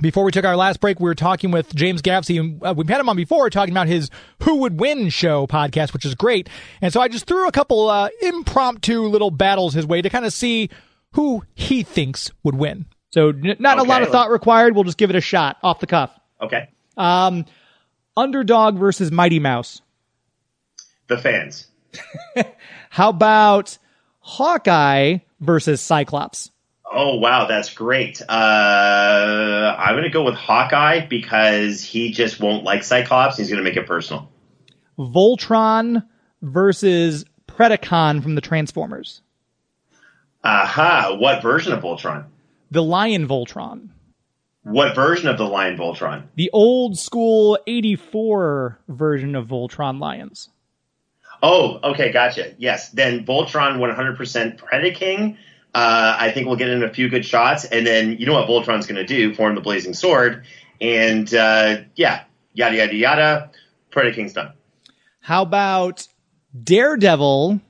Before 0.00 0.22
we 0.22 0.30
took 0.30 0.44
our 0.44 0.56
last 0.56 0.80
break, 0.80 1.00
we 1.00 1.08
were 1.08 1.16
talking 1.16 1.50
with 1.50 1.74
James 1.74 2.02
Gavsie, 2.02 2.38
and 2.38 2.62
uh, 2.62 2.72
we've 2.76 2.88
had 2.88 3.00
him 3.00 3.08
on 3.08 3.16
before 3.16 3.50
talking 3.50 3.74
about 3.74 3.88
his 3.88 4.10
Who 4.44 4.58
Would 4.58 4.78
Win 4.78 5.08
show 5.08 5.48
podcast, 5.48 5.92
which 5.92 6.04
is 6.04 6.14
great. 6.14 6.48
And 6.80 6.92
so 6.92 7.00
I 7.00 7.08
just 7.08 7.26
threw 7.26 7.48
a 7.48 7.52
couple 7.52 7.90
uh, 7.90 8.08
impromptu 8.22 9.08
little 9.08 9.32
battles 9.32 9.74
his 9.74 9.86
way 9.86 10.00
to 10.00 10.08
kind 10.08 10.24
of 10.24 10.32
see 10.32 10.70
who 11.14 11.42
he 11.56 11.82
thinks 11.82 12.30
would 12.44 12.54
win. 12.54 12.86
So 13.10 13.30
n- 13.30 13.56
not 13.58 13.78
Okay, 13.78 13.86
a 13.86 13.90
lot 13.90 14.02
of 14.02 14.10
thought 14.10 14.30
required. 14.30 14.76
We'll 14.76 14.84
just 14.84 14.98
give 14.98 15.10
it 15.10 15.16
a 15.16 15.20
shot 15.20 15.56
off 15.64 15.80
the 15.80 15.88
cuff. 15.88 16.12
Okay. 16.40 16.68
Um, 16.96 17.44
underdog 18.16 18.78
versus 18.78 19.10
Mighty 19.10 19.40
Mouse. 19.40 19.82
The 21.08 21.18
fans. 21.18 21.66
How 22.90 23.08
about 23.08 23.78
Hawkeye 24.20 25.18
versus 25.40 25.80
Cyclops? 25.80 26.50
Oh 26.90 27.16
wow, 27.16 27.46
that's 27.46 27.72
great. 27.74 28.22
Uh, 28.28 29.76
I'm 29.78 29.94
gonna 29.94 30.10
go 30.10 30.24
with 30.24 30.34
Hawkeye 30.34 31.06
because 31.06 31.82
he 31.82 32.12
just 32.12 32.40
won't 32.40 32.64
like 32.64 32.82
Cyclops. 32.82 33.36
He's 33.36 33.50
gonna 33.50 33.62
make 33.62 33.76
it 33.76 33.86
personal. 33.86 34.30
Voltron 34.98 36.04
versus 36.42 37.24
Predacon 37.46 38.22
from 38.22 38.34
the 38.34 38.40
Transformers. 38.40 39.20
Aha! 40.44 41.16
What 41.18 41.42
version 41.42 41.72
of 41.72 41.82
Voltron? 41.82 42.26
The 42.70 42.82
Lion 42.82 43.28
Voltron. 43.28 43.90
What 44.62 44.94
version 44.94 45.28
of 45.28 45.38
the 45.38 45.46
Lion 45.46 45.76
Voltron? 45.76 46.24
The 46.34 46.50
old 46.52 46.98
school 46.98 47.58
84 47.66 48.78
version 48.88 49.34
of 49.34 49.46
Voltron 49.46 49.98
Lions. 50.00 50.50
Oh, 51.42 51.78
okay, 51.92 52.12
gotcha. 52.12 52.54
Yes, 52.58 52.90
then 52.90 53.24
Voltron 53.24 53.78
100% 53.78 54.58
Predaking. 54.58 55.36
Uh, 55.74 56.16
I 56.18 56.30
think 56.32 56.46
we'll 56.46 56.56
get 56.56 56.70
in 56.70 56.82
a 56.82 56.92
few 56.92 57.08
good 57.08 57.24
shots, 57.24 57.64
and 57.64 57.86
then 57.86 58.16
you 58.18 58.26
know 58.26 58.34
what 58.34 58.48
Voltron's 58.48 58.86
going 58.86 58.96
to 58.96 59.06
do? 59.06 59.34
Form 59.34 59.54
the 59.54 59.60
Blazing 59.60 59.94
Sword, 59.94 60.44
and 60.80 61.32
uh, 61.32 61.82
yeah, 61.94 62.24
yada 62.54 62.76
yada 62.76 62.94
yada. 62.94 63.50
Predaking's 63.92 64.32
done. 64.32 64.52
How 65.20 65.42
about 65.42 66.08
Daredevil 66.64 67.60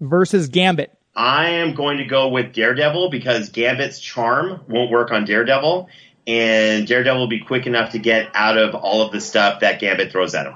versus 0.00 0.48
Gambit? 0.48 0.96
I 1.16 1.50
am 1.50 1.74
going 1.74 1.98
to 1.98 2.04
go 2.04 2.28
with 2.28 2.52
Daredevil 2.52 3.10
because 3.10 3.50
Gambit's 3.50 4.00
charm 4.00 4.60
won't 4.68 4.90
work 4.90 5.10
on 5.10 5.24
Daredevil, 5.24 5.88
and 6.26 6.86
Daredevil 6.86 7.20
will 7.20 7.28
be 7.28 7.40
quick 7.40 7.66
enough 7.66 7.92
to 7.92 7.98
get 7.98 8.30
out 8.34 8.58
of 8.58 8.74
all 8.74 9.02
of 9.02 9.12
the 9.12 9.20
stuff 9.20 9.60
that 9.60 9.80
Gambit 9.80 10.12
throws 10.12 10.34
at 10.34 10.46
him. 10.46 10.54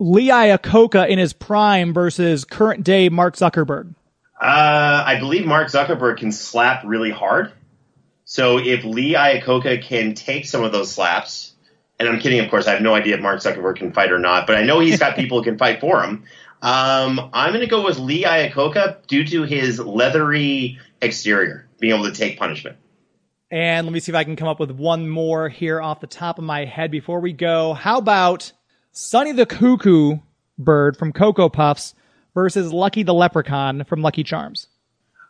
Lee 0.00 0.28
Iacocca 0.28 1.08
in 1.08 1.18
his 1.18 1.32
prime 1.32 1.92
versus 1.92 2.44
current 2.44 2.84
day 2.84 3.08
Mark 3.08 3.36
Zuckerberg. 3.36 3.94
Uh, 4.40 5.02
I 5.06 5.18
believe 5.18 5.44
Mark 5.44 5.68
Zuckerberg 5.68 6.18
can 6.18 6.30
slap 6.30 6.84
really 6.84 7.10
hard. 7.10 7.52
So 8.24 8.58
if 8.58 8.84
Lee 8.84 9.14
Iacocca 9.14 9.82
can 9.82 10.14
take 10.14 10.46
some 10.46 10.62
of 10.62 10.70
those 10.70 10.92
slaps, 10.92 11.54
and 11.98 12.08
I'm 12.08 12.20
kidding, 12.20 12.38
of 12.40 12.48
course, 12.48 12.68
I 12.68 12.72
have 12.74 12.82
no 12.82 12.94
idea 12.94 13.16
if 13.16 13.20
Mark 13.20 13.40
Zuckerberg 13.40 13.76
can 13.76 13.92
fight 13.92 14.12
or 14.12 14.18
not, 14.18 14.46
but 14.46 14.54
I 14.54 14.62
know 14.62 14.78
he's 14.78 15.00
got 15.00 15.16
people 15.16 15.38
who 15.38 15.44
can 15.44 15.58
fight 15.58 15.80
for 15.80 16.02
him. 16.02 16.24
Um, 16.62 17.30
I'm 17.32 17.50
going 17.50 17.60
to 17.60 17.66
go 17.66 17.84
with 17.84 17.98
Lee 17.98 18.24
Iacocca 18.24 19.06
due 19.06 19.24
to 19.24 19.42
his 19.42 19.80
leathery 19.80 20.78
exterior, 21.00 21.68
being 21.80 21.94
able 21.94 22.04
to 22.04 22.12
take 22.12 22.38
punishment. 22.38 22.76
And 23.50 23.86
let 23.86 23.92
me 23.92 24.00
see 24.00 24.12
if 24.12 24.16
I 24.16 24.24
can 24.24 24.36
come 24.36 24.48
up 24.48 24.60
with 24.60 24.70
one 24.70 25.08
more 25.08 25.48
here 25.48 25.80
off 25.80 26.00
the 26.00 26.06
top 26.06 26.38
of 26.38 26.44
my 26.44 26.66
head 26.66 26.90
before 26.90 27.20
we 27.20 27.32
go. 27.32 27.72
How 27.72 27.98
about 27.98 28.52
Sonny 29.00 29.30
the 29.30 29.46
Cuckoo 29.46 30.18
Bird 30.58 30.96
from 30.96 31.12
Cocoa 31.12 31.48
Puffs 31.48 31.94
versus 32.34 32.72
Lucky 32.72 33.04
the 33.04 33.14
Leprechaun 33.14 33.84
from 33.84 34.02
Lucky 34.02 34.24
Charms? 34.24 34.66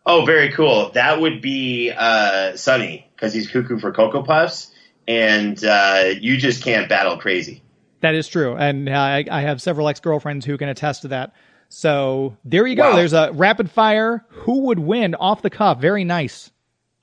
Oh, 0.06 0.24
very 0.24 0.50
cool. 0.52 0.90
That 0.92 1.20
would 1.20 1.42
be 1.42 1.92
uh, 1.94 2.56
Sonny 2.56 3.06
because 3.14 3.34
he's 3.34 3.46
cuckoo 3.46 3.78
for 3.78 3.92
Cocoa 3.92 4.22
Puffs, 4.22 4.70
and 5.06 5.62
uh, 5.62 6.14
you 6.18 6.38
just 6.38 6.64
can't 6.64 6.88
battle 6.88 7.18
crazy. 7.18 7.62
That 8.00 8.14
is 8.14 8.26
true. 8.26 8.56
And 8.56 8.88
uh, 8.88 8.92
I, 8.92 9.26
I 9.30 9.42
have 9.42 9.60
several 9.60 9.86
ex 9.88 10.00
girlfriends 10.00 10.46
who 10.46 10.56
can 10.56 10.70
attest 10.70 11.02
to 11.02 11.08
that. 11.08 11.34
So 11.68 12.38
there 12.46 12.66
you 12.66 12.74
go. 12.74 12.88
Wow. 12.88 12.96
There's 12.96 13.12
a 13.12 13.32
rapid 13.34 13.70
fire. 13.70 14.24
Who 14.30 14.60
would 14.60 14.78
win 14.78 15.14
off 15.14 15.42
the 15.42 15.50
cuff? 15.50 15.78
Very 15.78 16.04
nice. 16.04 16.50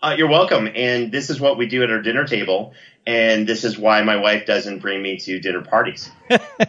Uh, 0.01 0.15
you're 0.17 0.29
welcome. 0.29 0.69
And 0.73 1.11
this 1.11 1.29
is 1.29 1.39
what 1.39 1.57
we 1.57 1.67
do 1.67 1.83
at 1.83 1.89
our 1.89 2.01
dinner 2.01 2.25
table. 2.25 2.73
And 3.07 3.47
this 3.47 3.63
is 3.63 3.77
why 3.77 4.01
my 4.01 4.17
wife 4.17 4.45
doesn't 4.45 4.79
bring 4.79 5.01
me 5.01 5.17
to 5.17 5.39
dinner 5.39 5.61
parties. 5.61 6.09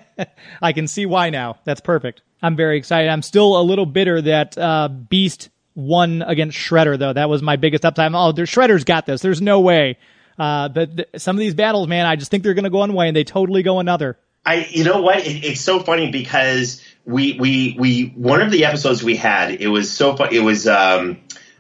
I 0.63 0.73
can 0.73 0.87
see 0.87 1.07
why 1.07 1.31
now. 1.31 1.59
That's 1.65 1.81
perfect. 1.81 2.23
I'm 2.43 2.57
very 2.57 2.79
excited. 2.79 3.09
I'm 3.09 3.23
still 3.23 3.59
a 3.59 3.63
little 3.63 3.87
bitter 3.87 4.21
that 4.23 4.57
uh, 4.57 4.89
Beast 4.89 5.51
won 5.75 6.23
against 6.23 6.57
Shredder, 6.57 6.99
though. 6.99 7.13
That 7.13 7.29
was 7.29 7.43
my 7.43 7.57
biggest 7.57 7.85
uptime. 7.85 8.15
Oh, 8.15 8.33
Shredder's 8.33 8.85
got 8.85 9.07
this. 9.07 9.23
There's 9.23 9.43
no 9.43 9.61
way. 9.61 9.99
Uh, 10.39 10.69
but 10.69 10.97
th- 10.97 11.09
some 11.17 11.37
of 11.37 11.41
these 11.41 11.55
battles, 11.55 11.89
man, 11.89 12.07
I 12.07 12.17
just 12.17 12.31
think 12.31 12.43
they're 12.43 12.55
going 12.55 12.65
to 12.65 12.71
go 12.71 12.79
one 12.79 12.93
way, 12.93 13.09
and 13.09 13.17
they 13.17 13.25
totally 13.25 13.63
go 13.63 13.81
another. 13.81 14.19
I, 14.45 14.67
you 14.71 14.85
know 14.85 15.01
what? 15.01 15.27
It, 15.27 15.45
it's 15.45 15.61
so 15.61 15.81
funny 15.81 16.11
because 16.11 16.83
we, 17.05 17.39
we, 17.39 17.77
we, 17.79 18.13
one 18.17 18.43
of 18.43 18.51
the 18.51 18.67
episodes 18.67 19.03
we 19.03 19.17
had, 19.17 19.51
it 19.53 19.69
was 19.69 19.91
so 19.91 20.15
fun. 20.17 20.29
It 20.33 20.41
was, 20.41 20.67
um, 20.69 21.19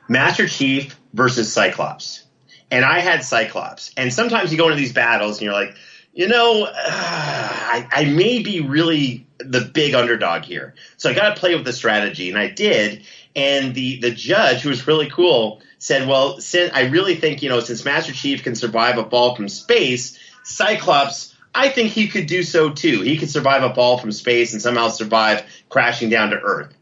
Master 0.08 0.46
Chief 0.46 0.95
versus 1.12 1.52
Cyclops. 1.52 2.24
And 2.70 2.84
I 2.84 3.00
had 3.00 3.24
Cyclops. 3.24 3.92
And 3.96 4.12
sometimes 4.12 4.50
you 4.50 4.58
go 4.58 4.66
into 4.66 4.76
these 4.76 4.92
battles 4.92 5.38
and 5.38 5.44
you're 5.44 5.52
like, 5.52 5.76
you 6.12 6.28
know, 6.28 6.64
uh, 6.64 6.70
I, 6.74 7.86
I 7.92 8.04
may 8.06 8.42
be 8.42 8.60
really 8.60 9.26
the 9.38 9.60
big 9.60 9.94
underdog 9.94 10.44
here. 10.44 10.74
So 10.96 11.10
I 11.10 11.14
got 11.14 11.34
to 11.34 11.40
play 11.40 11.54
with 11.54 11.64
the 11.64 11.72
strategy. 11.72 12.28
And 12.30 12.38
I 12.38 12.48
did. 12.48 13.04
And 13.36 13.74
the, 13.74 14.00
the 14.00 14.10
judge, 14.10 14.62
who 14.62 14.70
was 14.70 14.86
really 14.86 15.10
cool, 15.10 15.60
said, 15.78 16.08
well, 16.08 16.40
since, 16.40 16.72
I 16.74 16.86
really 16.86 17.16
think, 17.16 17.42
you 17.42 17.50
know, 17.50 17.60
since 17.60 17.84
Master 17.84 18.12
Chief 18.12 18.42
can 18.42 18.54
survive 18.54 18.96
a 18.96 19.04
ball 19.04 19.36
from 19.36 19.48
space, 19.48 20.18
Cyclops, 20.42 21.34
I 21.54 21.68
think 21.68 21.90
he 21.92 22.08
could 22.08 22.26
do 22.26 22.42
so 22.42 22.70
too. 22.70 23.02
He 23.02 23.18
could 23.18 23.30
survive 23.30 23.62
a 23.62 23.70
ball 23.70 23.98
from 23.98 24.12
space 24.12 24.52
and 24.52 24.62
somehow 24.62 24.88
survive 24.88 25.44
crashing 25.68 26.08
down 26.08 26.30
to 26.30 26.36
Earth. 26.36 26.74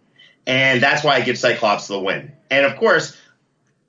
And 0.47 0.83
that's 0.83 1.03
why 1.03 1.17
I 1.17 1.21
give 1.23 1.39
Cyclops 1.39 1.89
the 1.89 1.99
win. 1.99 2.33
And 2.51 2.67
of 2.67 2.77
course, 2.77 3.17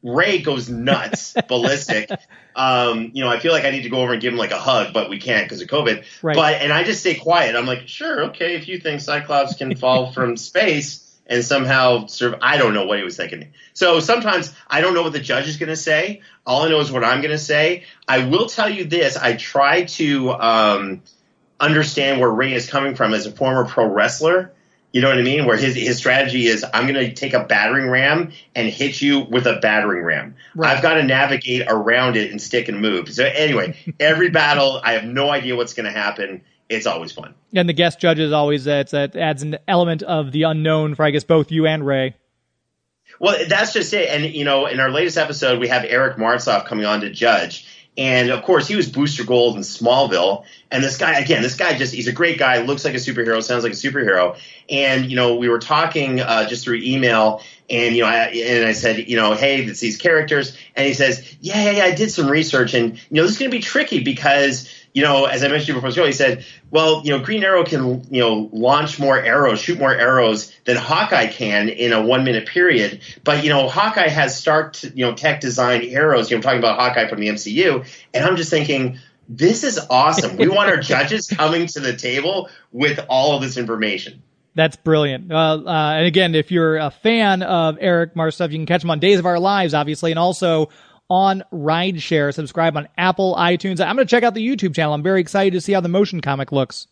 Ray 0.05 0.39
goes 0.39 0.69
nuts, 0.69 1.35
ballistic. 1.47 2.11
Um, 2.55 3.11
you 3.13 3.23
know, 3.23 3.29
I 3.29 3.39
feel 3.39 3.51
like 3.51 3.65
I 3.65 3.71
need 3.71 3.81
to 3.83 3.89
go 3.89 4.01
over 4.01 4.13
and 4.13 4.21
give 4.21 4.33
him 4.33 4.39
like 4.39 4.51
a 4.51 4.59
hug, 4.59 4.93
but 4.93 5.09
we 5.09 5.19
can't 5.19 5.45
because 5.45 5.61
of 5.61 5.67
COVID. 5.67 6.05
Right. 6.21 6.35
But 6.35 6.61
and 6.61 6.71
I 6.71 6.83
just 6.83 6.99
stay 6.99 7.15
quiet. 7.15 7.55
I'm 7.55 7.65
like, 7.65 7.87
sure, 7.87 8.25
okay, 8.25 8.55
if 8.55 8.67
you 8.67 8.79
think 8.79 9.01
Cyclops 9.01 9.55
can 9.55 9.75
fall 9.75 10.11
from 10.13 10.37
space 10.37 11.01
and 11.25 11.43
somehow 11.43 12.05
serve, 12.05 12.35
I 12.41 12.57
don't 12.57 12.75
know 12.75 12.85
what 12.85 12.99
he 12.99 13.03
was 13.03 13.17
thinking. 13.17 13.53
So 13.73 13.99
sometimes 13.99 14.53
I 14.67 14.81
don't 14.81 14.93
know 14.93 15.01
what 15.01 15.13
the 15.13 15.19
judge 15.19 15.47
is 15.47 15.57
going 15.57 15.69
to 15.69 15.75
say. 15.75 16.21
All 16.45 16.63
I 16.63 16.69
know 16.69 16.79
is 16.79 16.91
what 16.91 17.03
I'm 17.03 17.21
going 17.21 17.31
to 17.31 17.39
say. 17.39 17.85
I 18.07 18.27
will 18.27 18.45
tell 18.45 18.69
you 18.69 18.85
this: 18.85 19.17
I 19.17 19.35
try 19.35 19.85
to 19.85 20.31
um, 20.33 21.01
understand 21.59 22.21
where 22.21 22.29
Ray 22.29 22.53
is 22.53 22.69
coming 22.69 22.95
from 22.95 23.13
as 23.15 23.25
a 23.25 23.31
former 23.31 23.65
pro 23.65 23.87
wrestler. 23.87 24.53
You 24.95 25.01
know 25.01 25.09
what 25.09 25.17
I 25.17 25.23
mean? 25.23 25.45
Where 25.45 25.57
his 25.57 25.75
his 25.75 25.97
strategy 25.97 26.45
is, 26.45 26.63
I'm 26.73 26.87
going 26.87 27.05
to 27.05 27.13
take 27.13 27.33
a 27.33 27.43
battering 27.43 27.89
ram 27.89 28.31
and 28.55 28.69
hit 28.69 29.01
you 29.01 29.19
with 29.19 29.45
a 29.45 29.59
battering 29.59 30.05
ram. 30.05 30.35
Right. 30.55 30.73
I've 30.73 30.81
got 30.81 30.93
to 30.93 31.03
navigate 31.03 31.63
around 31.67 32.15
it 32.15 32.31
and 32.31 32.41
stick 32.41 32.69
and 32.69 32.79
move. 32.79 33.13
So 33.13 33.25
anyway, 33.25 33.77
every 33.99 34.29
battle, 34.29 34.79
I 34.81 34.93
have 34.93 35.03
no 35.03 35.29
idea 35.29 35.57
what's 35.57 35.73
going 35.73 35.85
to 35.85 35.91
happen. 35.91 36.43
It's 36.69 36.85
always 36.85 37.11
fun. 37.11 37.35
And 37.53 37.67
the 37.67 37.73
guest 37.73 37.99
judges 37.99 38.31
always, 38.31 38.69
uh, 38.69 38.85
it 38.87 39.17
adds 39.17 39.43
an 39.43 39.57
element 39.67 40.01
of 40.01 40.31
the 40.31 40.43
unknown 40.43 40.95
for, 40.95 41.03
I 41.03 41.11
guess, 41.11 41.25
both 41.25 41.51
you 41.51 41.67
and 41.67 41.85
Ray. 41.85 42.15
Well, 43.19 43.37
that's 43.49 43.73
just 43.73 43.91
it. 43.93 44.07
And 44.07 44.33
you 44.33 44.45
know, 44.45 44.65
in 44.65 44.79
our 44.79 44.89
latest 44.89 45.17
episode, 45.17 45.59
we 45.59 45.67
have 45.67 45.83
Eric 45.83 46.15
Martsolf 46.15 46.67
coming 46.67 46.85
on 46.85 47.01
to 47.01 47.09
judge. 47.09 47.67
And 47.97 48.29
of 48.29 48.43
course, 48.43 48.67
he 48.67 48.75
was 48.75 48.89
Booster 48.89 49.23
Gold 49.23 49.55
in 49.55 49.61
Smallville. 49.61 50.43
And 50.69 50.83
this 50.83 50.97
guy, 50.97 51.19
again, 51.19 51.41
this 51.41 51.55
guy 51.55 51.77
just—he's 51.77 52.07
a 52.07 52.11
great 52.11 52.37
guy. 52.37 52.61
Looks 52.61 52.83
like 52.83 52.93
a 52.93 52.97
superhero. 52.97 53.41
Sounds 53.41 53.63
like 53.63 53.71
a 53.71 53.75
superhero. 53.75 54.37
And 54.69 55.09
you 55.09 55.15
know, 55.15 55.35
we 55.35 55.47
were 55.47 55.59
talking 55.59 56.19
uh, 56.19 56.47
just 56.47 56.65
through 56.65 56.79
email, 56.81 57.41
and 57.69 57.95
you 57.95 58.01
know, 58.01 58.09
I, 58.09 58.25
and 58.25 58.65
I 58.65 58.73
said, 58.73 59.07
you 59.07 59.15
know, 59.15 59.33
hey, 59.33 59.63
it's 59.63 59.79
these 59.79 59.97
characters. 59.97 60.57
And 60.75 60.85
he 60.85 60.93
says, 60.93 61.37
yeah, 61.39 61.63
yeah, 61.63 61.71
yeah, 61.71 61.83
I 61.85 61.95
did 61.95 62.11
some 62.11 62.27
research, 62.27 62.73
and 62.73 62.95
you 62.95 63.01
know, 63.11 63.23
this 63.23 63.31
is 63.31 63.37
going 63.37 63.49
to 63.49 63.57
be 63.57 63.63
tricky 63.63 64.03
because 64.03 64.74
you 64.95 65.01
know, 65.01 65.25
as 65.25 65.43
I 65.43 65.49
mentioned 65.49 65.75
before 65.75 65.89
the 65.89 65.95
show, 65.95 66.05
he 66.05 66.13
said, 66.13 66.45
well, 66.71 67.01
you 67.03 67.11
know, 67.11 67.19
Green 67.19 67.43
Arrow 67.43 67.65
can, 67.65 68.07
you 68.09 68.21
know, 68.21 68.49
launch 68.53 68.97
more 68.97 69.19
arrows, 69.19 69.59
shoot 69.59 69.77
more 69.77 69.93
arrows 69.93 70.55
than 70.63 70.77
Hawkeye 70.77 71.27
can 71.27 71.67
in 71.67 71.91
a 71.91 72.01
one 72.01 72.23
minute 72.23 72.47
period. 72.47 73.01
But, 73.25 73.43
you 73.43 73.49
know, 73.49 73.67
Hawkeye 73.67 74.07
has 74.07 74.39
start, 74.39 74.81
you 74.95 75.05
know, 75.05 75.13
tech 75.13 75.41
designed 75.41 75.83
arrows. 75.83 76.31
You 76.31 76.35
know, 76.35 76.39
I'm 76.39 76.43
talking 76.43 76.59
about 76.59 76.79
Hawkeye 76.79 77.09
from 77.09 77.19
the 77.19 77.27
MCU. 77.27 77.85
And 78.13 78.23
I'm 78.23 78.37
just 78.37 78.49
thinking, 78.49 78.97
this 79.27 79.65
is 79.65 79.77
awesome. 79.89 80.37
We 80.37 80.47
want 80.47 80.69
our 80.69 80.77
judges 80.77 81.27
coming 81.37 81.67
to 81.67 81.81
the 81.81 81.93
table 81.93 82.47
with 82.71 82.97
all 83.09 83.35
of 83.35 83.41
this 83.41 83.57
information. 83.57 84.23
That's 84.55 84.77
brilliant. 84.77 85.27
Well, 85.27 85.67
uh, 85.67 85.95
and 85.95 86.05
again, 86.05 86.35
if 86.35 86.51
you're 86.51 86.77
a 86.77 86.89
fan 86.89 87.43
of 87.43 87.77
Eric 87.81 88.15
Martsolf, 88.15 88.51
you 88.51 88.57
can 88.57 88.65
catch 88.65 88.81
him 88.81 88.91
on 88.91 88.99
Days 88.99 89.19
of 89.19 89.25
Our 89.25 89.39
Lives, 89.39 89.73
obviously, 89.73 90.13
and 90.13 90.19
also 90.19 90.69
on 91.09 91.43
Rideshare. 91.51 92.33
Subscribe 92.33 92.77
on 92.77 92.87
Apple, 92.97 93.35
iTunes. 93.35 93.79
I'm 93.79 93.95
going 93.95 94.07
to 94.07 94.09
check 94.09 94.23
out 94.23 94.33
the 94.33 94.45
YouTube 94.45 94.75
channel. 94.75 94.93
I'm 94.93 95.03
very 95.03 95.21
excited 95.21 95.53
to 95.53 95.61
see 95.61 95.73
how 95.73 95.81
the 95.81 95.89
motion 95.89 96.21
comic 96.21 96.51
looks. 96.51 96.87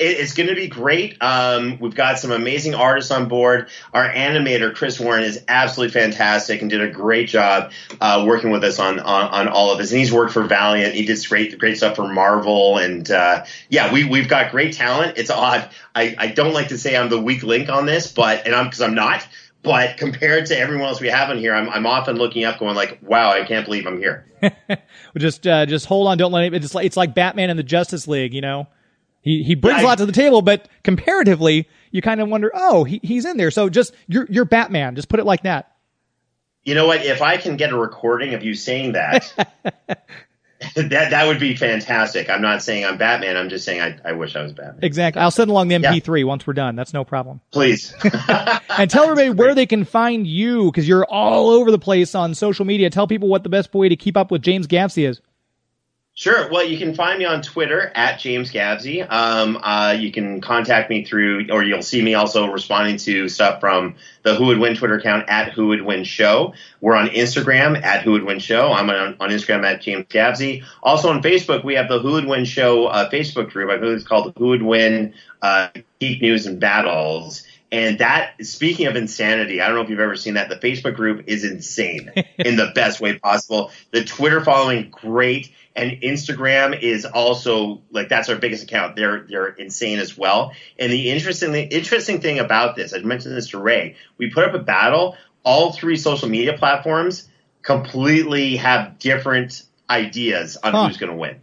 It's 0.00 0.34
going 0.34 0.48
to 0.48 0.54
be 0.54 0.66
great. 0.66 1.16
Um, 1.20 1.78
we've 1.78 1.94
got 1.94 2.18
some 2.18 2.32
amazing 2.32 2.74
artists 2.74 3.10
on 3.12 3.28
board. 3.28 3.68
Our 3.94 4.08
animator 4.08 4.74
Chris 4.74 4.98
Warren 4.98 5.22
is 5.22 5.44
absolutely 5.46 5.92
fantastic 5.92 6.60
and 6.60 6.68
did 6.68 6.82
a 6.82 6.90
great 6.90 7.28
job 7.28 7.70
uh, 8.00 8.24
working 8.26 8.50
with 8.50 8.64
us 8.64 8.78
on, 8.78 8.98
on, 8.98 9.28
on 9.28 9.48
all 9.48 9.70
of 9.70 9.78
this. 9.78 9.92
And 9.92 10.00
he's 10.00 10.12
worked 10.12 10.32
for 10.32 10.42
Valiant. 10.42 10.94
He 10.94 11.04
did 11.04 11.24
great 11.28 11.56
great 11.58 11.76
stuff 11.76 11.96
for 11.96 12.08
Marvel. 12.08 12.78
And 12.78 13.08
uh, 13.08 13.44
yeah, 13.68 13.92
we 13.92 14.04
we've 14.04 14.28
got 14.28 14.50
great 14.50 14.74
talent. 14.74 15.18
It's 15.18 15.30
odd. 15.30 15.70
I, 15.94 16.16
I 16.18 16.26
don't 16.28 16.52
like 16.52 16.68
to 16.68 16.78
say 16.78 16.96
I'm 16.96 17.08
the 17.08 17.20
weak 17.20 17.42
link 17.44 17.68
on 17.68 17.86
this, 17.86 18.10
but 18.10 18.44
and 18.44 18.54
I'm 18.54 18.66
because 18.66 18.82
I'm 18.82 18.94
not. 18.94 19.26
But 19.66 19.96
compared 19.98 20.46
to 20.46 20.58
everyone 20.58 20.86
else 20.86 21.00
we 21.00 21.08
have 21.08 21.28
in 21.30 21.38
here, 21.38 21.54
I'm, 21.54 21.68
I'm 21.68 21.86
often 21.86 22.16
looking 22.16 22.44
up, 22.44 22.58
going 22.58 22.76
like, 22.76 22.98
"Wow, 23.02 23.32
I 23.32 23.44
can't 23.44 23.64
believe 23.64 23.86
I'm 23.86 23.98
here." 23.98 24.26
just 25.18 25.46
uh, 25.46 25.66
just 25.66 25.86
hold 25.86 26.06
on, 26.06 26.16
don't 26.18 26.32
let 26.32 26.44
it. 26.44 26.54
It's 26.54 26.74
like 26.74 26.86
it's 26.86 26.96
like 26.96 27.14
Batman 27.14 27.50
and 27.50 27.58
the 27.58 27.64
Justice 27.64 28.06
League, 28.08 28.32
you 28.32 28.40
know. 28.40 28.68
He 29.22 29.42
he 29.42 29.56
brings 29.56 29.80
I- 29.80 29.82
a 29.82 29.86
lot 29.86 29.98
to 29.98 30.06
the 30.06 30.12
table, 30.12 30.40
but 30.40 30.68
comparatively, 30.84 31.68
you 31.90 32.00
kind 32.00 32.20
of 32.20 32.28
wonder, 32.28 32.52
oh, 32.54 32.84
he, 32.84 33.00
he's 33.02 33.24
in 33.24 33.36
there. 33.36 33.50
So 33.50 33.68
just 33.68 33.92
you're 34.06 34.26
you're 34.30 34.44
Batman. 34.44 34.94
Just 34.94 35.08
put 35.08 35.18
it 35.18 35.26
like 35.26 35.42
that. 35.42 35.72
You 36.64 36.74
know 36.74 36.86
what? 36.86 37.04
If 37.04 37.22
I 37.22 37.36
can 37.36 37.56
get 37.56 37.72
a 37.72 37.76
recording 37.76 38.34
of 38.34 38.44
you 38.44 38.54
saying 38.54 38.92
that, 38.92 40.06
that 40.74 41.10
that 41.10 41.26
would 41.26 41.40
be 41.40 41.54
fantastic. 41.56 42.28
I'm 42.30 42.42
not 42.42 42.62
saying 42.62 42.84
I'm 42.84 42.98
Batman. 42.98 43.36
I'm 43.36 43.48
just 43.48 43.64
saying 43.64 43.80
I, 43.80 43.98
I 44.04 44.12
wish 44.12 44.36
I 44.36 44.42
was 44.42 44.52
Batman. 44.52 44.80
Exactly. 44.82 45.20
I'll 45.22 45.30
send 45.30 45.50
along 45.50 45.68
the 45.68 45.76
MP3 45.76 46.24
once 46.24 46.46
we're 46.46 46.52
done. 46.52 46.76
That's 46.76 46.92
no 46.92 47.04
problem. 47.04 47.40
Please. 47.50 47.94
and 48.68 48.90
tell 48.90 49.04
everybody 49.04 49.30
where 49.30 49.54
they 49.54 49.66
can 49.66 49.84
find 49.84 50.26
you 50.26 50.66
because 50.66 50.88
you're 50.88 51.04
all 51.04 51.50
over 51.50 51.70
the 51.70 51.78
place 51.78 52.14
on 52.14 52.34
social 52.34 52.64
media. 52.64 52.90
Tell 52.90 53.06
people 53.06 53.28
what 53.28 53.42
the 53.42 53.48
best 53.48 53.72
way 53.74 53.88
to 53.88 53.96
keep 53.96 54.16
up 54.16 54.30
with 54.30 54.42
James 54.42 54.66
Gavsie 54.66 55.08
is. 55.08 55.20
Sure. 56.18 56.48
Well, 56.50 56.64
you 56.64 56.78
can 56.78 56.94
find 56.94 57.18
me 57.18 57.26
on 57.26 57.42
Twitter 57.42 57.92
at 57.94 58.18
James 58.18 58.50
Gavsie. 58.50 59.06
Um, 59.06 59.58
uh, 59.62 59.94
you 59.98 60.10
can 60.10 60.40
contact 60.40 60.88
me 60.88 61.04
through, 61.04 61.48
or 61.50 61.62
you'll 61.62 61.82
see 61.82 62.00
me 62.00 62.14
also 62.14 62.50
responding 62.50 62.96
to 62.96 63.28
stuff 63.28 63.60
from 63.60 63.96
the 64.22 64.34
Who 64.34 64.46
Would 64.46 64.58
Win 64.58 64.74
Twitter 64.74 64.94
account 64.94 65.28
at 65.28 65.52
Who 65.52 65.68
Would 65.68 65.82
Win 65.82 66.04
Show. 66.04 66.54
We're 66.80 66.96
on 66.96 67.08
Instagram 67.08 67.82
at 67.82 68.00
Who 68.00 68.12
Would 68.12 68.24
Win 68.24 68.38
Show. 68.38 68.72
I'm 68.72 68.88
on, 68.88 69.16
on 69.20 69.28
Instagram 69.28 69.62
at 69.66 69.82
James 69.82 70.06
Gavsie. 70.06 70.64
Also 70.82 71.10
on 71.10 71.22
Facebook, 71.22 71.64
we 71.64 71.74
have 71.74 71.90
the 71.90 71.98
Who 71.98 72.12
Would 72.12 72.26
Win 72.26 72.46
Show 72.46 72.86
uh, 72.86 73.10
Facebook 73.10 73.50
group. 73.50 73.70
I 73.70 73.76
believe 73.76 73.96
it's 73.96 74.06
called 74.06 74.32
Who 74.38 74.48
Would 74.48 74.62
Win 74.62 75.12
uh, 75.42 75.68
Geek 76.00 76.22
News 76.22 76.46
and 76.46 76.58
Battles. 76.58 77.46
And 77.70 77.98
that, 77.98 78.34
speaking 78.42 78.86
of 78.86 78.96
insanity, 78.96 79.60
I 79.60 79.66
don't 79.66 79.76
know 79.76 79.82
if 79.82 79.90
you've 79.90 80.00
ever 80.00 80.16
seen 80.16 80.34
that. 80.34 80.48
The 80.48 80.56
Facebook 80.56 80.94
group 80.94 81.24
is 81.26 81.44
insane 81.44 82.10
in 82.38 82.56
the 82.56 82.72
best 82.74 83.00
way 83.00 83.18
possible. 83.18 83.70
The 83.90 84.02
Twitter 84.02 84.42
following, 84.42 84.88
great. 84.90 85.52
And 85.76 86.00
Instagram 86.00 86.80
is 86.80 87.04
also 87.04 87.82
like 87.90 88.08
that's 88.08 88.30
our 88.30 88.36
biggest 88.36 88.64
account. 88.64 88.96
They're 88.96 89.26
they're 89.28 89.48
insane 89.48 89.98
as 89.98 90.16
well. 90.16 90.52
And 90.78 90.90
the 90.90 91.10
interesting 91.10 91.52
the 91.52 91.62
interesting 91.62 92.20
thing 92.20 92.38
about 92.38 92.76
this, 92.76 92.94
I 92.94 92.98
mentioned 92.98 93.36
this 93.36 93.50
to 93.50 93.58
Ray. 93.58 93.96
We 94.16 94.30
put 94.30 94.44
up 94.44 94.54
a 94.54 94.58
battle. 94.58 95.16
All 95.44 95.72
three 95.72 95.96
social 95.96 96.28
media 96.28 96.56
platforms 96.58 97.28
completely 97.62 98.56
have 98.56 98.98
different 98.98 99.62
ideas 99.88 100.56
on 100.56 100.72
Huh. 100.72 100.86
who's 100.86 100.96
going 100.96 101.12
to 101.12 101.18
win. 101.18 101.36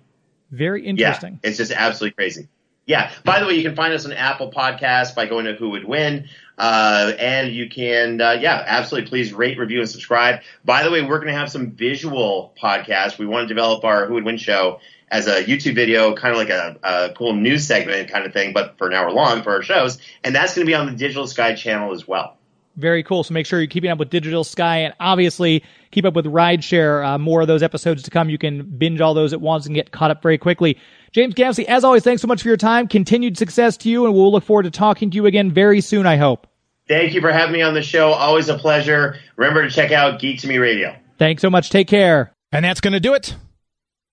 Very 0.51 0.85
interesting. 0.85 1.39
Yeah, 1.43 1.49
it's 1.49 1.57
just 1.57 1.71
absolutely 1.71 2.15
crazy. 2.15 2.47
Yeah. 2.85 3.11
By 3.23 3.39
the 3.39 3.45
way, 3.45 3.53
you 3.53 3.63
can 3.63 3.75
find 3.75 3.93
us 3.93 4.05
on 4.05 4.11
Apple 4.11 4.51
Podcasts 4.51 5.15
by 5.15 5.25
going 5.25 5.45
to 5.45 5.53
Who 5.53 5.69
Would 5.69 5.85
Win, 5.85 6.27
uh, 6.57 7.13
and 7.17 7.53
you 7.53 7.69
can, 7.69 8.19
uh, 8.19 8.31
yeah, 8.33 8.63
absolutely. 8.67 9.09
Please 9.09 9.33
rate, 9.33 9.57
review, 9.57 9.79
and 9.79 9.89
subscribe. 9.89 10.41
By 10.65 10.83
the 10.83 10.91
way, 10.91 11.01
we're 11.01 11.19
going 11.19 11.33
to 11.33 11.39
have 11.39 11.49
some 11.49 11.71
visual 11.71 12.53
podcasts. 12.61 13.17
We 13.17 13.25
want 13.25 13.47
to 13.47 13.53
develop 13.53 13.85
our 13.85 14.05
Who 14.05 14.15
Would 14.15 14.25
Win 14.25 14.37
show 14.37 14.79
as 15.09 15.27
a 15.27 15.43
YouTube 15.43 15.75
video, 15.75 16.15
kind 16.15 16.33
of 16.33 16.39
like 16.39 16.49
a, 16.49 16.77
a 16.83 17.13
cool 17.15 17.33
news 17.33 17.65
segment 17.65 18.09
kind 18.09 18.25
of 18.25 18.33
thing, 18.33 18.51
but 18.51 18.77
for 18.77 18.87
an 18.87 18.93
hour 18.93 19.11
long 19.11 19.43
for 19.43 19.51
our 19.51 19.61
shows, 19.61 19.97
and 20.23 20.35
that's 20.35 20.55
going 20.55 20.65
to 20.65 20.69
be 20.69 20.75
on 20.75 20.87
the 20.87 20.91
Digital 20.91 21.27
Sky 21.27 21.53
channel 21.55 21.93
as 21.93 22.07
well. 22.07 22.37
Very 22.75 23.03
cool. 23.03 23.23
So 23.23 23.33
make 23.33 23.45
sure 23.45 23.59
you're 23.59 23.67
keeping 23.67 23.91
up 23.91 23.99
with 23.99 24.09
Digital 24.09 24.43
Sky 24.43 24.79
and 24.79 24.95
obviously 24.99 25.63
keep 25.93 26.05
up 26.05 26.13
with 26.13 26.25
Rideshare. 26.25 27.05
Uh, 27.05 27.17
more 27.17 27.41
of 27.41 27.47
those 27.47 27.63
episodes 27.63 28.03
to 28.03 28.11
come. 28.11 28.29
You 28.29 28.37
can 28.37 28.63
binge 28.63 28.99
all 29.01 29.13
those 29.13 29.33
at 29.33 29.41
once 29.41 29.65
and 29.65 29.75
get 29.75 29.91
caught 29.91 30.11
up 30.11 30.21
very 30.21 30.37
quickly. 30.37 30.77
James 31.11 31.35
Gavsie, 31.35 31.65
as 31.65 31.83
always, 31.83 32.03
thanks 32.03 32.21
so 32.21 32.27
much 32.27 32.41
for 32.41 32.47
your 32.47 32.57
time. 32.57 32.87
Continued 32.87 33.37
success 33.37 33.77
to 33.77 33.89
you, 33.89 34.05
and 34.05 34.13
we'll 34.13 34.31
look 34.31 34.43
forward 34.43 34.63
to 34.63 34.71
talking 34.71 35.11
to 35.11 35.15
you 35.15 35.25
again 35.25 35.51
very 35.51 35.79
soon, 35.79 36.05
I 36.05 36.17
hope. 36.17 36.47
Thank 36.87 37.13
you 37.13 37.21
for 37.21 37.31
having 37.31 37.53
me 37.53 37.61
on 37.61 37.73
the 37.73 37.81
show. 37.81 38.11
Always 38.11 38.49
a 38.49 38.57
pleasure. 38.57 39.17
Remember 39.37 39.63
to 39.63 39.73
check 39.73 39.91
out 39.91 40.19
Geek 40.19 40.41
to 40.41 40.47
Me 40.47 40.57
Radio. 40.57 40.95
Thanks 41.17 41.41
so 41.41 41.49
much. 41.49 41.69
Take 41.69 41.87
care. 41.87 42.33
And 42.51 42.65
that's 42.65 42.81
going 42.81 42.93
to 42.93 42.99
do 42.99 43.13
it. 43.13 43.35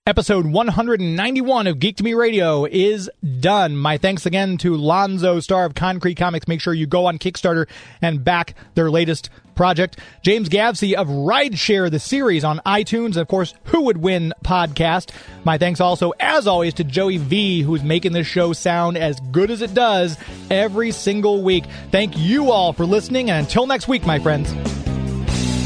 Episode 0.07 0.47
191 0.47 1.67
of 1.67 1.79
Geek 1.79 1.97
to 1.97 2.03
Me 2.03 2.15
Radio 2.15 2.65
is 2.65 3.11
done. 3.41 3.77
My 3.77 3.99
thanks 3.99 4.25
again 4.25 4.57
to 4.59 4.75
Lonzo, 4.75 5.41
Starr 5.41 5.67
of 5.67 5.75
Konkret 5.75 6.17
Comics. 6.17 6.49
Make 6.49 6.61
sure 6.61 6.73
you 6.73 6.87
go 6.87 7.07
on 7.07 7.19
Kickstarter 7.19 7.69
and 8.01 8.25
back 8.25 8.55
their 8.75 8.91
latest 8.91 9.31
project. 9.61 9.99
James 10.23 10.49
Gavsie 10.49 10.95
of 10.95 11.07
Rideshare, 11.09 11.91
the 11.91 11.99
series 11.99 12.45
on 12.45 12.63
iTunes, 12.65 13.19
of 13.19 13.29
course, 13.29 13.53
Who 13.65 13.83
Would 13.83 13.99
Win 13.99 14.33
podcast. 14.43 15.11
My 15.45 15.59
thanks 15.59 15.83
also, 15.83 16.15
as 16.19 16.47
always, 16.47 16.73
to 16.75 16.85
Joey 16.85 17.19
V, 17.19 17.61
who's 17.61 17.83
making 17.83 18.13
this 18.13 18.27
show 18.27 18.55
sound 18.55 18.97
as 18.97 19.21
good 19.33 19.51
as 19.51 19.61
it 19.61 19.75
does 19.75 20.17
every 20.51 20.93
single 20.93 21.43
week. 21.43 21.65
Thank 21.91 22.17
you 22.17 22.51
all 22.51 22.73
for 22.73 22.87
listening, 22.87 23.29
and 23.29 23.45
until 23.45 23.67
next 23.67 23.87
week, 23.87 24.07
my 24.07 24.19
friends. 24.19 24.51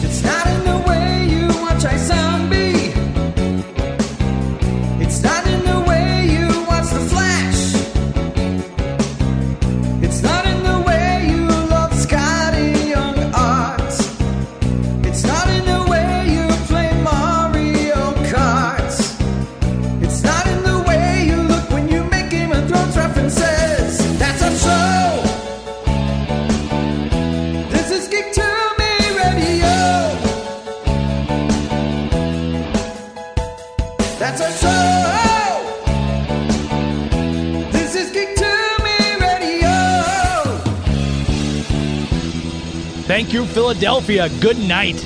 It's 0.03 0.25
not 0.25 0.45
in 0.49 0.65
the 0.65 0.85
way 0.89 1.29
you 1.29 1.47
watch 1.63 1.85
I 1.85 1.97
sound 1.97 2.51
Thank 43.15 43.33
you, 43.33 43.47
Philadelphia. 43.47 44.29
Good 44.41 44.59
night. 44.59 45.01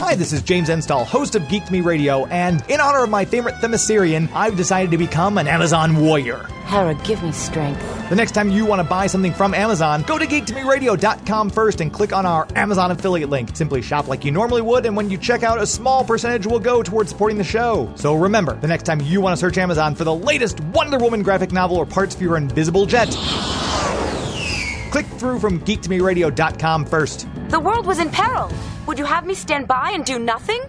Hi, 0.00 0.14
this 0.14 0.32
is 0.32 0.42
James 0.42 0.68
Enstall, 0.68 1.04
host 1.04 1.34
of 1.34 1.48
Geek 1.48 1.64
to 1.64 1.72
Me 1.72 1.80
Radio, 1.80 2.24
and 2.26 2.62
in 2.70 2.80
honor 2.80 3.02
of 3.02 3.10
my 3.10 3.24
favorite 3.24 3.56
Themyscirian, 3.56 4.30
I've 4.32 4.56
decided 4.56 4.92
to 4.92 4.98
become 4.98 5.38
an 5.38 5.48
Amazon 5.48 5.96
warrior. 5.96 6.46
Hera, 6.66 6.94
give 7.02 7.20
me 7.20 7.32
strength. 7.32 7.80
The 8.10 8.14
next 8.14 8.30
time 8.30 8.50
you 8.50 8.64
want 8.64 8.78
to 8.78 8.84
buy 8.84 9.08
something 9.08 9.32
from 9.32 9.54
Amazon, 9.54 10.02
go 10.02 10.18
to 10.18 10.26
geektomeradio.com 10.26 11.50
first 11.50 11.80
and 11.80 11.92
click 11.92 12.12
on 12.12 12.24
our 12.24 12.46
Amazon 12.54 12.92
affiliate 12.92 13.28
link. 13.28 13.56
Simply 13.56 13.82
shop 13.82 14.06
like 14.06 14.24
you 14.24 14.30
normally 14.30 14.62
would, 14.62 14.86
and 14.86 14.96
when 14.96 15.10
you 15.10 15.18
check 15.18 15.42
out, 15.42 15.60
a 15.60 15.66
small 15.66 16.04
percentage 16.04 16.46
will 16.46 16.60
go 16.60 16.80
towards 16.80 17.10
supporting 17.10 17.38
the 17.38 17.44
show. 17.44 17.92
So 17.96 18.14
remember, 18.14 18.54
the 18.54 18.68
next 18.68 18.84
time 18.84 19.00
you 19.00 19.20
want 19.20 19.32
to 19.32 19.40
search 19.40 19.58
Amazon 19.58 19.96
for 19.96 20.04
the 20.04 20.14
latest 20.14 20.60
Wonder 20.60 20.98
Woman 20.98 21.24
graphic 21.24 21.50
novel 21.50 21.76
or 21.76 21.86
parts 21.86 22.14
for 22.14 22.22
your 22.22 22.36
invisible 22.36 22.86
jet, 22.86 23.08
click 24.92 25.06
through 25.06 25.40
from 25.40 25.58
geektomeradio.com 25.60 26.84
first. 26.84 27.26
The 27.48 27.58
world 27.58 27.86
was 27.86 27.98
in 27.98 28.10
peril. 28.10 28.52
Would 28.86 28.98
you 28.98 29.06
have 29.06 29.26
me 29.26 29.34
stand 29.34 29.66
by 29.66 29.90
and 29.92 30.04
do 30.04 30.18
nothing? 30.18 30.62